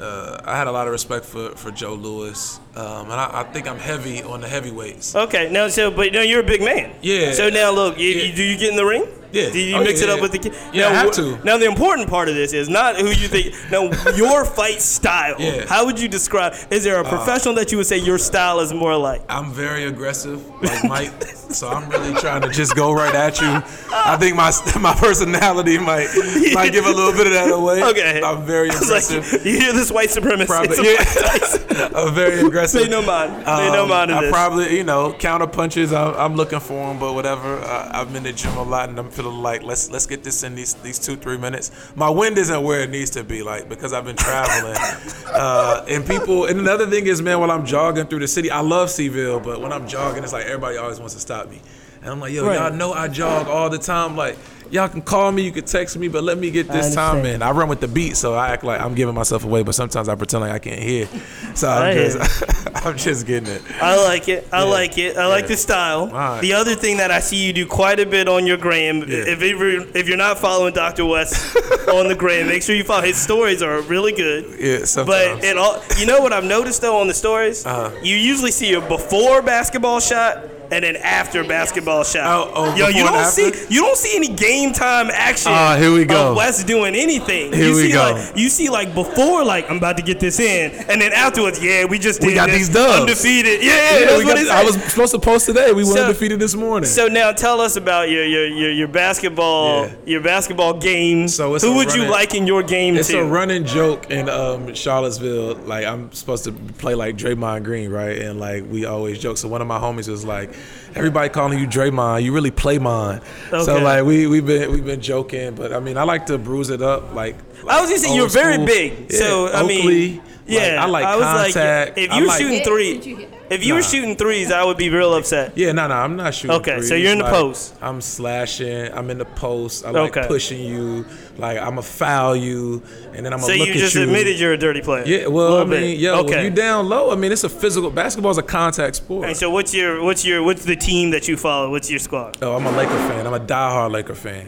Uh, 0.00 0.40
I 0.44 0.56
had 0.56 0.66
a 0.66 0.72
lot 0.72 0.86
of 0.86 0.92
respect 0.92 1.24
for, 1.24 1.50
for 1.50 1.70
Joe 1.70 1.94
Louis, 1.94 2.58
um, 2.74 3.10
and 3.10 3.12
I, 3.12 3.40
I 3.40 3.44
think 3.44 3.68
I'm 3.68 3.78
heavy 3.78 4.22
on 4.22 4.40
the 4.40 4.48
heavyweights. 4.48 5.14
Okay, 5.14 5.48
now 5.50 5.68
so 5.68 5.90
but 5.90 6.12
now 6.12 6.22
you're 6.22 6.40
a 6.40 6.46
big 6.46 6.60
man. 6.62 6.92
Yeah. 7.00 7.32
So 7.32 7.48
now 7.48 7.70
look, 7.70 7.96
you, 7.98 8.08
Yeah. 8.08 8.24
you, 8.24 8.32
do 8.34 8.42
you 8.42 8.58
get 8.58 8.70
in 8.70 8.76
the 8.76 8.84
ring? 8.84 9.06
Yeah. 9.34 9.50
Do 9.50 9.58
you 9.58 9.76
Oh, 9.76 9.82
mix 9.84 10.00
yeah, 10.00 10.06
it 10.06 10.10
up 10.10 10.16
yeah. 10.16 10.22
with 10.22 10.32
the 10.32 10.38
kid? 10.38 10.54
Yeah, 10.72 10.88
I 10.88 10.92
have 10.94 11.10
to. 11.12 11.38
Now 11.44 11.56
the 11.58 11.66
important 11.66 12.08
part 12.08 12.28
of 12.28 12.34
this 12.34 12.52
is 12.52 12.68
not 12.68 12.96
who 12.96 13.08
you 13.08 13.28
think. 13.28 13.54
No, 13.70 13.90
your 14.16 14.44
fight 14.58 14.80
style. 14.80 15.36
Yeah. 15.38 15.50
Uh, 15.64 15.66
How 15.66 15.84
would 15.86 15.98
you 16.00 16.08
describe? 16.08 16.54
Is 16.70 16.84
there 16.84 17.00
a 17.00 17.04
professional 17.04 17.54
that 17.56 17.72
you 17.72 17.78
would 17.78 17.86
say 17.86 17.98
your 17.98 18.18
style 18.18 18.60
is 18.60 18.72
more 18.72 18.96
like? 18.96 19.22
I'm 19.28 19.52
very 19.52 19.84
aggressive, 19.84 20.38
like 20.62 20.84
Mike. 20.84 21.22
so 21.24 21.68
I'm 21.68 21.88
really 21.90 22.14
trying 22.20 22.42
to 22.42 22.48
just 22.50 22.74
go 22.76 22.92
right 22.92 23.14
at 23.14 23.40
you. 23.40 23.48
I 23.92 24.16
think 24.18 24.36
my 24.36 24.52
my 24.80 24.94
personality 24.94 25.78
might 25.78 26.08
might 26.52 26.72
give 26.72 26.86
a 26.86 26.90
little 26.92 27.12
bit 27.12 27.26
of 27.26 27.32
that 27.32 27.50
away. 27.50 27.82
Okay. 27.82 28.22
I'm 28.22 28.44
very 28.44 28.68
It's 28.68 28.90
like 28.90 29.04
aggressive. 29.10 29.44
you 29.46 29.58
hear 29.58 29.72
this 29.72 29.90
white 29.90 30.10
supremacist. 30.10 30.46
Probably, 30.46 30.92
yeah. 30.92 31.88
I'm 31.96 32.14
very 32.14 32.40
aggressive. 32.46 32.82
Pay 32.84 32.88
no 32.90 33.02
mind. 33.02 33.44
Pay 33.44 33.70
no 33.72 33.82
Um, 33.84 33.88
mind 33.88 34.12
I 34.12 34.20
this. 34.22 34.30
probably, 34.30 34.76
you 34.76 34.84
know, 34.84 35.12
counter 35.14 35.46
punches. 35.46 35.92
I'm, 35.92 36.14
I'm 36.14 36.34
looking 36.36 36.60
for 36.60 36.88
them, 36.88 36.98
but 36.98 37.14
whatever. 37.14 37.58
Uh, 37.58 37.90
I've 37.92 38.12
been 38.12 38.22
to 38.24 38.30
the 38.32 38.36
gym 38.36 38.56
a 38.56 38.62
lot, 38.62 38.88
and 38.88 38.98
I'm 38.98 39.10
feeling 39.10 39.23
like 39.32 39.62
let's 39.62 39.90
let's 39.90 40.06
get 40.06 40.22
this 40.24 40.42
in 40.42 40.54
these 40.54 40.74
these 40.74 40.98
two 40.98 41.16
three 41.16 41.38
minutes. 41.38 41.70
My 41.96 42.10
wind 42.10 42.38
isn't 42.38 42.62
where 42.62 42.80
it 42.80 42.90
needs 42.90 43.10
to 43.10 43.24
be, 43.24 43.42
like 43.42 43.68
because 43.68 43.92
I've 43.92 44.04
been 44.04 44.16
traveling. 44.16 44.76
uh, 45.26 45.84
and 45.88 46.06
people, 46.06 46.46
and 46.46 46.58
another 46.60 46.86
thing 46.86 47.06
is, 47.06 47.20
man, 47.22 47.40
while 47.40 47.50
I'm 47.50 47.64
jogging 47.66 48.06
through 48.06 48.20
the 48.20 48.28
city, 48.28 48.50
I 48.50 48.60
love 48.60 48.90
C-ville, 48.90 49.40
but 49.40 49.60
when 49.60 49.72
I'm 49.72 49.86
jogging, 49.88 50.22
it's 50.24 50.32
like 50.32 50.46
everybody 50.46 50.76
always 50.76 50.98
wants 50.98 51.14
to 51.14 51.20
stop 51.20 51.48
me, 51.50 51.60
and 52.00 52.10
I'm 52.10 52.20
like, 52.20 52.32
yo, 52.32 52.46
Right. 52.46 52.58
y'all 52.58 52.72
know 52.72 52.92
I 52.92 53.08
jog 53.08 53.48
all 53.48 53.70
the 53.70 53.78
time, 53.78 54.16
like. 54.16 54.36
Y'all 54.74 54.88
can 54.88 55.02
call 55.02 55.30
me, 55.30 55.42
you 55.42 55.52
can 55.52 55.64
text 55.64 55.96
me, 55.96 56.08
but 56.08 56.24
let 56.24 56.36
me 56.36 56.50
get 56.50 56.66
this 56.66 56.96
time 56.96 57.24
in. 57.24 57.42
I 57.42 57.52
run 57.52 57.68
with 57.68 57.78
the 57.78 57.86
beat, 57.86 58.16
so 58.16 58.34
I 58.34 58.48
act 58.48 58.64
like 58.64 58.80
I'm 58.80 58.96
giving 58.96 59.14
myself 59.14 59.44
away, 59.44 59.62
but 59.62 59.72
sometimes 59.76 60.08
I 60.08 60.16
pretend 60.16 60.40
like 60.40 60.50
I 60.50 60.58
can't 60.58 60.82
hear. 60.82 61.06
So 61.54 61.68
I'm 61.68 61.94
just, 61.94 62.42
I'm 62.84 62.96
just 62.96 63.24
getting 63.24 63.48
it. 63.54 63.62
I 63.80 64.02
like 64.04 64.28
it. 64.28 64.48
I 64.52 64.64
like 64.64 64.98
it. 64.98 65.16
I 65.16 65.26
like 65.26 65.46
the 65.46 65.56
style. 65.56 66.08
Alright. 66.08 66.40
The 66.42 66.54
other 66.54 66.74
thing 66.74 66.96
that 66.96 67.12
I 67.12 67.20
see 67.20 67.46
you 67.46 67.52
do 67.52 67.66
quite 67.66 68.00
a 68.00 68.06
bit 68.06 68.26
on 68.26 68.48
your 68.48 68.56
gram, 68.56 68.98
Yeah. 69.02 69.24
if 69.28 69.40
you're, 69.42 69.86
if 69.96 70.08
you're 70.08 70.16
not 70.16 70.40
following 70.40 70.74
Dr. 70.74 71.06
Wes 71.06 71.54
on 71.88 72.08
the 72.08 72.16
gram, 72.16 72.48
make 72.48 72.64
sure 72.64 72.74
you 72.74 72.82
follow. 72.82 73.02
His 73.04 73.16
stories 73.16 73.62
are 73.62 73.80
really 73.82 74.10
good. 74.12 74.58
Yeah, 74.58 74.84
sometimes. 74.86 75.38
But 75.40 75.44
it 75.44 75.56
all, 75.56 75.80
you 75.98 76.06
know 76.06 76.20
what 76.20 76.32
I've 76.32 76.42
noticed 76.42 76.80
though 76.82 76.96
on 77.00 77.06
the 77.06 77.14
stories, 77.14 77.64
Uh-huh. 77.64 77.94
you 78.02 78.16
usually 78.16 78.50
see 78.50 78.74
a 78.74 78.80
before 78.80 79.40
basketball 79.40 80.00
shot 80.00 80.63
and 80.70 80.84
then 80.84 80.96
after 80.96 81.44
basketball 81.44 82.04
shot. 82.04 82.24
Oh, 82.26 82.52
oh, 82.54 82.76
Yo, 82.76 82.88
you 82.88 83.04
don't 83.04 83.24
see 83.26 83.52
you 83.68 83.80
don't 83.82 83.96
see 83.96 84.16
any 84.16 84.28
game 84.28 84.72
time 84.72 85.10
action. 85.12 85.52
Ah, 85.52 85.76
here 85.78 85.92
we 85.92 86.04
go. 86.04 86.30
Of 86.30 86.36
Wes 86.36 86.64
doing 86.64 86.94
anything. 86.94 87.52
Here 87.52 87.68
you 87.68 87.74
we 87.76 87.82
see 87.86 87.92
go. 87.92 88.12
Like, 88.12 88.36
you 88.36 88.48
see 88.48 88.68
like 88.68 88.94
before 88.94 89.44
like 89.44 89.70
I'm 89.70 89.76
about 89.76 89.96
to 89.98 90.02
get 90.02 90.20
this 90.20 90.40
in, 90.40 90.72
and 90.90 91.00
then 91.00 91.12
afterwards, 91.12 91.62
yeah, 91.62 91.84
we 91.84 91.98
just 91.98 92.20
did 92.20 92.28
We 92.28 92.34
got 92.34 92.46
this, 92.48 92.68
these 92.68 92.68
dubs. 92.70 93.00
undefeated. 93.00 93.62
Yeah, 93.62 93.74
Yeah, 94.00 94.06
that's 94.06 94.24
what 94.24 94.36
got- 94.36 94.48
I 94.48 94.64
was 94.64 94.82
supposed 94.84 95.12
to 95.12 95.18
post 95.18 95.46
today. 95.46 95.72
We 95.72 95.84
were 95.84 95.90
So- 95.92 96.02
undefeated 96.04 96.40
this 96.40 96.54
morning. 96.54 96.88
So 96.88 97.08
now 97.08 97.32
tell 97.32 97.60
us 97.60 97.76
about 97.76 98.10
your 98.10 98.24
your 98.24 98.46
your, 98.46 98.70
your 98.72 98.88
basketball 98.88 99.86
Yeah. 99.86 99.92
your 100.06 100.20
basketball 100.20 100.74
game. 100.74 101.28
So 101.28 101.58
Who 101.58 101.74
would 101.76 101.94
you 101.94 102.04
like 102.04 102.34
in 102.34 102.46
your 102.46 102.62
game 102.62 102.96
it's 102.96 103.10
a 103.10 103.24
running 103.24 103.64
joke 103.64 104.10
in 104.10 104.28
um, 104.28 104.74
Charlottesville. 104.74 105.54
Like 105.66 105.84
I'm 105.86 106.10
supposed 106.12 106.44
to 106.44 106.52
play 106.52 106.94
like 106.94 107.16
Draymond 107.16 107.64
Green, 107.64 107.90
right? 107.90 108.18
And 108.18 108.40
like 108.40 108.64
we 108.70 108.84
always 108.84 109.18
joke. 109.18 109.36
So 109.38 109.48
one 109.48 109.60
of 109.60 109.66
my 109.66 109.78
homies 109.78 110.08
was 110.08 110.24
like, 110.24 110.50
"Everybody 110.94 111.28
calling 111.28 111.58
you 111.58 111.66
Draymond, 111.66 112.22
you 112.22 112.32
really 112.32 112.50
play 112.50 112.78
mine." 112.78 113.20
So 113.50 113.78
like 113.78 114.04
we 114.04 114.26
we've 114.26 114.46
been 114.46 114.70
we've 114.72 114.84
been 114.84 115.00
joking, 115.00 115.54
but 115.54 115.72
I 115.72 115.80
mean 115.80 115.96
I 115.98 116.02
like 116.04 116.26
to 116.26 116.38
bruise 116.38 116.70
it 116.70 116.82
up. 116.82 117.14
Like, 117.14 117.36
I 117.68 117.80
was 117.80 117.90
gonna 117.90 117.98
say 118.00 118.14
you're 118.14 118.28
very 118.28 118.64
big, 118.64 119.10
Yeah, 119.10 119.18
so 119.18 119.48
I 119.52 119.62
mean, 119.66 119.80
Oakley. 119.80 120.22
yeah, 120.46 120.82
I 120.82 120.86
like 120.86 121.04
I 121.06 121.16
was 121.16 121.24
contact. 121.24 121.96
like, 121.96 122.06
if 122.10 122.14
you're 122.16 122.26
like- 122.26 122.40
shooting 122.40 122.58
Did 122.58 122.66
three, 122.66 122.98
you 122.98 123.16
hit? 123.16 123.33
If 123.54 123.64
you 123.64 123.74
were 123.74 123.80
Nah. 123.80 123.86
shooting 123.86 124.16
threes, 124.16 124.50
I 124.52 124.62
would 124.64 124.76
be 124.76 124.88
real 124.90 125.14
upset. 125.14 125.52
Yeah, 125.54 125.72
no, 125.72 125.86
no, 125.86 125.94
I'm 125.94 126.16
not 126.16 126.34
shooting. 126.34 126.56
Okay, 126.56 126.80
so 126.80 126.88
threes. 126.88 127.02
you're 127.02 127.12
in 127.12 127.18
the 127.18 127.24
Like, 127.24 127.32
post. 127.32 127.74
I'm 127.80 128.00
slashing. 128.00 128.92
I'm 128.92 129.08
in 129.10 129.18
the 129.18 129.24
post. 129.24 129.84
I 129.86 129.90
like 129.90 130.16
Okay. 130.16 130.26
pushing 130.28 130.60
you. 130.60 131.04
Like 131.38 131.58
I'm 131.58 131.70
gonna 131.70 131.82
foul 131.82 132.36
you, 132.36 132.82
and 133.12 133.24
then 133.26 133.32
I'm 133.32 133.40
gonna 133.40 133.54
look 133.54 133.66
you 133.68 133.74
at 133.74 133.78
just 133.80 133.94
you. 133.96 134.02
admitted 134.02 134.38
you're 134.38 134.52
a 134.52 134.56
dirty 134.58 134.80
player. 134.82 135.02
Yeah, 135.06 135.26
well, 135.26 135.46
I 135.46 135.50
little 135.50 135.66
bit. 135.66 135.80
mean, 135.82 135.98
yo, 136.00 136.20
okay. 136.20 136.36
when 136.36 136.44
you 136.44 136.50
down 136.50 136.88
low, 136.88 137.10
I 137.10 137.16
mean, 137.16 137.32
it's 137.32 137.42
a 137.44 137.48
physical. 137.48 137.90
Basketball's 137.90 138.38
a 138.38 138.42
contact 138.42 138.96
sport. 138.96 139.26
And 139.26 139.36
so 139.36 139.50
what's 139.50 139.74
your 139.74 140.02
what's 140.02 140.24
your 140.24 140.42
what's 140.44 140.64
the 140.64 140.76
team 140.76 141.10
that 141.10 141.26
you 141.26 141.36
follow? 141.36 141.70
What's 141.70 141.90
your 141.90 141.98
squad? 141.98 142.38
oh, 142.42 142.54
I'm 142.56 142.64
a 142.66 142.70
Laker 142.70 142.90
fan. 143.08 143.26
I'm 143.26 143.34
a 143.34 143.40
diehard 143.40 143.90
Laker 143.90 144.14
fan. 144.14 144.46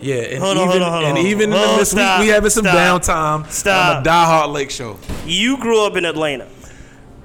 Yeah, 0.00 0.14
and 0.14 0.38
Hold 0.44 0.58
on, 0.58 0.68
even 0.68 0.70
hold 0.70 0.82
on, 0.84 0.92
hold 0.92 1.04
and 1.06 1.18
on. 1.18 1.26
even 1.26 1.52
Oh, 1.52 1.72
in 1.72 1.78
this 1.80 1.90
stop, 1.90 2.20
week 2.20 2.28
we 2.28 2.32
having 2.32 2.50
some 2.50 2.64
stop, 2.64 3.02
downtime. 3.02 3.50
stop. 3.50 3.96
I'm 3.96 4.02
a 4.02 4.08
diehard 4.08 4.52
Lake 4.52 4.70
show. 4.70 4.96
You 5.26 5.56
grew 5.56 5.84
up 5.84 5.96
in 5.96 6.04
Atlanta. 6.04 6.46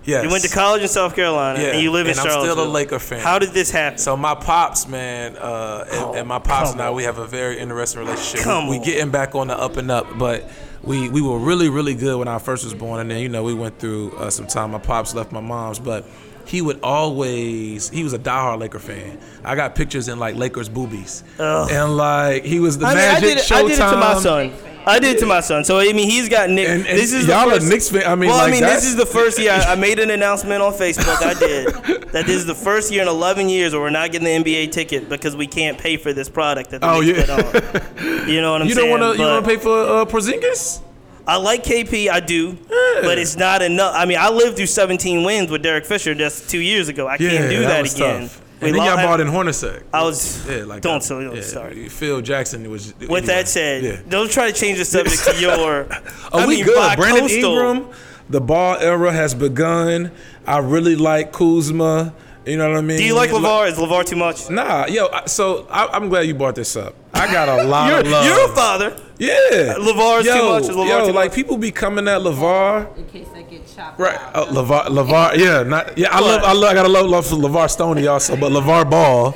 Yes. 0.06 0.24
You 0.24 0.30
went 0.30 0.44
to 0.44 0.50
college 0.50 0.82
in 0.82 0.88
South 0.88 1.16
Carolina, 1.16 1.62
Yeah, 1.62 1.70
and 1.70 1.82
you 1.82 1.92
live 1.92 2.08
in 2.08 2.12
and 2.12 2.20
I'm 2.20 2.30
still 2.30 2.62
a 2.62 2.68
Laker 2.68 3.00
fan. 3.00 3.22
How 3.22 3.40
did 3.40 3.52
this 3.52 3.72
happen? 3.72 3.98
So 4.00 4.18
my 4.18 4.36
pops, 4.36 4.88
man, 4.88 5.38
uh, 5.38 5.86
and, 5.92 6.18
and 6.20 6.28
my 6.28 6.40
pops 6.40 6.74
and 6.74 6.82
I, 6.82 6.92
we 6.92 7.04
have 7.04 7.18
a 7.20 7.28
very 7.28 7.58
interesting 7.60 8.02
relationship. 8.02 8.44
Come 8.44 8.68
we, 8.68 8.76
on. 8.76 8.82
we 8.82 8.86
getting 8.86 9.12
back 9.12 9.34
on 9.36 9.48
the 9.48 9.58
up 9.58 9.78
and 9.78 9.90
up, 9.90 10.18
but 10.18 10.50
we 10.84 11.08
we 11.10 11.22
were 11.22 11.40
really 11.40 11.70
really 11.70 11.96
good 11.96 12.20
when 12.20 12.28
I 12.28 12.40
first 12.40 12.66
was 12.66 12.74
born, 12.74 13.00
and 13.00 13.10
then 13.10 13.20
you 13.20 13.30
know 13.30 13.44
we 13.44 13.54
went 13.54 13.80
through 13.80 14.12
uh, 14.18 14.30
some 14.30 14.48
time. 14.48 14.72
My 14.72 14.80
pops 14.80 15.16
left 15.16 15.32
my 15.32 15.40
mom's, 15.40 15.80
but 15.80 16.06
he 16.46 16.62
would 16.62 16.80
always 16.82 17.90
he 17.90 18.04
was 18.04 18.14
a 18.14 18.20
diehard 18.20 18.60
Laker 18.60 18.80
fan. 18.80 19.18
I 19.44 19.56
got 19.56 19.76
pictures 19.76 20.08
in 20.08 20.20
like 20.20 20.36
Lakers 20.36 20.70
boobies, 20.70 21.24
and 21.40 21.98
like 21.98 22.44
he 22.44 22.60
was 22.60 22.78
the 22.78 22.86
I, 22.86 22.90
mean, 22.90 22.98
I 22.98 23.02
Magic 23.14 23.22
did 23.30 23.38
it, 23.40 23.52
I 23.52 23.62
did 23.64 23.72
it 23.72 23.76
to 23.78 23.98
my 23.98 24.14
son. 24.20 24.54
I 24.86 25.00
did 25.00 25.16
it 25.16 25.20
to 25.20 25.26
my 25.26 25.40
son. 25.40 25.64
So 25.64 25.80
I 25.80 25.94
mean, 25.94 26.10
he's 26.10 26.28
got 26.28 26.50
Nick. 26.50 26.68
And- 26.68 26.86
and 26.86 27.00
this 27.00 27.14
is 27.14 27.26
y'all 27.26 27.48
the 27.48 27.56
are 27.56 27.60
first, 27.62 27.70
Knicks 27.70 27.90
fan- 27.90 28.04
I 28.06 28.16
mean, 28.16 28.30
well, 28.30 28.42
I 28.46 28.52
mean, 28.52 28.60
this 28.64 28.84
is 28.86 28.98
the 28.98 29.06
first 29.06 29.40
year 29.40 29.52
I, 29.54 29.72
I 29.72 29.76
made 29.88 29.98
an 29.98 30.10
announcement 30.10 30.62
on 30.62 30.74
Facebook. 30.74 31.22
I 31.26 31.34
did 31.36 31.68
that. 32.12 32.26
This 32.26 32.36
is 32.36 32.46
the 32.46 32.54
first 32.56 32.92
year 32.92 33.02
in 33.02 33.08
11 33.08 33.48
years 33.48 33.72
where 33.72 33.82
we're 33.82 33.90
not 33.92 34.12
getting 34.12 34.44
the 34.44 34.44
NBA 34.44 34.74
ticket 34.74 35.08
because 35.08 35.38
we 35.38 35.48
can't 35.48 35.78
pay 35.78 35.96
for 35.96 36.12
this 36.12 36.28
product 36.28 36.72
that 36.72 36.82
the 36.82 36.90
Oh, 36.92 37.00
Knicks 37.00 37.18
yeah. 37.18 37.36
put 37.52 38.04
on. 38.04 38.28
You 38.30 38.42
know 38.42 38.52
what 38.52 38.62
I'm 38.64 38.68
saying? 38.68 38.70
You 38.70 38.76
saying? 38.76 38.90
don't 38.90 38.90
want 38.90 39.02
to 39.16 39.22
you 39.22 39.26
But 39.26 39.34
want 39.34 39.46
to 39.46 39.50
pay 39.52 39.58
for 39.58 39.80
uh, 39.80 40.06
Porzingis? 40.06 40.82
I 41.26 41.38
like 41.38 41.64
KP, 41.64 42.10
I 42.10 42.20
do, 42.20 42.58
but 43.02 43.18
it's 43.18 43.38
not 43.38 43.62
enough. 43.62 43.94
I 43.96 44.06
mean, 44.06 44.18
I 44.20 44.30
lived 44.30 44.58
through 44.58 44.66
17 44.66 45.24
wins 45.24 45.50
with 45.50 45.64
Derek 45.64 45.86
Fisher 45.86 46.14
just 46.14 46.50
two 46.50 46.60
years 46.60 46.90
ago. 46.90 47.08
I 47.08 47.18
can't 47.18 47.50
do 47.50 47.62
that, 47.62 47.82
was 47.82 47.96
again. 47.96 48.22
tough. 48.24 48.42
We 48.62 48.70
And 48.70 48.78
then 48.78 48.86
y'all 48.86 48.96
bought 48.96 49.20
in 49.20 49.28
Hornacek. 49.28 49.84
I 49.94 50.04
was. 50.04 50.48
Yeah, 50.48 50.64
like 50.64 50.82
don't 50.82 51.00
that. 51.00 51.06
so 51.06 51.20
yeah, 51.20 51.42
start. 51.42 51.74
Phil 51.76 52.22
Jackson 52.22 52.70
was. 52.70 52.94
With 52.94 53.02
anyway, 53.02 53.22
that 53.22 53.48
said, 53.50 53.84
yeah. 53.84 54.00
don't 54.08 54.32
try 54.32 54.52
to 54.52 54.58
change 54.58 54.78
the 54.78 54.86
subject 54.86 55.24
to 55.26 55.36
your. 55.42 55.88
Oh, 56.32 56.40
I 56.40 56.46
we 56.46 56.58
mean, 56.58 56.66
good. 56.66 56.98
Brandon. 56.98 57.30
Ingram, 57.30 57.90
the 58.30 58.40
ball 58.40 58.78
era 58.78 59.12
has 59.12 59.34
begun. 59.36 60.12
I 60.48 60.60
really 60.60 60.96
like 60.96 61.34
Kuzma. 61.34 62.14
You 62.46 62.58
know 62.58 62.70
what 62.70 62.78
I 62.78 62.82
mean? 62.82 62.98
Do 62.98 63.04
you 63.06 63.14
like 63.16 63.30
LeVar? 63.30 63.72
Is 63.72 63.78
LeVar 63.78 64.04
too 64.06 64.18
much? 64.18 64.50
Nah, 64.50 64.86
yo. 64.88 65.08
So 65.28 65.66
I, 65.70 65.88
I'm 65.88 66.10
glad 66.10 66.22
you 66.28 66.34
brought 66.34 66.56
this 66.56 66.76
up. 66.76 66.94
I 67.14 67.32
got 67.32 67.48
a 67.48 67.64
lot 67.68 67.90
You're, 67.90 68.00
of 68.02 68.08
love. 68.08 68.26
you're 68.26 68.52
a 68.52 68.56
father. 68.56 68.90
yeah. 69.18 69.76
LeVar 69.78 70.20
is 70.22 70.26
too 70.28 70.44
much. 70.50 70.64
Is 70.64 70.70
LeVar 70.76 70.88
yo, 70.88 71.06
too 71.08 71.14
like 71.14 71.30
much? 71.32 71.36
people 71.36 71.58
be 71.58 71.72
coming 71.72 72.08
at 72.08 72.20
Levar. 72.22 72.98
In 72.98 73.06
case 73.06 73.28
they 73.34 73.44
get 73.44 73.66
chopped 73.74 73.98
Right, 73.98 74.18
out. 74.20 74.36
uh, 74.36 74.46
Levar, 74.48 74.86
Levar, 74.88 75.38
yeah, 75.38 75.64
not, 75.64 75.98
yeah. 75.98 76.10
I 76.12 76.20
What? 76.20 76.42
love, 76.42 76.44
I 76.44 76.54
love, 76.54 76.72
I 76.72 76.74
got 76.74 76.86
a 76.86 76.90
love, 76.90 77.06
love 77.08 77.26
for 77.26 77.36
Levar 77.36 77.70
Stoney 77.70 78.08
also, 78.08 78.36
but 78.36 78.52
Levar 78.52 78.90
Ball, 78.90 79.34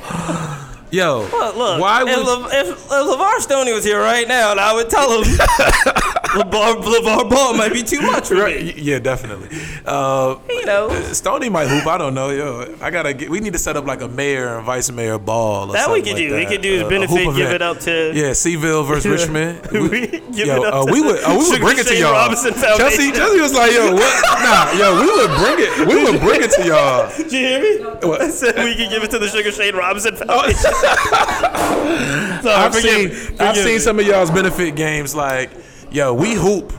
yo, 0.90 1.20
Look, 1.32 1.56
look 1.56 1.80
why 1.80 2.02
if, 2.06 2.16
would 2.16 2.26
Le, 2.26 2.46
if, 2.52 2.68
if 2.68 2.88
LeVar 2.88 3.38
Stoney 3.40 3.72
was 3.72 3.84
here 3.84 4.00
right 4.00 4.28
now, 4.28 4.50
and 4.50 4.60
I 4.60 4.74
would 4.74 4.90
tell 4.90 5.22
him 5.22 5.38
LeVar, 6.28 6.82
LeVar 6.82 7.30
Ball 7.30 7.54
might 7.54 7.72
be 7.72 7.82
too 7.82 8.00
much 8.02 8.28
for 8.28 8.34
Right, 8.36 8.62
me. 8.64 8.74
yeah, 8.76 8.98
definitely. 8.98 9.48
Uh, 9.86 10.36
You 10.48 10.66
know, 10.66 10.90
Stoney 11.12 11.48
might 11.48 11.68
hoop. 11.68 11.86
I 11.86 11.96
don't 11.98 12.14
know. 12.14 12.30
Yo, 12.30 12.74
I 12.82 12.90
gotta 12.90 13.14
get. 13.14 13.30
We 13.30 13.40
need 13.40 13.52
to 13.54 13.58
set 13.58 13.76
up 13.76 13.86
like 13.86 14.02
a 14.02 14.08
mayor 14.08 14.56
and 14.56 14.66
vice 14.66 14.90
mayor 14.90 15.18
ball. 15.18 15.70
Or 15.70 15.72
that 15.72 15.88
we 15.90 16.02
something 16.02 16.04
could 16.04 16.12
like 16.12 16.28
do. 16.28 16.34
We 16.36 16.44
that. 16.44 16.50
could 16.52 16.60
do 16.62 16.72
is 16.74 16.82
Uh, 16.82 16.88
benefit, 16.88 17.16
give 17.24 17.36
event. 17.36 17.52
it 17.54 17.62
up 17.62 17.80
to. 17.80 18.12
Yeah, 18.14 18.32
C-ville 18.34 18.84
versus 18.84 19.06
Richmond. 19.20 19.66
We 19.72 20.06
give 20.08 20.46
yo, 20.46 20.62
it 20.62 20.66
up 20.66 20.74
uh, 20.74 20.86
to 20.86 20.92
we 20.92 21.00
would, 21.00 21.22
uh, 21.24 21.36
we 21.38 21.50
would 21.50 21.60
bring 21.60 21.78
it 21.78 21.86
to 21.86 21.96
y'all. 21.96 22.12
Robinson 22.12 22.52
Chelsea, 22.54 23.12
Chelsea 23.12 23.40
was 23.40 23.54
like, 23.54 23.72
yo, 23.72 23.92
what? 23.94 24.24
Nah, 24.38 24.72
yo, 24.78 25.00
we 25.00 25.06
would 25.06 25.36
bring 25.38 25.56
it. 25.58 25.88
We 25.88 26.04
would 26.04 26.20
bring 26.20 26.42
it 26.42 26.50
to 26.52 26.66
y'all. 26.66 27.08
Did 27.16 27.32
you 27.32 27.38
hear 27.38 27.60
me? 27.60 27.84
What? 28.08 28.20
I 28.22 28.30
said 28.30 28.56
we 28.64 28.74
could 28.76 28.90
give 28.90 29.02
it 29.02 29.10
to 29.12 29.18
the 29.18 29.28
Sugar 29.28 29.50
Shane 29.52 29.74
Robinson 29.74 30.14
Oh, 30.28 30.40
Foundation. 30.40 30.72
Sorry, 32.42 32.54
I've 32.54 32.74
forgive 32.74 33.12
seen, 33.16 33.32
me. 33.34 33.38
I've 33.40 33.56
seen 33.56 33.66
me. 33.74 33.78
some 33.78 33.98
of 33.98 34.06
y'all's 34.06 34.30
benefit 34.30 34.76
games. 34.76 35.14
Like, 35.14 35.50
yo, 35.90 36.14
we 36.14 36.34
hoop. 36.34 36.72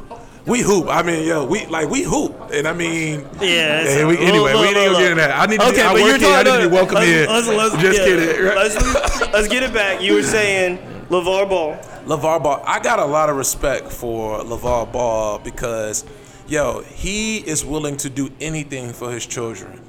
We 0.46 0.62
hoop. 0.62 0.88
I 0.88 1.04
mean, 1.04 1.28
yo, 1.28 1.46
we 1.46 1.66
like 1.68 1.90
we 1.90 2.04
hoop, 2.04 2.36
and 2.52 2.68
I 2.68 2.74
mean, 2.74 3.22
Yeah. 3.40 3.84
Hey, 3.84 4.06
we, 4.06 4.14
look, 4.14 4.22
anyway, 4.22 4.54
look, 4.54 4.62
we 4.62 4.68
ain't 4.68 4.76
gonna 4.76 4.98
get 4.98 5.12
in 5.12 5.18
that. 5.18 5.38
I 5.38 5.46
need 5.46 5.60
to. 5.60 5.68
Okay, 5.68 5.82
I 5.82 5.94
but 5.94 6.02
work 6.02 6.20
you're 6.22 6.30
here. 6.30 6.38
I 6.38 6.44
talking. 6.44 6.60
need 6.60 6.64
to 6.64 6.70
be 6.70 6.76
welcome 6.76 6.96
let's, 6.96 7.08
here. 7.08 7.28
Let's, 7.28 7.48
let's, 7.48 7.84
Just 7.84 8.00
yeah, 8.00 8.06
kidding. 8.06 8.46
right? 8.46 8.56
Let's, 8.56 9.22
let's 9.34 9.48
get 9.48 9.64
it 9.64 9.74
back. 9.74 10.02
You 10.02 10.16
were 10.16 10.24
saying 10.38 10.78
LeVar 11.10 11.50
Ball. 11.50 11.76
LeVar 12.06 12.42
Ball, 12.42 12.64
I 12.66 12.80
got 12.80 12.98
a 12.98 13.06
lot 13.06 13.30
of 13.30 13.36
respect 13.36 13.92
for 13.92 14.40
LeVar 14.40 14.92
Ball 14.92 15.38
because, 15.40 16.04
yo, 16.48 16.82
he 16.82 17.38
is 17.38 17.64
willing 17.64 17.98
to 17.98 18.10
do 18.10 18.32
anything 18.42 18.92
for 18.94 19.12
his 19.12 19.28
children. 19.28 19.80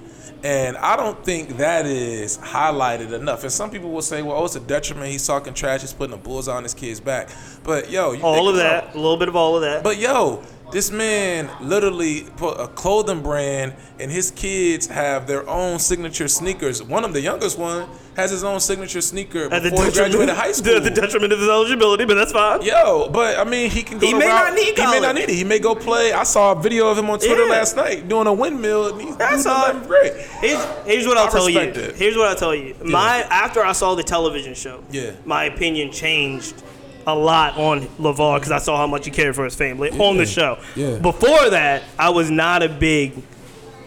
And 0.42 0.76
I 0.78 0.96
don't 0.96 1.22
think 1.24 1.58
that 1.58 1.86
is 1.86 2.38
highlighted 2.38 3.12
enough. 3.12 3.42
And 3.42 3.52
some 3.52 3.70
people 3.70 3.90
will 3.90 4.02
say, 4.02 4.22
well, 4.22 4.36
oh, 4.38 4.44
it's 4.46 4.56
a 4.56 4.60
detriment. 4.60 5.10
He's 5.10 5.26
talking 5.26 5.52
trash. 5.52 5.82
He's 5.82 5.92
putting 5.92 6.14
a 6.14 6.18
bullseye 6.18 6.56
on 6.56 6.62
his 6.62 6.74
kid's 6.74 7.00
back. 7.00 7.28
But, 7.62 7.90
yo, 7.90 8.12
you 8.12 8.22
All 8.22 8.48
of 8.48 8.56
that. 8.56 8.94
A 8.94 8.96
little 8.96 9.18
bit 9.18 9.28
of 9.28 9.36
all 9.36 9.56
of 9.56 9.62
that. 9.62 9.82
But, 9.82 9.98
yo, 9.98 10.42
This 10.72 10.90
man 10.92 11.50
literally 11.60 12.22
put 12.36 12.60
a 12.60 12.68
clothing 12.68 13.22
brand, 13.22 13.74
and 13.98 14.10
his 14.10 14.30
kids 14.30 14.86
have 14.86 15.26
their 15.26 15.48
own 15.48 15.78
signature 15.80 16.28
sneakers. 16.28 16.80
One 16.82 17.04
of 17.04 17.12
the 17.12 17.20
youngest 17.20 17.58
one, 17.58 17.88
has 18.16 18.30
his 18.30 18.44
own 18.44 18.60
signature 18.60 19.00
sneaker 19.00 19.44
At 19.52 19.62
the 19.62 19.70
before 19.70 19.86
he 19.86 19.92
graduated 19.92 20.34
high 20.34 20.52
school. 20.52 20.74
The, 20.74 20.80
the 20.80 20.90
detriment 20.90 21.32
of 21.32 21.38
his 21.38 21.48
eligibility, 21.48 22.04
but 22.04 22.14
that's 22.14 22.32
fine. 22.32 22.60
Yo, 22.62 23.08
but 23.10 23.38
I 23.38 23.44
mean, 23.44 23.70
he 23.70 23.82
can 23.82 23.98
go. 23.98 24.06
He 24.06 24.12
may 24.14 24.26
route- 24.28 24.48
not 24.48 24.54
need 24.54 24.76
He 24.78 24.86
may 24.86 25.00
not 25.00 25.14
need 25.14 25.22
it. 25.30 25.34
He 25.34 25.44
may 25.44 25.58
go 25.58 25.74
play. 25.74 26.12
I 26.12 26.24
saw 26.24 26.52
a 26.52 26.60
video 26.60 26.88
of 26.88 26.98
him 26.98 27.08
on 27.10 27.18
Twitter 27.18 27.44
Yeah. 27.44 27.50
last 27.50 27.76
night 27.76 28.08
doing 28.08 28.26
a 28.26 28.32
windmill, 28.32 28.92
and 28.92 29.00
he's 29.00 29.16
That's 29.16 29.44
doing 29.44 29.56
all. 29.56 29.62
11th 29.70 29.86
grade. 29.88 30.12
Here's, 30.40 30.64
here's 30.86 31.06
what 31.06 31.16
I'll 31.18 31.28
I 31.28 31.30
tell 31.30 31.48
you. 31.48 31.58
respect 31.60 31.76
it. 31.78 31.96
Here's 31.96 32.16
what 32.16 32.28
I'll 32.28 32.36
tell 32.36 32.54
you. 32.54 32.74
My 32.84 33.22
after 33.30 33.64
I 33.64 33.72
saw 33.72 33.94
the 33.94 34.02
television 34.04 34.54
show, 34.54 34.84
Yeah. 34.90 35.12
my 35.24 35.44
opinion 35.44 35.90
changed 35.90 36.62
a 37.06 37.14
lot 37.14 37.56
on 37.56 37.82
LeVar 37.98 38.36
because 38.38 38.52
I 38.52 38.58
saw 38.58 38.76
how 38.76 38.86
much 38.86 39.04
he 39.04 39.10
cared 39.10 39.34
for 39.34 39.44
his 39.44 39.54
family 39.54 39.90
on 39.98 40.16
the 40.16 40.26
show. 40.26 40.58
Yeah. 40.76 40.98
Before 40.98 41.50
that, 41.50 41.82
I 41.98 42.10
was 42.10 42.30
not 42.30 42.62
a 42.62 42.68
big 42.68 43.14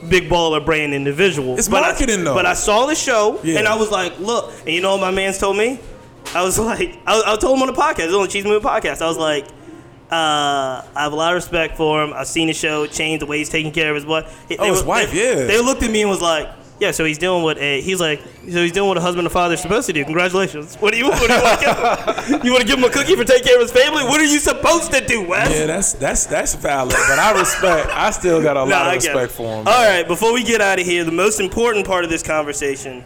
big 0.09 0.27
baller 0.29 0.63
brand 0.65 0.93
individual. 0.93 1.57
It's 1.57 1.69
But 1.69 1.83
I- 1.83 1.91
marketing, 1.91 2.23
though. 2.25 2.33
But 2.33 2.45
I 2.45 2.55
saw 2.55 2.85
the 2.87 2.95
show 2.95 3.39
Yeah. 3.41 3.59
and 3.59 3.67
I 3.69 3.75
was 3.75 3.89
like, 3.89 4.19
look, 4.19 4.51
and 4.59 4.69
you 4.69 4.81
know 4.81 4.91
what 4.97 5.01
my 5.01 5.11
man's 5.11 5.37
told 5.37 5.55
me? 5.55 5.79
I 6.35 6.43
was 6.43 6.59
like, 6.71 6.99
I, 7.07 7.21
I 7.25 7.35
told 7.37 7.55
him 7.57 7.61
on 7.61 7.73
the 7.73 7.79
podcast, 7.81 7.99
it 7.99 8.05
was 8.07 8.15
on 8.15 8.21
the 8.23 8.27
Cheats 8.27 8.45
Movement 8.45 8.65
podcast. 8.65 9.01
I 9.01 9.07
was 9.07 9.17
like, 9.17 9.45
uh, 10.11 10.81
I 10.95 11.03
have 11.03 11.13
a 11.13 11.15
lot 11.15 11.31
of 11.31 11.35
respect 11.35 11.77
for 11.77 12.03
him. 12.03 12.13
I've 12.13 12.27
seen 12.27 12.47
the 12.47 12.53
show 12.53 12.85
changed 12.85 13.21
the 13.21 13.25
way 13.25 13.37
he's 13.37 13.49
taking 13.49 13.71
care 13.71 13.89
of 13.91 13.95
his 13.95 14.05
wife. 14.05 14.45
They 14.49 14.57
Oh, 14.57 14.71
his 14.71 14.83
wife, 14.83 15.11
they- 15.11 15.41
yeah. 15.41 15.45
They 15.47 15.61
looked 15.61 15.83
at 15.83 15.89
me 15.91 16.01
and 16.01 16.09
was 16.09 16.21
like, 16.21 16.49
"Yeah, 16.83 16.91
so 16.91 17.05
he's 17.05 17.17
doing 17.17 17.43
what 17.43 17.57
a 17.57 17.81
he's 17.81 17.99
like. 17.99 18.19
So 18.51 18.61
he's 18.61 18.71
doing 18.71 18.87
what 18.89 18.97
a 18.97 19.01
husband 19.01 19.25
and 19.25 19.31
father 19.31 19.53
is 19.55 19.61
supposed 19.61 19.87
to 19.87 19.93
do. 19.93 20.03
Congratulations. 20.03 20.75
What 20.75 20.91
do 20.93 20.97
you? 20.99 21.07
What 21.09 21.27
do 21.27 21.33
you 21.33 21.41
want 21.41 21.59
to 21.59 21.65
give 21.65 21.77
him? 21.77 22.41
You 22.45 22.51
want 22.51 22.61
to 22.61 22.67
give 22.67 22.77
him 22.77 22.83
a 22.85 22.89
cookie 22.89 23.15
for 23.15 23.23
taking 23.23 23.47
care 23.47 23.55
of 23.55 23.61
his 23.61 23.71
family? 23.71 24.03
What 24.03 24.19
are 24.21 24.25
you 24.25 24.39
supposed 24.39 24.91
to 24.91 25.05
do, 25.05 25.21
Wes? 25.27 25.49
Yeah, 25.51 25.65
that's 25.65 25.93
that's 25.93 26.25
that's 26.25 26.55
valid. 26.55 26.95
But 27.07 27.19
I 27.19 27.39
respect. 27.39 27.89
I 27.91 28.11
still 28.11 28.41
got 28.41 28.57
a 28.57 28.65
Nah, 28.65 28.77
lot 28.77 28.87
I 28.87 28.95
of 28.95 29.03
respect 29.03 29.31
for 29.33 29.43
him. 29.61 29.67
All 29.67 29.85
right, 29.87 30.07
before 30.07 30.33
we 30.33 30.43
get 30.43 30.61
out 30.61 30.79
of 30.79 30.85
here, 30.85 31.03
the 31.03 31.11
most 31.11 31.39
important 31.39 31.85
part 31.87 32.03
of 32.03 32.09
this 32.09 32.23
conversation: 32.23 33.03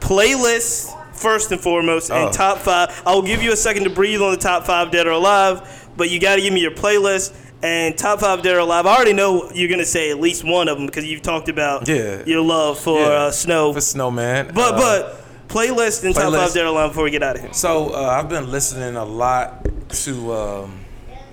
playlists 0.00 0.96
first 1.14 1.52
and 1.52 1.60
foremost, 1.60 2.10
and 2.10 2.28
Oh. 2.28 2.32
top 2.32 2.58
five. 2.58 3.02
I 3.06 3.14
will 3.14 3.22
give 3.22 3.42
you 3.42 3.52
a 3.52 3.56
second 3.56 3.84
to 3.84 3.90
breathe 3.90 4.20
on 4.22 4.30
the 4.32 4.38
top 4.38 4.64
five 4.64 4.90
dead 4.90 5.06
or 5.06 5.10
alive, 5.10 5.88
but 5.96 6.10
you 6.10 6.18
got 6.18 6.36
to 6.36 6.40
give 6.42 6.52
me 6.52 6.60
your 6.60 6.70
playlist. 6.70 7.34
And 7.62 7.96
top 7.98 8.20
five 8.20 8.44
or 8.46 8.58
alive. 8.58 8.86
I 8.86 8.94
already 8.94 9.12
know 9.12 9.50
you're 9.52 9.68
gonna 9.68 9.84
say 9.84 10.10
at 10.10 10.18
least 10.18 10.44
one 10.44 10.66
of 10.68 10.78
them 10.78 10.86
because 10.86 11.04
you've 11.04 11.20
talked 11.22 11.48
about 11.50 11.86
Yeah. 11.86 12.22
your 12.24 12.40
love 12.42 12.78
for 12.78 12.98
Yeah. 13.00 13.06
uh, 13.06 13.30
snow. 13.30 13.72
For 13.74 13.80
Snowman. 13.82 14.52
But 14.54 14.74
uh, 14.74 14.78
but 14.78 15.24
playlist 15.48 16.04
and 16.04 16.14
top 16.14 16.32
five 16.32 16.56
or 16.56 16.64
alive 16.64 16.90
before 16.90 17.04
we 17.04 17.10
get 17.10 17.22
out 17.22 17.36
of 17.36 17.42
here. 17.42 17.52
So 17.52 17.90
uh, 17.94 18.16
I've 18.18 18.28
been 18.30 18.50
listening 18.50 18.96
a 18.96 19.04
lot 19.04 19.66
to. 19.90 20.32
Um, 20.32 20.80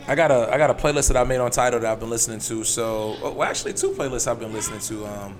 I 0.10 0.16
got 0.16 0.32
a 0.32 0.50
I 0.54 0.58
got 0.58 0.70
a 0.70 0.74
playlist 0.74 1.08
that 1.10 1.18
I 1.18 1.24
made 1.24 1.40
on 1.40 1.50
Tidal 1.52 1.80
that 1.80 1.90
I've 1.92 2.00
been 2.00 2.10
listening 2.10 2.40
to. 2.40 2.64
So 2.66 3.16
uh, 3.24 3.32
well, 3.32 3.48
actually 3.48 3.74
two 3.74 3.92
playlists 3.92 4.28
I've 4.30 4.40
been 4.40 4.54
listening 4.54 4.80
to 4.82 5.06
um, 5.06 5.36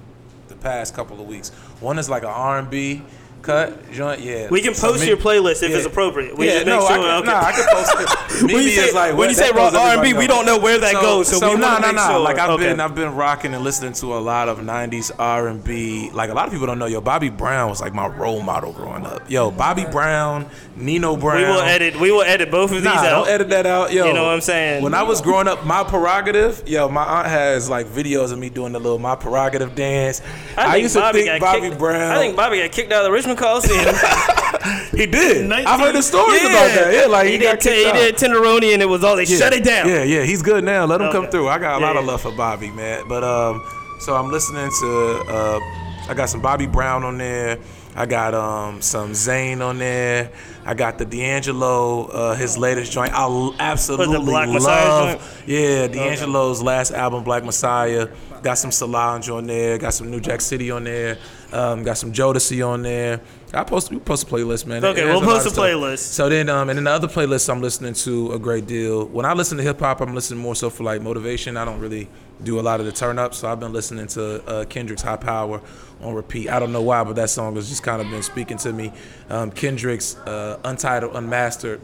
the 0.48 0.56
past 0.56 0.94
couple 0.96 1.20
of 1.20 1.28
weeks. 1.28 1.50
One 1.82 2.00
is 2.00 2.10
like 2.10 2.24
an 2.24 2.30
R 2.30 2.60
and 2.60 2.70
B 2.70 3.02
cut 3.48 3.92
joint. 3.92 4.20
Yeah, 4.20 4.50
We 4.52 4.62
can 4.62 4.74
So 4.76 4.90
post 4.92 5.02
me- 5.02 5.08
your 5.08 5.18
playlist 5.18 5.64
if 5.64 5.72
yeah. 5.72 5.78
it's 5.78 5.86
appropriate. 5.86 6.38
We 6.38 6.48
yeah, 6.48 6.58
make 6.60 6.68
no, 6.68 6.82
sure. 6.82 6.92
I 6.92 6.98
can, 6.98 7.24
okay. 7.24 7.32
nah, 7.32 7.40
I 7.40 7.52
can 7.54 7.68
post 7.72 7.94
it. 8.00 8.44
When 8.54 8.64
you 8.64 8.70
say- 8.70 8.92
like 8.94 9.18
when 9.18 9.30
you 9.30 9.36
say 9.36 9.52
goes 9.52 9.74
raw 9.74 9.96
R&B, 9.98 10.14
we 10.14 10.28
don't 10.28 10.46
know 10.46 10.60
where 10.60 10.78
that 10.78 10.94
goes, 10.94 11.28
so 11.30 11.40
we 11.40 11.56
nah, 11.60 11.74
wanna 11.74 11.88
nah, 11.88 11.92
nah. 11.94 12.08
sure. 12.10 12.20
Like 12.20 12.38
I've 12.38 12.52
Okay. 12.52 12.68
been, 12.68 12.80
I've 12.80 12.94
been 12.94 13.16
rocking 13.16 13.54
and 13.56 13.64
listening 13.64 13.94
to 13.94 14.14
a 14.16 14.20
lot 14.20 14.48
of 14.50 14.60
'90s 14.60 15.12
R&B. 15.18 16.12
Like 16.12 16.30
a 16.30 16.34
lot 16.34 16.46
of 16.48 16.52
people 16.54 16.68
don't 16.68 16.78
know. 16.80 16.86
Yo, 16.86 17.02
Bobby 17.02 17.30
Brown 17.30 17.70
was 17.70 17.82
like 17.82 17.94
my 17.94 18.08
role 18.08 18.42
model 18.42 18.74
growing 18.74 19.06
up. 19.06 19.30
Yo, 19.30 19.50
Bobby 19.50 19.86
Brown, 19.86 20.46
Nino 20.76 21.16
Brown. 21.16 21.38
we 21.38 21.44
will 21.46 21.62
edit. 21.62 22.00
We 22.00 22.12
will 22.12 22.22
edit 22.22 22.52
both 22.52 22.72
of 22.72 22.78
these 22.78 22.84
Nah, 22.86 22.92
out. 23.00 23.10
don't 23.10 23.30
edit 23.30 23.50
that 23.50 23.66
out, 23.66 23.92
yo. 23.92 24.06
You 24.08 24.14
know 24.14 24.24
what 24.26 24.34
I'm 24.34 24.42
saying? 24.42 24.84
When 24.84 24.94
I 24.94 25.04
was 25.04 25.22
growing 25.22 25.48
up, 25.48 25.66
my 25.66 25.84
prerogative, 25.84 26.64
yo, 26.68 26.90
my 26.90 27.04
aunt 27.04 27.28
has 27.28 27.70
like 27.70 27.88
videos 27.88 28.32
of 28.32 28.38
me 28.40 28.50
doing 28.50 28.74
the 28.74 28.80
little 28.80 29.00
my 29.00 29.16
prerogative 29.16 29.74
dance. 29.76 30.22
I, 30.58 30.78
used 30.78 30.96
to 30.96 31.12
think 31.14 31.40
Bobby 31.42 31.70
Brown. 31.72 32.12
I 32.12 32.18
think 32.20 32.36
Bobby 32.36 32.60
got 32.60 32.72
kicked 32.72 32.92
out 32.92 33.00
of 33.02 33.06
the 33.06 33.12
Richmond 33.12 33.37
Coliseum. 33.38 33.96
he 34.92 35.06
did. 35.06 35.48
19 35.48 35.68
I've 35.68 35.80
heard 35.80 35.96
the 35.96 36.02
stories 36.02 36.42
Yeah. 36.44 36.50
about 36.50 36.76
that. 36.76 36.94
Yeah, 36.94 37.06
like 37.08 37.26
he, 37.28 37.34
he, 37.34 37.38
got 37.40 37.60
did. 37.60 37.62
kicked 37.62 37.78
he 37.78 37.86
out. 37.86 37.94
did 37.96 38.16
Tenderoni, 38.16 38.74
and 38.74 38.82
it 38.82 38.90
was 38.90 39.04
all 39.04 39.16
they 39.16 39.24
Yeah. 39.26 39.38
shut 39.38 39.54
it 39.54 39.64
down. 39.64 39.88
Yeah, 39.88 40.04
yeah, 40.04 40.24
he's 40.24 40.42
good 40.42 40.64
now. 40.64 40.86
Let 40.86 41.02
him 41.02 41.12
come 41.12 41.28
through. 41.28 41.48
I 41.48 41.60
got 41.60 41.78
a 41.78 41.80
Yeah, 41.82 41.88
lot 41.88 41.98
of 41.98 42.06
love 42.06 42.22
for 42.22 42.32
Bobby, 42.32 42.72
man. 42.72 43.04
But 43.08 43.24
um, 43.24 43.64
so 44.00 44.16
I'm 44.16 44.32
listening 44.32 44.70
to 44.82 45.24
uh, 45.30 45.60
I 46.10 46.14
got 46.14 46.30
some 46.30 46.42
Bobby 46.42 46.68
Brown 46.68 47.04
on 47.04 47.18
there. 47.18 47.58
I 47.96 48.06
got 48.06 48.34
um 48.36 48.82
some 48.82 49.12
Zayn 49.14 49.60
on 49.66 49.80
there. 49.80 50.30
I 50.66 50.74
got 50.76 50.98
the 51.00 51.06
D'Angelo, 51.06 52.06
uh, 52.08 52.36
his 52.36 52.58
latest 52.58 52.92
joint. 52.92 53.12
I 53.14 53.52
absolutely 53.60 54.20
Black 54.26 54.50
Messiah 54.50 54.88
love. 55.16 55.44
Yeah, 55.48 55.88
D'Angelo's 55.88 56.62
last 56.62 56.92
album, 56.92 57.24
Black 57.24 57.44
Messiah. 57.44 58.08
Got 58.44 58.60
some 58.60 58.72
Solange 58.72 59.30
on 59.30 59.48
there. 59.48 59.78
Got 59.80 59.94
some 59.96 60.12
New 60.12 60.20
Jack 60.20 60.42
City 60.42 60.70
on 60.70 60.84
there. 60.84 61.18
Um, 61.54 61.84
got 61.84 61.98
some 61.98 62.12
Jodeci 62.12 62.68
on 62.68 62.82
there. 62.82 63.22
I 63.54 63.64
post 63.64 63.90
we 63.90 64.00
post 64.00 64.24
a 64.24 64.26
playlist, 64.26 64.66
man. 64.66 64.84
Okay, 64.84 65.06
we'll 65.06 65.22
post 65.22 65.48
a 65.48 65.60
playlist. 65.60 66.00
So 66.00 66.28
then, 66.28 66.50
um, 66.50 66.70
and 66.70 66.78
then 66.78 66.84
the 66.84 66.92
other 66.92 67.08
playlists 67.08 67.50
I'm 67.50 67.62
listening 67.62 67.94
to 67.94 68.34
a 68.34 68.40
great 68.40 68.68
deal. 68.68 69.06
When 69.06 69.26
I 69.26 69.34
listen 69.34 69.58
to 69.58 69.64
hip 69.64 69.80
hop, 69.80 70.02
I'm 70.02 70.14
listening 70.14 70.40
more 70.42 70.56
so 70.56 70.70
for 70.70 70.84
like 70.84 71.02
motivation. 71.02 71.56
I 71.56 71.64
don't 71.64 71.80
really 71.80 72.10
do 72.44 72.60
a 72.60 72.62
lot 72.62 72.80
of 72.80 72.86
the 72.86 72.92
turn 72.92 73.18
ups. 73.18 73.38
So 73.38 73.50
I've 73.50 73.60
been 73.60 73.72
listening 73.72 74.08
to 74.08 74.46
uh, 74.46 74.66
Kendrick's 74.66 75.02
High 75.02 75.18
Power 75.18 75.62
on 76.02 76.14
repeat. 76.14 76.50
I 76.50 76.60
don't 76.60 76.74
know 76.74 76.82
why, 76.82 77.04
but 77.04 77.16
that 77.16 77.30
song 77.30 77.56
has 77.56 77.70
just 77.70 77.84
kind 77.84 78.02
of 78.02 78.10
been 78.10 78.24
speaking 78.24 78.58
to 78.58 78.74
me. 78.74 78.92
Um, 79.30 79.52
Kendrick's 79.52 80.18
uh, 80.18 80.60
Untitled, 80.66 81.16
Unmastered. 81.16 81.82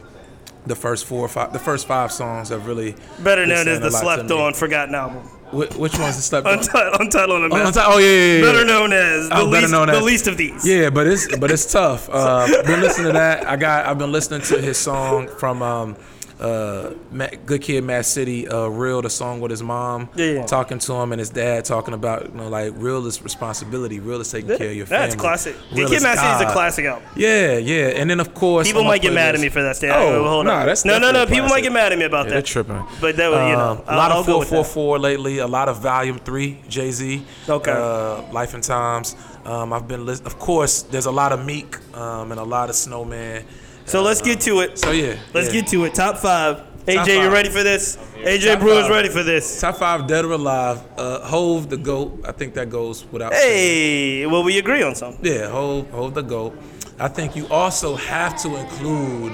The 0.66 0.74
first 0.74 1.04
four 1.04 1.20
or 1.20 1.28
five, 1.28 1.52
the 1.52 1.58
first 1.58 1.86
five 1.86 2.10
songs 2.10 2.48
have 2.48 2.66
really 2.66 2.94
Better 3.22 3.44
known 3.44 3.68
as 3.68 3.80
the 3.80 3.88
a 3.88 3.90
lot 3.90 4.00
to 4.00 4.04
slept 4.04 4.30
on, 4.30 4.54
forgotten 4.54 4.94
album. 4.94 5.28
Wh- 5.54 5.78
which 5.78 5.98
one's 5.98 6.16
the 6.16 6.22
slept 6.22 6.46
on? 6.48 6.58
Untitled, 6.58 7.00
untitled 7.00 7.42
and 7.44 7.52
Oh. 7.52 7.56
Unti- 7.56 7.84
oh 7.86 7.98
yeah, 7.98 8.06
yeah, 8.08 8.34
yeah. 8.38 8.42
Better 8.52 8.64
known 8.64 8.92
as 8.92 9.28
the 9.28 9.38
Oh, 9.38 9.44
least, 9.44 9.72
known 9.72 9.86
the 9.86 9.94
as- 9.94 10.02
least 10.02 10.26
of 10.26 10.36
these. 10.36 10.66
Yeah, 10.66 10.90
but 10.90 11.06
it's 11.06 11.36
but 11.38 11.50
it's 11.50 11.70
tough. 11.72 12.08
Uh, 12.12 12.46
been 12.64 12.80
listening 12.80 13.06
to 13.08 13.12
that. 13.12 13.46
I 13.48 13.56
got. 13.56 13.86
I've 13.86 13.98
been 13.98 14.12
listening 14.12 14.40
to 14.42 14.60
his 14.60 14.76
song 14.78 15.28
from 15.38 15.62
um, 15.62 15.96
uh, 16.40 16.90
Ma- 17.12 17.28
Good 17.46 17.62
Kid, 17.62 17.84
Mad 17.84 18.04
City. 18.04 18.48
Uh, 18.48 18.66
Real, 18.68 19.00
the 19.02 19.10
song 19.10 19.40
with 19.40 19.50
his 19.50 19.62
mom. 19.62 20.08
Yeah. 20.16 20.44
Talking 20.46 20.78
to 20.80 20.92
him 20.94 21.12
and 21.12 21.18
his 21.20 21.30
dad, 21.30 21.64
talking 21.64 21.94
about 21.94 22.26
you 22.30 22.34
know 22.36 22.48
like 22.48 22.72
real 22.76 23.06
is 23.06 23.22
responsibility. 23.22 24.00
Real 24.00 24.20
is 24.20 24.30
taking 24.30 24.56
care 24.56 24.70
of 24.70 24.76
your 24.76 24.86
family. 24.86 25.06
That's 25.06 25.14
classic. 25.20 25.56
Real 25.72 25.88
Kid 25.88 26.02
Mad 26.02 26.18
City 26.18 26.44
is 26.44 26.50
a 26.50 26.52
classic 26.52 26.84
album. 26.86 27.08
Yeah, 27.16 27.58
yeah, 27.58 27.88
and 27.88 28.10
then 28.10 28.20
of 28.20 28.34
course 28.34 28.66
People 28.66 28.84
might 28.84 29.02
get 29.02 29.12
mad 29.12 29.34
at 29.34 29.40
me 29.40 29.48
for 29.48 29.62
that. 29.62 29.76
Stan. 29.76 29.90
Oh, 29.94 30.24
hold 30.24 30.46
nah, 30.46 30.60
on. 30.60 30.66
that's 30.66 30.84
no, 30.84 30.98
no, 30.98 31.12
no. 31.12 31.26
People 31.26 31.48
might 31.48 31.62
get 31.62 31.72
mad 31.72 31.92
at 31.92 31.98
me 31.98 32.04
about 32.04 32.26
Yeah, 32.26 32.32
they're 32.34 32.42
tripping. 32.42 32.84
But 33.00 33.16
that, 33.16 33.30
was, 33.30 33.38
you 33.50 33.56
know, 33.56 33.70
Um, 33.70 33.78
a 33.86 33.96
lot 33.96 34.10
I'll 34.12 34.20
of 34.20 34.26
four 34.26 34.44
four 34.44 34.62
that. 34.62 34.70
four 34.70 34.98
lately. 34.98 35.38
A 35.38 35.46
lot 35.46 35.68
of 35.68 35.78
Volume 35.80 36.18
Three, 36.18 36.58
Jay 36.68 36.90
Z. 36.90 37.24
Okay. 37.48 37.70
Uh, 37.70 38.22
Life 38.32 38.54
and 38.54 38.62
Times. 38.62 39.16
Um, 39.44 39.72
I've 39.72 39.86
been, 39.86 40.06
lis- 40.06 40.20
of 40.22 40.38
course, 40.38 40.82
there's 40.82 41.04
a 41.06 41.10
lot 41.10 41.30
of 41.32 41.44
Meek 41.44 41.76
um, 41.96 42.30
and 42.32 42.40
a 42.40 42.44
lot 42.44 42.70
of 42.70 42.74
Snowman. 42.76 43.44
So 43.86 44.02
let's 44.02 44.20
get 44.22 44.40
to 44.42 44.60
it. 44.60 44.78
So 44.78 44.90
yeah, 44.92 45.16
Let's 45.32 45.48
yeah. 45.52 45.60
get 45.60 45.68
to 45.70 45.84
it. 45.84 45.94
Top 45.94 46.16
five. 46.18 46.62
AJ, 46.86 46.96
Top 46.96 47.08
you 47.08 47.30
ready 47.30 47.48
for 47.48 47.62
this? 47.62 47.96
AJ 48.16 48.52
Top 48.54 48.60
Brewer's 48.60 48.82
five. 48.82 48.90
ready 48.90 49.08
for 49.08 49.22
this. 49.22 49.60
top 49.60 49.76
five 49.76 50.06
dead 50.06 50.24
or 50.24 50.32
alive. 50.32 50.82
Uh, 50.98 51.20
Hove 51.20 51.70
the 51.70 51.76
goat. 51.78 52.20
I 52.26 52.32
think 52.32 52.54
that 52.54 52.68
goes 52.70 53.04
without. 53.10 53.32
saying. 53.32 54.20
Hey, 54.22 54.26
well, 54.26 54.42
we 54.42 54.58
agree 54.58 54.82
on 54.82 54.94
something. 54.94 55.24
Yeah, 55.24 55.48
Hove, 55.48 55.90
Hove 55.90 56.14
the 56.14 56.22
goat. 56.22 56.58
I 56.98 57.08
think 57.08 57.36
you 57.36 57.46
also 57.48 57.96
have 57.96 58.40
to 58.42 58.54
include 58.56 59.32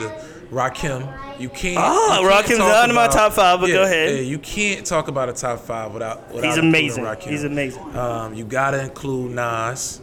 Rakim. 0.51 1.41
You 1.41 1.49
can't. 1.49 1.79
Ah, 1.79 2.21
you 2.21 2.29
can't 2.29 2.47
Rakim's 2.47 2.59
not 2.59 2.89
in 2.89 2.95
my 2.95 3.09
top 3.09 3.33
five, 3.33 3.61
but 3.61 3.69
yeah, 3.69 3.75
go 3.77 3.83
ahead. 3.85 4.15
Yeah, 4.17 4.21
you 4.23 4.39
can't 4.39 4.85
talk 4.87 5.09
about 5.09 5.29
a 5.29 5.33
top 5.33 5.61
five 5.61 5.93
without. 5.93 6.33
without 6.33 6.45
He's 6.49 6.57
amazing. 6.59 7.05
Rakim. 7.05 7.31
He's 7.31 7.45
amazing. 7.45 7.97
Um, 7.97 8.35
you 8.35 8.45
gotta 8.45 8.83
include 8.83 9.33
Nas. 9.33 10.01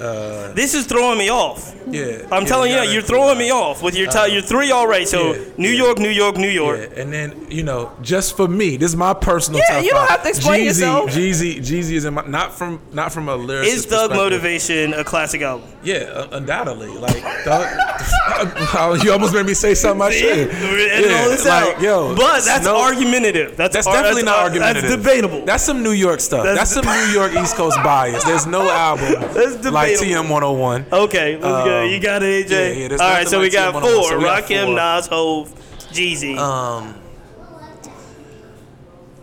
Uh, 0.00 0.52
This 0.54 0.74
is 0.74 0.86
throwing 0.86 1.18
me 1.18 1.30
off. 1.30 1.74
yeah, 1.88 2.26
I'm 2.30 2.42
yeah, 2.42 2.48
telling 2.48 2.72
you, 2.72 2.80
you're 2.92 3.02
throwing 3.02 3.38
me 3.38 3.50
off 3.50 3.82
with 3.82 3.96
your 3.96 4.08
top. 4.10 4.30
You're 4.30 4.42
three 4.42 4.70
already. 4.72 5.06
So 5.06 5.34
Yeah, 5.34 5.44
New. 5.56 5.70
York, 5.70 5.98
New 5.98 6.10
York, 6.10 6.36
New 6.36 6.48
York. 6.48 6.78
Yeah, 6.80 7.00
and 7.02 7.12
then 7.12 7.46
you 7.50 7.62
know, 7.62 7.92
just 8.02 8.36
for 8.36 8.48
me, 8.48 8.76
this 8.76 8.90
is 8.90 8.96
my 8.96 9.14
personal. 9.14 9.60
Yeah, 9.68 9.80
you 9.80 9.90
don't 9.90 10.00
five. 10.00 10.08
have 10.10 10.22
to 10.24 10.28
explain 10.28 10.60
Jeezy, 10.62 10.66
yourself. 10.66 11.10
Jeezy, 11.10 11.58
Jeezy 11.58 11.92
is 11.92 12.04
in 12.04 12.14
my 12.14 12.24
not 12.26 12.52
from 12.52 12.80
not 12.92 13.12
from 13.12 13.28
a 13.28 13.36
lyricist. 13.38 13.64
Is 13.66 13.86
Thug. 13.86 14.10
Motivation 14.12 14.94
a 14.94 15.04
classic 15.04 15.42
album? 15.42 15.68
Yeah, 15.82 15.96
uh, 16.12 16.28
undoubtedly. 16.32 16.88
Like 16.88 17.22
Thug, 17.44 17.66
you 19.04 19.12
almost 19.12 19.32
made 19.34 19.46
me 19.46 19.54
say 19.54 19.74
something 19.74 20.06
I 20.06 20.10
should. 20.10 20.48
This 20.50 21.44
like, 21.46 21.76
out. 21.76 21.80
yo, 21.82 22.14
but 22.14 22.44
that's 22.44 22.62
Snow- 22.64 22.76
argumentative. 22.80 23.56
That's, 23.56 23.74
That's 23.74 23.86
ar- 23.86 23.94
definitely 23.94 24.22
not 24.24 24.38
argumentative. 24.40 24.90
That's 24.90 25.02
debatable. 25.02 25.44
That's 25.44 25.62
some 25.64 25.82
New 25.82 25.92
York 25.92 26.20
stuff. 26.20 26.44
That's- 26.44 26.74
That's, 26.74 26.86
some 26.86 26.94
New 27.06 27.12
York 27.12 27.32
East 27.34 27.56
Coast 27.56 27.76
bias. 27.82 28.22
There's 28.24 28.46
no 28.46 28.68
album 28.70 29.12
That's 29.32 29.64
like. 29.64 29.94
TM 29.96 30.28
101. 30.30 30.86
okay, 30.92 31.34
let's 31.36 31.44
go. 31.44 31.82
Um, 31.84 31.90
You 31.90 32.00
got 32.00 32.22
it, 32.22 32.46
AJ. 32.46 32.50
yeah, 32.50 32.88
yeah, 32.88 32.92
All 32.92 33.10
right, 33.10 33.26
so 33.28 33.40
we 33.40 33.50
got 33.50 33.72
four: 33.72 33.82
so 34.10 34.18
we 34.18 34.24
got 34.24 34.44
Rakim, 34.44 34.64
four. 34.66 34.74
Nas, 34.74 35.06
Hove, 35.06 35.54
Jeezy. 35.92 36.36
Um, 36.36 36.94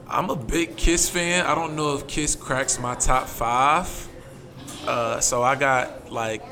I'm 0.09 0.29
a 0.29 0.35
big 0.35 0.75
Kiss 0.77 1.09
fan. 1.09 1.45
I 1.45 1.55
don't 1.55 1.75
know 1.75 1.95
if 1.95 2.07
Kiss 2.07 2.35
cracks 2.35 2.79
my 2.79 2.95
top 2.95 3.27
five. 3.27 4.07
Uh, 4.87 5.19
so 5.19 5.41
I 5.43 5.55
got 5.55 6.11
like 6.11 6.43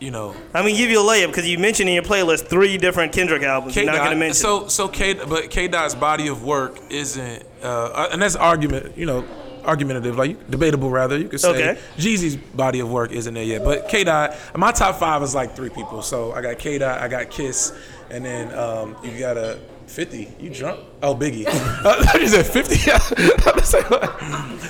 you 0.00 0.10
know, 0.10 0.34
I 0.54 0.62
mean, 0.62 0.76
give 0.76 0.90
you 0.90 1.00
a 1.00 1.04
layup 1.04 1.28
because 1.28 1.48
you 1.48 1.58
mentioned 1.58 1.88
in 1.88 1.94
your 1.94 2.04
playlist 2.04 2.46
three 2.46 2.78
different 2.78 3.12
Kendrick 3.12 3.42
albums. 3.42 3.74
K 3.74 3.82
You're 3.82 3.92
not 3.92 3.98
going 3.98 4.10
to 4.10 4.16
mention. 4.16 4.34
So 4.34 4.68
so 4.68 4.88
K 4.88 5.14
but 5.14 5.50
K 5.50 5.68
Dot's 5.68 5.94
body 5.94 6.28
of 6.28 6.44
work 6.44 6.78
isn't 6.90 7.44
uh, 7.62 8.08
and 8.12 8.22
that's 8.22 8.36
argument 8.36 8.96
you 8.96 9.06
know 9.06 9.24
argumentative 9.64 10.16
like 10.16 10.50
debatable 10.50 10.90
rather 10.90 11.18
you 11.18 11.28
could 11.28 11.40
say 11.40 11.50
Okay. 11.50 11.80
Jeezy's 11.96 12.36
body 12.36 12.80
of 12.80 12.90
work 12.90 13.12
isn't 13.12 13.34
there 13.34 13.44
yet 13.44 13.64
but 13.64 13.88
K 13.88 14.04
Dot 14.04 14.34
my 14.56 14.72
top 14.72 14.98
five 14.98 15.22
is 15.22 15.34
like 15.34 15.54
three 15.56 15.68
people 15.68 16.00
so 16.00 16.32
I 16.32 16.40
got 16.42 16.58
K 16.58 16.78
Dot 16.78 17.00
I 17.00 17.08
got 17.08 17.28
Kiss 17.30 17.72
and 18.10 18.24
then 18.24 18.56
um, 18.56 18.96
you 19.02 19.18
got 19.18 19.36
a. 19.36 19.58
50. 19.88 20.34
You 20.40 20.50
drunk? 20.50 20.80
Oh, 21.02 21.14
Biggie. 21.14 21.46
Uh, 21.84 22.02
you 22.18 22.26
said 22.28 22.44
50? 22.46 22.74
yeah, 22.86 22.98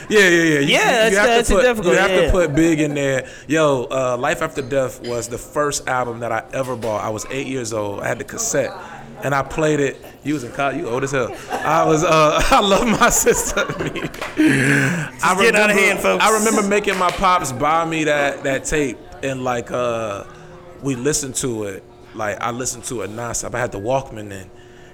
yeah, 0.09 0.29
yeah. 0.29 0.29
You, 0.29 0.61
Yeah, 0.61 0.61
you, 0.61 0.67
that's- 0.69 1.17
have 1.17 1.27
that's 1.27 1.49
to 1.49 1.55
put, 1.55 1.63
difficult, 1.63 1.95
You 1.95 2.01
have 2.01 2.11
yeah. 2.11 2.21
to 2.27 2.31
put 2.31 2.55
Big 2.55 2.81
in 2.81 2.95
there. 2.95 3.29
Yo, 3.47 3.87
uh, 3.91 4.17
Life 4.19 4.43
After 4.43 4.63
Death 4.63 5.01
was 5.07 5.29
the 5.29 5.39
first 5.39 5.89
album 5.89 6.21
that 6.21 6.33
I 6.33 6.45
ever 6.53 6.77
bought. 6.77 7.03
I 7.05 7.09
was 7.11 7.27
eight 7.31 7.47
years 7.47 7.73
old. 7.73 8.01
I 8.01 8.09
had 8.09 8.19
the 8.19 8.25
cassette, 8.25 8.71
and 9.23 9.35
I 9.35 9.43
played 9.43 9.81
it. 9.81 9.97
You 10.23 10.35
was 10.35 10.45
in 10.45 10.53
college. 10.53 10.77
You 10.77 10.89
old 10.89 11.03
as 11.05 11.13
hell. 11.13 11.35
I 11.51 11.85
was. 11.87 12.05
Uh, 12.05 12.41
I 12.51 12.61
love 12.61 12.87
my 12.87 13.09
sister. 13.11 13.67
Me. 13.83 14.03
I 15.23 15.37
getting 15.41 15.61
out 15.61 15.71
of 15.71 15.77
hand, 15.77 15.99
folks. 16.01 16.23
I 16.25 16.39
remember 16.39 16.63
making 16.69 16.99
my 16.99 17.11
pops 17.11 17.53
buy 17.53 17.85
me 17.85 18.05
that 18.05 18.43
that 18.45 18.65
tape, 18.65 18.99
and 19.23 19.43
like 19.45 19.71
uh, 19.71 20.25
we 20.83 20.95
listened 20.95 21.35
to 21.37 21.65
it. 21.65 21.83
Like 22.15 22.39
I 22.41 22.51
listened 22.51 22.85
to 22.85 23.03
it 23.03 23.11
nonstop. 23.11 23.55
I 23.55 23.61
had 23.61 23.73
the 23.73 23.81
Walkman 23.81 24.31
in. 24.31 24.51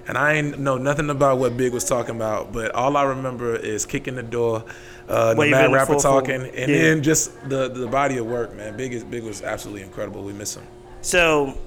And 0.07 0.17
I 0.17 0.33
ain't 0.33 0.59
know 0.59 0.77
nothing 0.77 1.09
about 1.09 1.39
what 1.39 1.57
Big 1.57 1.73
was 1.73 1.83
talking 1.85 2.15
about, 2.15 2.51
but 2.53 2.73
all 2.75 2.95
I 2.95 3.03
remember 3.03 3.55
is 3.55 3.85
kicking 3.87 4.15
the 4.15 4.23
door, 4.23 4.63
uh, 5.09 5.33
the 5.33 5.49
mad 5.49 5.71
rapper 5.73 5.93
full- 5.93 5.99
talking, 5.99 6.41
full- 6.41 6.49
and 6.55 6.71
yeah. 6.71 6.81
then 6.81 7.01
just 7.03 7.31
the 7.49 7.69
the 7.69 7.87
body 7.87 8.17
of 8.17 8.25
work, 8.27 8.55
man. 8.55 8.77
Big 8.77 8.93
is 8.93 9.03
Big 9.03 9.23
was 9.23 9.41
absolutely 9.41 9.81
incredible. 9.81 10.23
We 10.23 10.33
miss 10.33 10.55
him. 10.55 10.63
So 11.01 11.57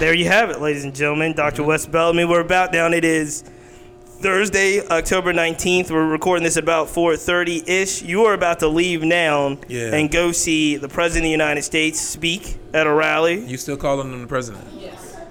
there 0.00 0.14
you 0.14 0.26
have 0.26 0.50
it, 0.50 0.60
ladies 0.60 0.82
and 0.84 0.94
gentlemen. 0.94 1.32
doctor 1.34 1.62
Mm-hmm. 1.62 1.68
Wes 1.68 1.86
Bellamy. 1.86 2.24
We're 2.24 2.40
about 2.40 2.72
down. 2.72 2.92
It 2.92 3.04
is 3.04 3.44
Thursday, 4.20 4.84
October 4.88 5.32
19th. 5.32 5.90
We're 5.92 6.08
recording 6.08 6.42
this 6.42 6.56
about 6.56 6.88
4:30 6.88 7.68
ish. 7.68 8.02
You 8.02 8.24
are 8.24 8.34
about 8.34 8.58
to 8.60 8.68
leave 8.68 9.02
now 9.04 9.58
Yeah. 9.68 9.94
and 9.94 10.10
go 10.10 10.32
see 10.32 10.76
the 10.76 10.88
President 10.88 11.20
of 11.24 11.28
the 11.28 11.30
United 11.30 11.62
States 11.62 12.00
speak 12.00 12.56
at 12.74 12.86
a 12.88 12.92
rally. 12.92 13.44
You 13.44 13.56
still 13.56 13.76
calling 13.76 14.12
him 14.12 14.20
the 14.22 14.26
president? 14.26 14.64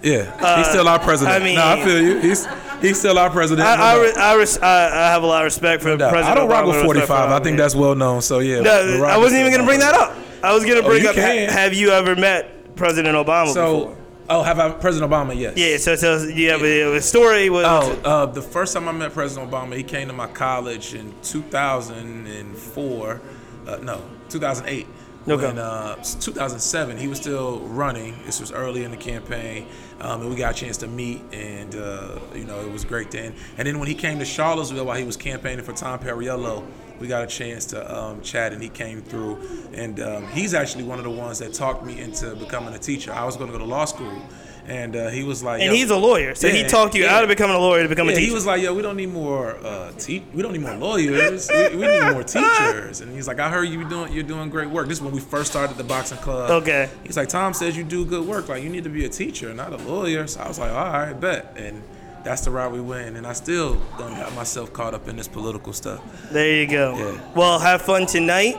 Yeah, 0.03 0.57
he's 0.57 0.67
still 0.67 0.87
our 0.87 0.99
president. 0.99 1.35
Uh, 1.35 1.39
I 1.39 1.43
mean- 1.43 1.55
no, 1.55 1.65
I 1.67 1.83
feel 1.83 2.01
you. 2.01 2.19
He's 2.19 2.47
he's 2.81 2.99
still 2.99 3.17
our 3.17 3.29
president. 3.29 3.67
I, 3.67 3.93
I, 3.93 3.99
re- 4.01 4.13
I, 4.15 4.35
res- 4.35 4.59
I, 4.59 4.85
I 4.87 5.09
have 5.11 5.23
a 5.23 5.25
lot 5.25 5.41
of 5.41 5.45
respect 5.45 5.81
for 5.81 5.89
No. 5.97 6.09
President 6.09 6.25
I 6.27 6.35
don't 6.35 6.49
rock 6.49 6.65
with 6.67 6.83
45. 6.83 7.09
I 7.31 7.39
think 7.43 7.57
that's 7.57 7.73
well 7.75 7.95
known. 7.95 8.21
So 8.21 8.39
yeah. 8.39 8.59
No, 8.61 9.03
I 9.05 9.17
wasn't 9.17 9.39
even 9.41 9.51
going 9.51 9.61
to 9.61 9.67
bring 9.67 9.79
that 9.79 9.95
up. 9.95 10.15
I 10.43 10.53
was 10.53 10.63
going 10.65 10.77
to 10.79 10.83
Oh, 10.85 10.89
bring 10.89 11.01
you 11.03 11.09
up. 11.09 11.15
can. 11.15 11.49
have 11.49 11.73
you 11.73 11.89
ever 11.89 12.15
met 12.15 12.75
President 12.75 13.15
Obama 13.15 13.51
So, 13.53 13.79
before? 13.87 13.97
oh, 14.29 14.43
have 14.43 14.59
I 14.59 14.69
President 14.69 15.11
Obama? 15.11 15.35
Yes. 15.35 15.57
Yeah. 15.57 15.77
So, 15.77 15.95
so 15.95 16.27
you 16.27 16.51
have 16.51 16.61
a, 16.61 16.97
a 16.97 17.01
story. 17.01 17.49
Was, 17.49 17.65
Oh, 17.65 17.99
uh, 18.03 18.25
the 18.27 18.41
first 18.43 18.73
time 18.75 18.87
I 18.87 18.91
met 18.91 19.13
President 19.13 19.49
Obama, 19.49 19.75
he 19.75 19.81
came 19.83 20.07
to 20.09 20.13
my 20.13 20.27
college 20.27 20.93
in 20.93 21.11
2004. 21.23 23.21
Uh, 23.67 23.77
no, 23.77 24.01
2008. 24.29 24.85
Okay. 25.29 25.47
When, 25.47 25.59
uh, 25.59 25.95
2007, 25.95 26.97
he 26.97 27.09
was 27.09 27.19
still 27.19 27.59
running. 27.59 28.17
This 28.25 28.39
was 28.39 28.53
early 28.53 28.85
in 28.85 28.91
the 28.91 28.97
campaign, 28.97 29.67
um, 29.99 30.21
and 30.21 30.29
we 30.29 30.37
got 30.37 30.55
a 30.55 30.57
chance 30.57 30.77
to 30.77 30.87
meet, 30.87 31.21
and 31.33 31.75
uh, 31.75 32.19
you 32.33 32.45
know 32.45 32.61
it 32.61 32.71
was 32.71 32.85
great 32.85 33.11
then. 33.11 33.35
And 33.57 33.67
then 33.67 33.77
when 33.77 33.89
he 33.89 33.93
came 33.93 34.19
to 34.19 34.25
Charlottesville 34.25 34.85
while 34.85 34.97
he 34.97 35.03
was 35.03 35.17
campaigning 35.17 35.65
for 35.65 35.73
Tom 35.73 35.99
Perriello, 35.99 36.65
we 37.01 37.07
got 37.07 37.23
a 37.23 37.27
chance 37.27 37.65
to 37.65 37.93
um, 37.93 38.21
chat, 38.21 38.53
and 38.53 38.63
he 38.63 38.69
came 38.69 39.01
through. 39.01 39.37
And 39.73 39.99
um, 39.99 40.27
he's 40.27 40.53
actually 40.53 40.85
one 40.85 40.97
of 40.97 41.03
the 41.03 41.11
ones 41.11 41.39
that 41.39 41.53
talked 41.53 41.83
me 41.83 41.99
into 41.99 42.33
becoming 42.35 42.73
a 42.73 42.79
teacher. 42.79 43.11
I 43.11 43.25
was 43.25 43.35
going 43.35 43.51
to 43.51 43.57
go 43.57 43.59
to 43.59 43.69
law 43.69 43.83
school, 43.83 44.21
and 44.67 44.95
uh, 44.95 45.07
he 45.07 45.23
was 45.23 45.41
like, 45.41 45.61
and 45.61 45.73
he's 45.73 45.89
a 45.89 45.95
lawyer, 45.95 46.35
so 46.35 46.49
he 46.49 46.63
talked 46.63 46.93
you 46.93 47.03
yeah. 47.03 47.15
out 47.15 47.23
of 47.23 47.29
becoming 47.29 47.55
a 47.55 47.59
lawyer 47.59 47.83
to 47.83 47.89
become 47.89 48.09
a 48.09 48.11
teacher. 48.11 48.25
he 48.25 48.33
was 48.33 48.45
like, 48.45 48.61
"Yo, 48.61 48.73
we 48.73 48.81
don't 48.81 48.97
need 48.97 49.11
more 49.11 49.55
uh, 49.65 49.91
te- 49.93 50.25
we 50.33 50.41
don't 50.41 50.51
need 50.51 50.61
more 50.61 50.75
lawyers. 50.75 51.49
we, 51.49 51.77
we 51.77 51.87
need 51.87 52.11
more 52.11 52.23
teachers." 52.37 53.01
And 53.01 53.13
he's 53.13 53.27
like, 53.27 53.39
"I 53.39 53.49
heard 53.49 53.63
you 53.63 53.87
doing 53.87 54.11
you're 54.11 54.23
doing 54.23 54.49
great 54.49 54.69
work." 54.69 54.87
This 54.87 54.97
is 54.97 55.03
when 55.03 55.13
we 55.13 55.21
first 55.21 55.51
started 55.51 55.77
the 55.77 55.83
boxing 55.83 56.17
club. 56.17 56.49
Okay. 56.63 56.89
He's 57.03 57.15
like, 57.15 57.29
"Tom 57.29 57.53
says 57.53 57.77
you 57.77 57.83
do 57.85 58.05
good 58.05 58.27
work. 58.27 58.49
Like 58.49 58.61
you 58.61 58.69
need 58.69 58.83
to 58.83 58.89
be 58.89 59.05
a 59.05 59.09
teacher, 59.09 59.53
not 59.53 59.71
a 59.71 59.77
lawyer." 59.77 60.27
So 60.27 60.41
I 60.41 60.47
was 60.47 60.59
like, 60.59 60.71
"All 60.71 60.91
right, 60.91 61.13
bet." 61.13 61.53
And 61.55 61.81
that's 62.23 62.41
the 62.41 62.51
route 62.51 62.73
we 62.73 62.81
went. 62.81 63.15
And 63.15 63.25
I 63.25 63.33
still 63.33 63.75
don't 63.97 64.11
have 64.11 64.35
myself 64.35 64.73
caught 64.73 64.93
up 64.93 65.07
in 65.07 65.15
this 65.15 65.29
political 65.29 65.71
stuff. 65.71 66.01
There 66.31 66.61
you 66.61 66.67
go. 66.67 66.97
Yeah. 66.97 67.33
Well, 67.35 67.57
have 67.59 67.81
fun 67.81 68.05
tonight. 68.05 68.57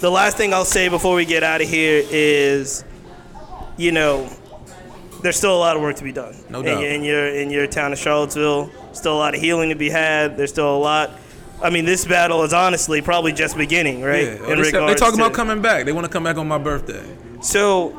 The 0.00 0.10
last 0.10 0.36
thing 0.36 0.52
I'll 0.52 0.66
say 0.66 0.88
before 0.88 1.14
we 1.14 1.24
get 1.24 1.42
out 1.42 1.62
of 1.62 1.68
here 1.68 2.02
is, 2.10 2.84
you 3.78 3.92
know, 3.92 4.30
there's 5.22 5.36
still 5.36 5.56
a 5.56 5.58
lot 5.58 5.76
of 5.76 5.82
work 5.82 5.96
to 5.96 6.04
be 6.04 6.12
done. 6.12 6.34
No 6.50 6.60
in, 6.60 6.64
doubt. 6.66 6.84
in 6.84 7.02
your 7.04 7.26
in 7.28 7.50
your 7.50 7.66
town 7.66 7.92
of 7.92 7.98
Charlottesville, 7.98 8.70
still 8.92 9.14
a 9.14 9.18
lot 9.18 9.34
of 9.34 9.40
healing 9.40 9.70
to 9.70 9.74
be 9.74 9.90
had. 9.90 10.36
There's 10.36 10.50
still 10.50 10.76
a 10.76 10.78
lot. 10.78 11.10
I 11.62 11.70
mean, 11.70 11.86
this 11.86 12.04
battle 12.04 12.42
is 12.42 12.52
honestly 12.52 13.00
probably 13.00 13.32
just 13.32 13.56
beginning, 13.56 14.02
right? 14.02 14.24
Yeah. 14.24 14.52
In 14.52 14.58
They, 14.58 14.64
said- 14.64 14.74
they 14.74 14.78
regards 14.80 15.00
talking 15.00 15.20
about 15.20 15.32
coming 15.32 15.62
back. 15.62 15.86
They 15.86 15.92
want 15.92 16.04
to 16.06 16.12
come 16.12 16.24
back 16.24 16.36
on 16.36 16.46
my 16.46 16.58
birthday. 16.58 17.02
So, 17.40 17.98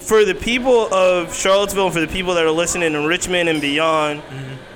for 0.00 0.24
the 0.24 0.34
people 0.34 0.92
of 0.92 1.34
Charlottesville, 1.34 1.86
and 1.86 1.94
for 1.94 2.00
the 2.00 2.08
people 2.08 2.34
that 2.34 2.44
are 2.44 2.50
listening 2.50 2.94
in 2.94 3.04
Richmond 3.04 3.48
and 3.50 3.60
beyond, 3.60 4.20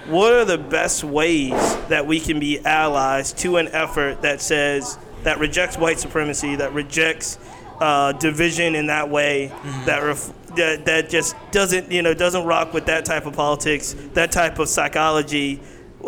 what 0.06 0.32
are 0.32 0.44
the 0.44 0.58
best 0.58 1.02
ways 1.04 1.52
that 1.88 2.06
we 2.06 2.20
can 2.20 2.40
be 2.40 2.60
allies 2.64 3.32
to 3.34 3.56
an 3.56 3.68
effort 3.68 4.22
that 4.22 4.40
says 4.40 4.98
that 5.22 5.38
rejects 5.38 5.76
white 5.78 5.98
supremacy, 5.98 6.56
that 6.56 6.72
rejects 6.72 7.38
uh, 7.80 8.12
division 8.12 8.74
in 8.74 8.86
that 8.86 9.08
way, 9.10 9.52
that, 9.86 10.02
ref- 10.02 10.32
that 10.56 10.84
that 10.86 11.10
just 11.10 11.36
doesn't 11.50 11.90
you 11.90 12.02
know 12.02 12.14
doesn't 12.14 12.44
rock 12.44 12.72
with 12.72 12.86
that 12.86 13.04
type 13.04 13.26
of 13.26 13.34
politics, 13.34 13.94
that 14.14 14.32
type 14.32 14.58
of 14.58 14.68
psychology? 14.68 15.60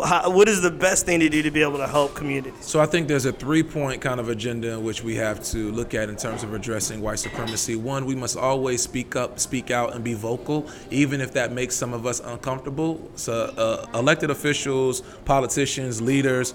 How, 0.05 0.29
what 0.31 0.47
is 0.47 0.61
the 0.61 0.71
best 0.71 1.05
thing 1.05 1.19
to 1.19 1.27
do 1.27 1.41
to 1.41 1.51
be 1.51 1.61
able 1.61 1.77
to 1.77 1.87
help 1.87 2.15
communities? 2.15 2.53
So 2.61 2.79
I 2.79 2.85
think 2.85 3.09
there's 3.09 3.25
a 3.25 3.33
three-point 3.33 3.99
kind 3.99 4.21
of 4.21 4.29
agenda 4.29 4.71
in 4.71 4.85
which 4.85 5.03
we 5.03 5.15
have 5.15 5.43
to 5.47 5.69
look 5.73 5.93
at 5.93 6.07
in 6.07 6.15
terms 6.15 6.43
of 6.43 6.53
addressing 6.53 7.01
white 7.01 7.19
supremacy. 7.19 7.75
One, 7.75 8.05
we 8.05 8.15
must 8.15 8.37
always 8.37 8.81
speak 8.81 9.17
up, 9.17 9.37
speak 9.37 9.69
out, 9.69 9.93
and 9.93 10.01
be 10.01 10.13
vocal, 10.13 10.69
even 10.91 11.19
if 11.19 11.33
that 11.33 11.51
makes 11.51 11.75
some 11.75 11.93
of 11.93 12.05
us 12.05 12.21
uncomfortable. 12.21 13.11
So 13.15 13.33
uh, 13.33 13.99
elected 13.99 14.29
officials, 14.29 15.01
politicians, 15.25 16.01
leaders, 16.01 16.53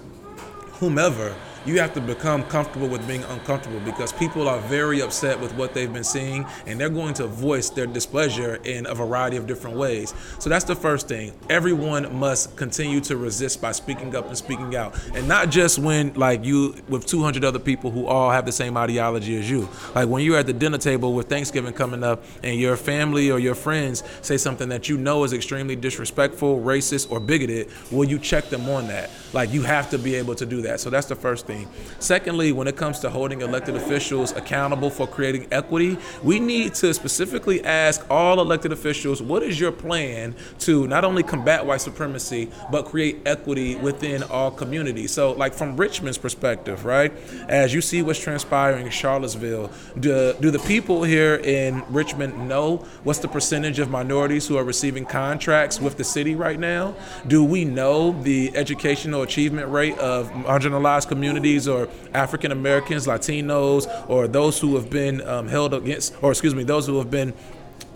whomever, 0.81 1.35
you 1.67 1.81
have 1.81 1.93
to 1.95 2.01
become 2.01 2.45
comfortable 2.45 2.87
with 2.87 3.07
being 3.09 3.25
uncomfortable 3.25 3.81
because 3.81 4.13
people 4.13 4.49
are 4.49 4.61
very 4.61 5.01
upset 5.03 5.39
with 5.41 5.53
what 5.55 5.75
they've 5.75 5.93
been 5.93 6.05
seeing 6.05 6.47
and 6.67 6.81
they're 6.81 6.89
going 6.89 7.13
to 7.15 7.27
voice 7.27 7.71
their 7.71 7.87
displeasure 7.87 8.57
in 8.65 8.87
a 8.87 8.95
variety 8.95 9.37
of 9.37 9.49
different 9.49 9.77
ways. 9.77 10.15
So 10.39 10.49
that's 10.49 10.65
the 10.65 10.77
first 10.77 11.09
thing. 11.09 11.33
Everyone 11.51 12.15
must 12.15 12.57
continue 12.57 13.01
to 13.01 13.17
resist 13.17 13.61
by 13.61 13.73
speaking 13.73 14.15
up 14.15 14.29
and 14.29 14.39
speaking 14.39 14.77
out. 14.77 14.97
And 15.15 15.27
not 15.27 15.51
just 15.51 15.81
when 15.81 16.15
like 16.15 16.45
you 16.45 16.77
with 16.89 17.05
200 17.07 17.45
other 17.45 17.59
people 17.59 17.91
who 17.91 18.07
all 18.07 18.31
have 18.31 18.47
the 18.47 18.53
same 18.53 18.77
ideology 18.77 19.37
as 19.37 19.51
you. 19.51 19.69
Like 19.95 20.09
when 20.09 20.23
you're 20.23 20.39
at 20.39 20.47
the 20.47 20.53
dinner 20.53 20.79
table 20.79 21.15
with 21.15 21.29
Thanksgiving 21.29 21.73
coming 21.73 22.05
up 22.05 22.23
and 22.45 22.61
your 22.61 22.77
family 22.77 23.33
or 23.33 23.41
your 23.41 23.57
friends 23.57 24.05
say 24.23 24.37
something 24.37 24.69
that 24.69 24.89
you 24.89 24.99
know 24.99 25.25
is 25.25 25.33
extremely 25.33 25.75
disrespectful, 25.75 26.61
racist 26.61 27.11
or 27.11 27.19
bigoted, 27.19 27.71
will 27.91 28.05
you 28.05 28.21
check 28.21 28.51
them 28.51 28.69
on 28.69 28.87
that? 28.87 29.11
Like 29.33 29.53
you 29.53 29.63
have 29.63 29.91
to 29.91 29.99
be 29.99 30.15
able 30.15 30.37
to 30.37 30.47
do 30.47 30.63
that. 30.63 30.79
So 30.79 30.91
that's 30.91 31.07
the 31.07 31.17
first 31.17 31.47
thing. 31.47 31.56
Secondly, 31.99 32.53
when 32.53 32.69
it 32.69 32.77
comes 32.77 32.99
to 33.01 33.11
holding 33.11 33.41
elected 33.41 33.77
officials 33.77 34.33
accountable 34.33 34.91
for 34.91 35.07
creating 35.07 35.47
equity, 35.51 35.97
we 36.23 36.39
need 36.39 36.75
to 36.75 36.93
specifically 36.93 37.65
ask 37.65 38.05
all 38.11 38.41
elected 38.41 38.73
officials, 38.73 39.23
what 39.23 39.43
is 39.43 39.59
your 39.59 39.73
plan 39.73 40.35
to 40.61 40.87
not 40.87 41.05
only 41.05 41.23
combat 41.23 41.65
white 41.65 41.81
supremacy, 41.81 42.51
but 42.71 42.85
create 42.85 43.23
equity 43.27 43.77
within 43.77 44.23
all 44.25 44.51
communities? 44.51 45.13
So, 45.13 45.33
like 45.33 45.55
from 45.55 45.77
Richmond's 45.77 46.19
perspective, 46.19 46.85
right? 46.85 47.13
As 47.49 47.73
you 47.73 47.81
see 47.81 48.03
what's 48.03 48.21
transpiring 48.21 48.87
in 48.87 48.93
Charlottesville, 48.93 49.71
do, 49.99 50.35
do 50.41 50.51
the 50.51 50.59
people 50.61 51.03
here 51.03 51.37
in 51.37 51.83
Richmond 51.89 52.49
know 52.49 52.79
what's 53.05 53.21
the 53.21 53.29
percentage 53.29 53.79
of 53.79 53.91
minorities 53.91 54.47
who 54.47 54.57
are 54.57 54.65
receiving 54.65 55.05
contracts 55.05 55.81
with 55.81 55.97
the 55.97 56.05
city 56.05 56.35
right 56.35 56.59
now? 56.59 56.95
Do 57.27 57.45
we 57.45 57.65
know 57.65 58.21
the 58.23 58.55
educational 58.57 59.23
achievement 59.23 59.69
rate 59.71 59.99
of 59.99 60.31
marginalized 60.31 61.09
communities 61.09 61.46
or 61.69 61.89
African 62.13 62.51
Americans, 62.53 63.07
Latinos, 63.07 63.87
or 64.09 64.27
those 64.27 64.59
who 64.61 64.75
have 64.75 64.91
been 64.91 65.27
um, 65.27 65.47
held 65.49 65.73
against, 65.73 66.15
or 66.23 66.31
excuse 66.33 66.55
me, 66.55 66.65
those 66.65 66.87
who 66.87 66.99
have 66.99 67.11
been 67.11 67.33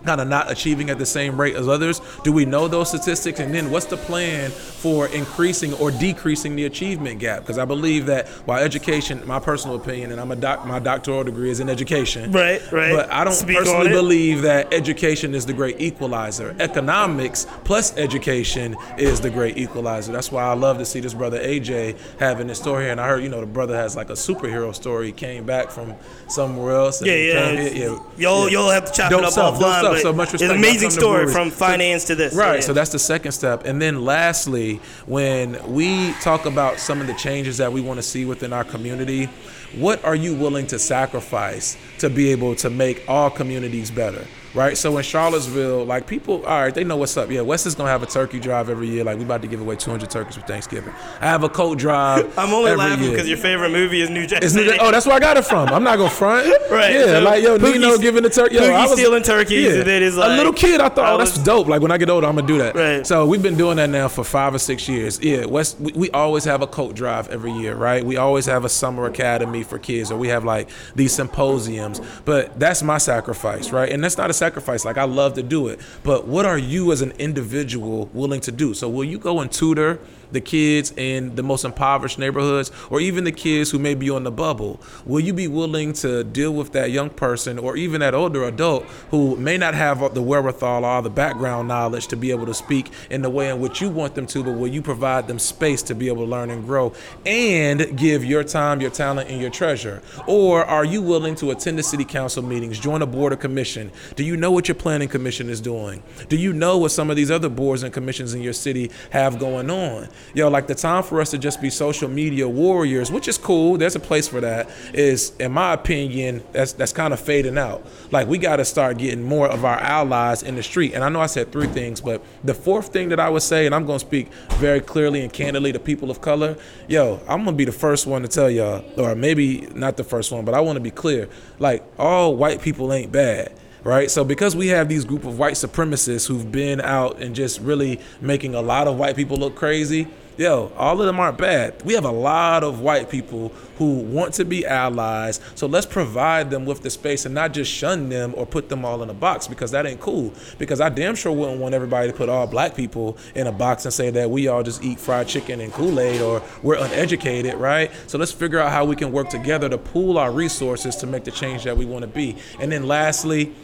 kind 0.05 0.21
of 0.21 0.29
not 0.29 0.51
achieving 0.51 0.91
at 0.91 0.99
the 0.99 1.07
same 1.07 1.41
rate 1.41 1.55
as 1.57 1.69
others? 1.69 2.01
Do 2.25 2.33
we 2.33 2.45
know 2.45 2.69
those 2.69 2.89
statistics? 2.89 3.41
And 3.41 3.55
then 3.55 3.71
what's 3.71 3.87
the 3.87 3.97
plan 3.97 4.51
for 4.51 5.07
increasing 5.09 5.75
or 5.75 5.91
decreasing 5.91 6.57
the 6.57 6.65
achievement 6.65 7.21
gap? 7.21 7.41
Because 7.41 7.59
I 7.59 7.65
believe 7.65 8.07
that 8.07 8.29
while 8.47 8.63
education, 8.63 9.23
my 9.27 9.39
personal 9.39 9.77
opinion, 9.77 10.13
and 10.13 10.21
I'm 10.21 10.31
a 10.31 10.37
doc, 10.37 10.67
my 10.67 10.79
doctoral 10.79 11.25
degree 11.25 11.51
is 11.51 11.61
in 11.61 11.69
education. 11.69 12.33
Right, 12.33 12.61
right. 12.73 12.93
But 12.95 13.13
I 13.13 13.25
don't 13.25 13.33
Speak 13.35 13.59
personally 13.59 13.89
believe 13.91 14.43
that 14.43 14.73
education 14.73 15.35
is 15.35 15.47
the 15.47 15.53
great 15.53 15.81
equalizer. 15.81 16.55
Economics 16.59 17.47
plus 17.65 17.97
education 17.97 18.77
is 18.99 19.21
the 19.21 19.31
great 19.31 19.57
equalizer. 19.59 20.13
That's 20.13 20.33
why 20.33 20.45
I 20.45 20.55
love 20.55 20.79
to 20.79 20.85
see 20.85 21.01
this 21.01 21.15
brother 21.15 21.39
AJ 21.41 21.99
having 22.19 22.47
this 22.47 22.59
story 22.59 22.85
here. 22.85 22.93
And 22.93 23.01
I 23.01 23.07
heard, 23.09 23.23
you 23.23 23.29
know, 23.29 23.41
the 23.41 23.47
brother 23.47 23.77
has 23.77 23.97
like 23.97 24.11
a 24.11 24.15
superhero 24.15 24.75
story. 24.75 25.07
He 25.07 25.13
came 25.13 25.45
back 25.45 25.71
from 25.71 25.95
somewhere 26.29 26.75
else. 26.75 27.01
and 27.01 27.09
Yeah, 27.09 27.15
yeah. 27.17 27.33
came 27.47 27.59
it's- 27.59 27.73
here- 27.73 27.99
You'll 28.17 28.49
you'll 28.51 28.71
have 28.71 28.85
to 28.87 28.93
chop 28.93 29.11
Dope 29.11 29.21
it 29.23 29.39
up 29.39 29.55
offline. 29.55 29.90
Stuff. 29.99 30.03
So 30.03 30.13
much 30.13 30.29
it's 30.35 30.43
respect. 30.43 30.53
an 30.53 30.59
amazing 30.59 30.91
Y'all 30.91 30.91
come 30.91 30.95
to 30.97 31.01
story 31.01 31.33
from 31.33 31.51
finance 31.51 32.05
to 32.05 32.15
this. 32.15 32.35
Right, 32.35 32.57
Yeah. 32.57 32.61
so 32.61 32.73
that's 32.73 32.91
the 32.91 32.99
second 32.99 33.33
step. 33.33 33.65
And 33.67 33.81
then 33.81 34.05
lastly, 34.05 34.81
when 35.07 35.59
we 35.73 36.13
talk 36.23 36.47
about 36.47 36.79
some 36.79 37.01
of 37.01 37.07
the 37.07 37.15
changes 37.15 37.59
that 37.59 37.73
we 37.73 37.81
want 37.81 37.99
to 37.99 38.03
see 38.03 38.25
within 38.25 38.53
our 38.53 38.65
community, 38.65 39.29
what 39.77 40.05
are 40.05 40.15
you 40.17 40.35
willing 40.35 40.67
to 40.69 40.79
sacrifice 40.79 41.77
to 41.99 42.11
be 42.11 42.31
able 42.31 42.55
to 42.57 42.71
make 42.71 43.05
all 43.09 43.31
communities 43.31 43.91
better? 43.91 44.25
Right, 44.53 44.77
so 44.77 44.97
in 44.99 45.05
Charlottesville, 45.05 45.85
like 45.85 46.09
people, 46.09 46.45
all 46.45 46.61
right, 46.63 46.75
they 46.75 46.83
know 46.83 46.97
what's 46.97 47.17
up. 47.17 47.31
Yeah, 47.31 47.43
Wes 47.43 47.67
is 47.67 47.77
gonna 47.77 47.91
have 47.91 48.03
a 48.03 48.07
turkey 48.07 48.41
drive 48.41 48.69
every 48.69 48.89
year. 48.89 49.05
Like 49.05 49.17
we 49.19 49.23
about 49.25 49.43
to 49.43 49.49
give 49.49 49.61
away 49.61 49.77
200 49.77 50.11
turkeys 50.11 50.35
for 50.35 50.41
Thanksgiving. 50.41 50.93
I 51.21 51.27
have 51.27 51.45
a 51.45 51.49
coat 51.49 51.79
drive. 51.79 52.37
I'm 52.39 52.53
only 52.53 52.75
laughing 52.75 53.11
because 53.11 53.29
your 53.29 53.39
favorite 53.39 53.71
movie 53.71 54.01
is 54.01 54.11
New 54.11 54.27
Jack 54.27 54.43
City. 54.43 54.71
New- 54.73 54.77
oh, 54.81 54.91
that's 54.91 55.07
where 55.07 55.15
I 55.15 55.21
got 55.21 55.37
it 55.37 55.45
from. 55.45 55.69
I'm 55.69 55.85
not 55.85 55.99
gonna 55.99 56.11
front. 56.11 56.49
Right, 56.71 56.95
Yeah, 56.95 57.05
so 57.07 57.21
like 57.23 57.43
yo, 57.43 57.59
Pookie's- 57.59 57.75
Nino 57.81 57.99
giving 57.99 58.23
the 58.23 58.31
turkey. 58.31 58.55
Yo, 58.55 58.63
I 58.63 58.83
was 58.87 58.93
stealing 58.93 59.25
turkeys, 59.25 59.75
and 59.75 59.87
then 59.87 60.03
it's 60.05 60.17
a 60.17 60.21
little 60.37 60.53
kid. 60.53 60.81
I 60.81 60.89
thought, 60.89 61.15
oh, 61.15 61.19
that's 61.19 61.37
was- 61.37 61.45
dope. 61.45 61.67
Like 61.67 61.83
when 61.83 61.91
I 61.91 61.99
get 61.99 62.09
older, 62.11 62.27
I'm 62.29 62.37
gonna 62.37 62.47
do 62.47 62.59
that. 62.59 62.75
Right. 62.77 63.07
So 63.07 63.27
we've 63.27 63.43
been 63.43 63.57
doing 63.57 63.77
that 63.79 63.91
now 63.91 64.07
for 64.09 64.23
five 64.25 64.55
or 64.55 64.59
six 64.59 64.89
years. 64.89 65.21
Yeah, 65.21 65.47
Wes. 65.47 65.79
We, 65.81 65.93
we 65.93 66.11
always 66.11 66.45
have 66.45 66.63
a 66.63 66.67
coat 66.69 66.95
drive 66.95 67.29
every 67.29 67.53
year, 67.53 67.75
right? 67.75 68.05
We 68.05 68.17
always 68.19 68.47
have 68.47 68.65
a 68.65 68.69
summer 68.69 69.07
academy 69.07 69.63
for 69.65 69.79
kids, 69.79 70.11
or 70.13 70.17
we 70.17 70.29
have 70.29 70.45
like 70.45 70.69
these 70.95 71.13
symposiums. 71.13 72.01
But 72.25 72.59
that's 72.59 72.83
my 72.83 72.99
sacrifice, 72.99 73.71
right? 73.71 73.91
And 73.91 74.03
that's 74.03 74.17
not 74.17 74.31
a 74.31 74.33
sacrifice. 74.41 74.85
Like 74.85 74.99
I 74.99 75.05
love 75.05 75.35
to 75.35 75.43
do 75.43 75.69
it, 75.69 75.79
but 76.03 76.27
what 76.27 76.45
are 76.45 76.59
you 76.59 76.91
as 76.91 77.01
an 77.03 77.13
individual 77.13 78.11
willing 78.13 78.41
to 78.41 78.53
do? 78.53 78.75
So 78.75 78.89
will 78.89 79.05
you 79.05 79.19
go 79.19 79.39
and 79.41 79.53
tutor? 79.53 80.01
The 80.33 80.41
kids 80.41 80.93
in 80.97 81.35
the 81.35 81.43
most 81.43 81.65
impoverished 81.65 82.19
neighborhoods 82.19 82.71
or 82.91 83.01
even 83.01 83.25
the 83.25 83.33
kids 83.33 83.71
who 83.71 83.79
may 83.79 83.95
be 83.95 84.11
on 84.11 84.25
the 84.25 84.31
bubble 84.31 84.81
will 85.05 85.21
you 85.21 85.33
be 85.33 85.49
willing 85.49 85.93
to 85.93 86.25
deal 86.25 86.53
with 86.53 86.73
that 86.73 86.91
young 86.91 87.11
person 87.11 87.59
or 87.59 87.77
even 87.77 88.01
that 88.01 88.15
older 88.15 88.45
adult 88.45 88.85
who 89.11 89.37
may 89.37 89.57
not 89.57 89.75
have 89.75 90.15
the 90.15 90.23
wherewithal 90.23 90.85
or 90.85 91.03
the 91.03 91.11
background 91.11 91.69
knowledge 91.69 92.07
to 92.07 92.17
be 92.17 92.31
able 92.31 92.47
to 92.47 92.55
speak 92.55 92.91
in 93.11 93.23
the 93.23 93.31
way 93.31 93.49
in 93.49 93.61
which 93.61 93.81
you 93.81 93.89
want 93.89 94.15
them 94.15 94.27
to 94.27 94.43
but 94.43 94.53
will 94.53 94.69
you 94.69 94.83
provide 94.83 95.27
them 95.27 95.39
space 95.39 95.83
to 95.83 95.95
be 95.95 96.09
able 96.09 96.25
to 96.25 96.31
learn 96.31 96.51
and 96.51 96.65
grow 96.65 96.93
and 97.27 97.97
give 97.99 98.25
your 98.25 98.45
time 98.45 98.81
your 98.81 98.91
talent 98.91 99.29
and 99.31 99.41
your 99.41 99.51
treasure? 99.51 100.03
Or 100.27 100.65
are 100.65 100.85
you 100.85 101.03
willing 101.03 101.35
to 101.37 101.51
attend 101.51 101.79
the 101.79 101.83
city 101.83 102.05
council 102.05 102.43
meetings 102.43 102.79
join 102.79 103.03
a 103.03 103.07
board 103.07 103.33
or 103.33 103.37
commission? 103.37 103.91
Do 104.17 104.25
you 104.25 104.37
know 104.37 104.51
what 104.51 104.69
your 104.69 104.75
planning 104.75 105.09
commission 105.09 105.49
is 105.49 105.61
doing? 105.61 106.03
Do 106.29 106.37
you 106.37 106.53
know 106.53 106.79
what 106.79 106.91
some 106.91 107.11
of 107.11 107.17
these 107.17 107.31
other 107.31 107.49
boards 107.49 107.83
and 107.83 107.93
commissions 107.93 108.35
in 108.35 108.43
your 108.43 108.53
city 108.53 108.91
have 109.11 109.39
going 109.39 109.71
on 109.71 110.09
yo, 110.35 110.49
like 110.49 110.67
the 110.67 110.75
time 110.75 111.03
for 111.03 111.21
us 111.21 111.31
to 111.31 111.39
just 111.39 111.61
be 111.61 111.71
social 111.71 112.09
media 112.09 112.49
warriors, 112.49 113.11
which 113.11 113.29
is 113.29 113.39
cool. 113.39 113.77
There's 113.77 113.97
a 113.97 114.01
place 114.01 114.29
for 114.29 114.41
that. 114.41 114.71
Is 114.93 115.33
in 115.39 115.53
my 115.53 115.73
opinion, 115.73 116.43
that's 116.53 116.73
that's 116.73 116.93
kind 116.93 117.13
of 117.13 117.21
fading 117.21 117.59
out. 117.59 117.87
Like 118.11 118.29
we 118.29 118.39
got 118.39 118.57
to 118.57 118.65
start 118.65 118.99
getting 118.99 119.23
more 119.23 119.49
of 119.49 119.65
our 119.65 119.79
allies 119.79 120.43
in 120.43 120.57
the 120.57 120.63
street. 120.63 120.95
And 120.95 121.05
I 121.05 121.09
know 121.09 121.21
I 121.21 121.27
said 121.27 121.53
three 121.53 121.67
things, 121.69 122.01
but 122.01 122.23
the 122.45 122.55
fourth 122.55 122.93
thing 122.93 123.09
that 123.11 123.21
I 123.21 123.29
would 123.29 123.43
say, 123.43 123.67
and 123.67 123.75
I'm 123.75 123.87
gonna 123.87 123.99
speak 123.99 124.33
very 124.55 124.81
clearly 124.81 125.23
and 125.23 125.33
candidly 125.33 125.73
to 125.73 125.79
people 125.79 126.11
of 126.11 126.21
color, 126.21 126.57
yo, 126.89 127.21
I'm 127.29 127.45
gonna 127.45 127.57
be 127.57 127.65
the 127.65 127.73
first 127.73 128.07
one 128.07 128.23
to 128.23 128.29
tell 128.29 128.51
y'all, 128.51 128.85
or 128.99 129.15
maybe 129.15 129.69
not 129.75 129.97
the 129.97 130.05
first 130.05 130.33
one, 130.33 130.45
but 130.45 130.55
I 130.55 130.61
want 130.61 130.77
to 130.77 130.81
be 130.81 130.91
clear. 130.91 131.29
Like 131.59 131.85
all 131.99 132.37
white 132.37 132.63
people 132.63 132.93
ain't 132.93 133.13
bad 133.13 133.53
right? 133.85 134.11
So 134.11 134.25
because 134.25 134.55
we 134.57 134.69
have 134.69 134.89
these 134.89 135.05
group 135.05 135.25
of 135.25 135.39
white 135.39 135.55
supremacists 135.55 136.27
who've 136.27 136.51
been 136.51 136.81
out 136.81 137.21
and 137.21 137.35
just 137.35 137.61
really 137.61 138.01
making 138.21 138.55
a 138.55 138.61
lot 138.61 138.89
of 138.89 138.99
white 138.99 139.17
people 139.17 139.37
look 139.37 139.57
crazy, 139.57 140.07
yo, 140.41 140.73
all 140.79 140.99
of 140.99 141.07
them 141.07 141.21
aren't 141.21 141.37
bad. 141.37 141.83
We 141.83 141.93
have 141.93 142.07
a 142.07 142.11
lot 142.11 142.65
of 142.65 142.81
white 142.81 143.11
people 143.11 143.53
who 143.77 143.99
want 143.99 144.33
to 144.35 144.45
be 144.47 144.65
allies. 144.65 145.39
So 145.55 145.67
let's 145.67 145.85
provide 145.85 146.49
them 146.51 146.65
with 146.65 146.83
the 146.83 146.89
space 146.89 147.27
and 147.27 147.35
not 147.35 147.53
just 147.53 147.71
shun 147.71 148.09
them 148.09 148.33
or 148.37 148.47
put 148.47 148.71
them 148.71 148.83
all 148.83 149.03
in 149.03 149.11
a 149.11 149.15
box 149.15 149.47
because 149.47 149.71
that 149.73 149.85
ain't 149.85 150.01
cool. 150.01 150.33
Because 150.59 150.81
I 150.81 150.89
damn 150.89 151.15
sure 151.15 151.31
wouldn't 151.31 151.61
want 151.61 151.75
everybody 151.75 152.11
to 152.11 152.17
put 152.17 152.31
all 152.31 152.47
black 152.47 152.75
people 152.75 153.19
in 153.35 153.49
a 153.49 153.53
box 153.53 153.85
and 153.85 153.93
say 153.93 154.09
that 154.11 154.31
we 154.31 154.49
all 154.49 154.63
just 154.63 154.83
eat 154.83 154.99
fried 154.99 155.29
chicken 155.29 155.61
and 155.61 155.73
Kool-Aid 155.75 156.23
or 156.23 156.43
we're 156.63 156.77
uneducated, 156.77 157.55
right? 157.57 157.91
So 158.07 158.17
let's 158.17 158.33
figure 158.33 158.61
out 158.61 158.73
how 158.73 158.87
we 158.87 158.97
can 158.97 159.13
work 159.13 159.29
together 159.29 159.69
to 159.69 159.77
pool 159.77 160.17
our 160.17 160.33
resources 160.33 160.97
to 160.97 161.07
make 161.07 161.25
the 161.25 161.33
change 161.33 161.65
that 161.65 161.77
we 161.77 161.85
want 161.85 162.03
to 162.03 162.09
be. 162.09 162.37
And 162.59 162.73
then 162.73 162.87
lastly, 162.87 163.55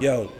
yo, 0.00 0.30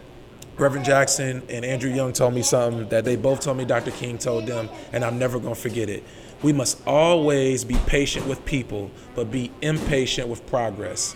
Reverend 0.57 0.85
Jackson 0.85 1.41
and 1.49 1.65
Andrew 1.65 1.91
Young 1.91 2.13
told 2.13 2.33
me 2.33 2.43
something 2.43 2.87
that 2.89 3.05
they 3.05 3.15
both 3.15 3.41
told 3.41 3.57
me 3.57 3.65
Dr. 3.65 3.91
King 3.91 4.17
told 4.17 4.45
them, 4.45 4.69
and 4.91 5.03
I'm 5.03 5.17
never 5.17 5.39
gonna 5.39 5.55
forget 5.55 5.89
it. 5.89 6.03
We 6.43 6.53
must 6.53 6.85
always 6.85 7.63
be 7.63 7.75
patient 7.87 8.27
with 8.27 8.43
people, 8.45 8.91
but 9.15 9.31
be 9.31 9.51
impatient 9.61 10.27
with 10.27 10.45
progress. 10.45 11.15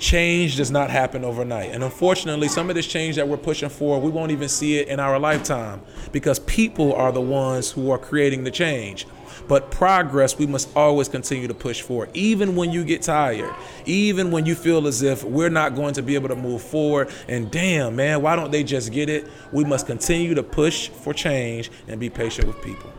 Change 0.00 0.56
does 0.56 0.70
not 0.70 0.90
happen 0.90 1.24
overnight. 1.24 1.70
And 1.70 1.84
unfortunately, 1.84 2.48
some 2.48 2.68
of 2.68 2.74
this 2.74 2.86
change 2.86 3.16
that 3.16 3.28
we're 3.28 3.36
pushing 3.36 3.68
for, 3.68 4.00
we 4.00 4.10
won't 4.10 4.32
even 4.32 4.48
see 4.48 4.78
it 4.78 4.88
in 4.88 4.98
our 4.98 5.18
lifetime 5.18 5.80
because 6.10 6.40
people 6.40 6.92
are 6.92 7.12
the 7.12 7.20
ones 7.20 7.70
who 7.70 7.90
are 7.90 7.98
creating 7.98 8.42
the 8.42 8.50
change. 8.50 9.06
But 9.48 9.70
progress, 9.70 10.38
we 10.38 10.46
must 10.46 10.68
always 10.76 11.08
continue 11.08 11.48
to 11.48 11.54
push 11.54 11.82
for, 11.82 12.08
even 12.14 12.56
when 12.56 12.72
you 12.72 12.84
get 12.84 13.02
tired, 13.02 13.54
even 13.86 14.30
when 14.30 14.46
you 14.46 14.54
feel 14.54 14.86
as 14.86 15.02
if 15.02 15.24
we're 15.24 15.50
not 15.50 15.74
going 15.74 15.94
to 15.94 16.02
be 16.02 16.14
able 16.14 16.28
to 16.28 16.36
move 16.36 16.62
forward. 16.62 17.10
And 17.28 17.50
damn, 17.50 17.96
man, 17.96 18.22
why 18.22 18.36
don't 18.36 18.50
they 18.50 18.64
just 18.64 18.92
get 18.92 19.08
it? 19.08 19.28
We 19.52 19.64
must 19.64 19.86
continue 19.86 20.34
to 20.34 20.42
push 20.42 20.88
for 20.88 21.12
change 21.12 21.70
and 21.88 22.00
be 22.00 22.10
patient 22.10 22.46
with 22.46 22.62
people. 22.62 22.92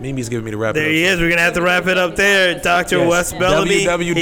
Mimi's 0.00 0.28
giving 0.28 0.44
me 0.44 0.50
the 0.50 0.56
wrap. 0.56 0.74
There 0.74 0.84
it 0.84 0.88
up. 0.88 0.92
he 0.92 1.04
is. 1.04 1.20
We're 1.20 1.28
gonna 1.30 1.40
have 1.42 1.54
to 1.54 1.62
wrap 1.62 1.86
it 1.86 1.96
up 1.96 2.16
there, 2.16 2.58
Doctor 2.60 2.98
Yes. 2.98 3.08
Wes 3.10 3.32
Bellamy. 3.32 3.74
He's 3.74 3.84
about 3.86 3.98
to 3.98 4.04
get- 4.14 4.16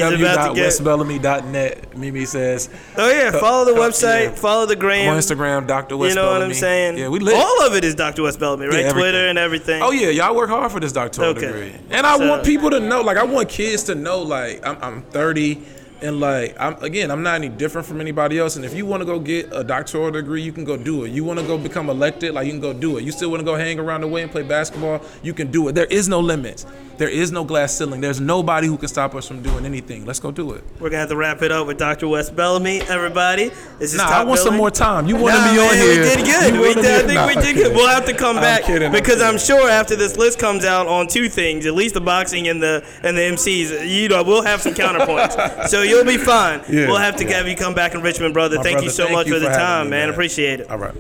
www.westbellamy.net. 0.77 1.97
Mimi 1.97 2.25
says. 2.25 2.69
Oh 2.97 3.09
yeah, 3.11 3.31
follow 3.33 3.65
the 3.65 3.73
Uh, 3.81 3.89
website, 3.89 4.25
yeah. 4.25 4.31
follow 4.35 4.67
the 4.67 4.77
gram. 4.77 5.09
On 5.09 5.19
Instagram, 5.19 5.67
Dr. 5.67 5.97
Wes 5.97 6.11
You 6.11 6.15
know 6.17 6.31
what 6.31 6.43
I'm 6.43 6.55
saying? 6.55 6.99
Yeah, 6.99 7.09
we 7.09 7.19
live. 7.21 7.37
All 7.37 7.67
of 7.67 7.75
it 7.75 7.85
is 7.85 7.95
Dr. 7.95 8.23
Wes 8.23 8.37
Bellamy, 8.37 8.67
right? 8.67 8.85
Yeah. 8.85 8.93
Twitter 8.93 9.29
and 9.29 9.39
everything. 9.39 9.83
Oh 9.83 9.91
yeah, 9.93 10.09
y'all 10.11 10.35
work 10.37 10.51
hard 10.51 10.71
for 10.73 10.81
this 10.81 10.93
doctoral 10.93 11.31
Okay. 11.31 11.47
degree, 11.47 11.73
and 11.91 12.07
I 12.07 12.19
So- 12.19 12.29
want 12.29 12.45
people 12.45 12.71
to 12.71 12.81
know. 12.81 13.01
Like, 13.01 13.17
I 13.17 13.25
want 13.25 13.49
kids 13.49 13.85
to 13.85 13.95
know. 13.95 14.21
Like, 14.23 14.61
I'm, 14.67 14.77
I'm 14.83 15.03
30, 15.11 15.63
and 16.03 16.21
like, 16.21 16.57
I'm 16.59 16.75
again, 16.83 17.11
I'm 17.11 17.23
not 17.23 17.37
any 17.37 17.49
different 17.49 17.87
from 17.87 18.01
anybody 18.01 18.39
else. 18.39 18.57
And 18.57 18.65
if 18.65 18.75
you 18.75 18.85
want 18.85 19.01
to 19.01 19.05
go 19.05 19.19
get 19.19 19.49
a 19.53 19.63
doctoral 19.63 20.11
degree, 20.11 20.43
you 20.43 20.53
can 20.53 20.65
go 20.65 20.77
do 20.77 21.05
it. 21.05 21.11
You 21.11 21.25
want 21.25 21.39
to 21.39 21.47
go 21.47 21.57
become 21.57 21.89
elected, 21.89 22.35
like 22.35 22.47
you 22.47 22.53
can 22.53 22.61
go 22.61 22.73
do 22.73 22.99
it. 22.99 23.05
You 23.05 23.13
still 23.13 23.31
want 23.31 23.41
to 23.41 23.45
go 23.45 23.55
hang 23.55 23.79
around 23.79 24.03
the 24.03 24.09
way 24.09 24.23
and 24.23 24.31
play 24.31 24.43
basketball, 24.43 25.03
you 25.23 25.33
can 25.33 25.51
do 25.51 25.69
it. 25.69 25.75
There 25.75 25.87
is 25.87 26.09
no 26.09 26.21
limits. 26.21 26.67
There 27.03 27.09
is 27.11 27.33
no 27.33 27.43
glass 27.43 27.77
ceiling. 27.77 28.01
There's 28.01 28.21
nobody 28.21 28.69
who 28.69 28.79
can 28.79 28.87
stop 28.87 29.17
us 29.17 29.27
from 29.27 29.43
doing 29.43 29.67
anything. 29.67 30.05
Let's 30.07 30.21
go 30.21 30.31
do 30.31 30.53
it. 30.53 30.63
We're 30.79 30.89
gonna 30.89 31.01
have 31.01 31.09
to 31.09 31.17
wrap 31.17 31.43
it 31.43 31.51
up 31.51 31.67
with 31.67 31.77
Dr. 31.77 32.07
Wes 32.07 32.31
Bellamy. 32.31 32.81
Everybody, 32.83 33.49
this 33.81 33.93
is 33.93 33.97
Nah, 33.99 34.05
I 34.05 34.23
want 34.23 34.39
some 34.39 34.57
more 34.57 34.71
time. 34.71 35.09
You 35.09 35.17
want 35.17 35.35
Nah, 35.35 35.47
to 35.49 35.53
be 35.53 35.59
on 35.59 35.75
here? 35.75 35.89
We 35.89 35.97
did 35.97 36.25
good. 36.25 36.61
We 36.61 36.75
did, 36.75 36.87
I 36.87 36.99
think 37.09 37.15
Nah, 37.15 37.27
we 37.27 37.35
I'm 37.35 37.43
did 37.43 37.57
good. 37.57 37.75
We'll 37.75 37.89
have 37.89 38.05
to 38.07 38.15
come 38.15 38.37
I'm 38.37 38.43
back 38.43 38.63
kidding, 38.63 38.87
I'm 38.87 38.93
because 38.93 39.21
I'm, 39.21 39.37
sure 39.37 39.69
after 39.69 39.97
this 39.97 40.17
list 40.17 40.39
comes 40.39 40.65
out 40.65 40.87
on 40.87 41.09
two 41.09 41.29
things, 41.29 41.67
at 41.67 41.75
least 41.75 41.95
the 41.95 42.01
boxing 42.01 42.47
and 42.47 42.63
the 42.63 42.87
and 43.03 43.17
the 43.17 43.23
MCs. 43.23 43.89
You 43.89 44.09
know, 44.09 44.23
we'll 44.23 44.45
have 44.45 44.63
some 44.63 44.73
counterpoints, 44.75 45.67
so 45.71 45.83
you'll 45.83 46.05
be 46.05 46.19
fine. 46.19 46.61
Yeah, 46.71 46.87
we'll 46.87 46.99
have 46.99 47.17
to 47.17 47.25
yeah. 47.25 47.39
have 47.39 47.49
you 47.49 47.57
come 47.57 47.75
back 47.75 47.97
in 47.97 48.03
Richmond, 48.03 48.33
brother. 48.33 48.59
My 48.59 48.63
thank 48.63 48.81
you 48.85 48.91
so 48.91 49.07
thank 49.07 49.17
much 49.17 49.27
you 49.27 49.33
for 49.33 49.41
the 49.41 49.47
for 49.47 49.51
having 49.51 49.67
time, 49.67 49.87
me, 49.87 49.91
man. 49.91 50.07
man. 50.07 50.11
Appreciate 50.11 50.61
it. 50.61 50.71
All 50.71 50.79
right. 50.79 50.95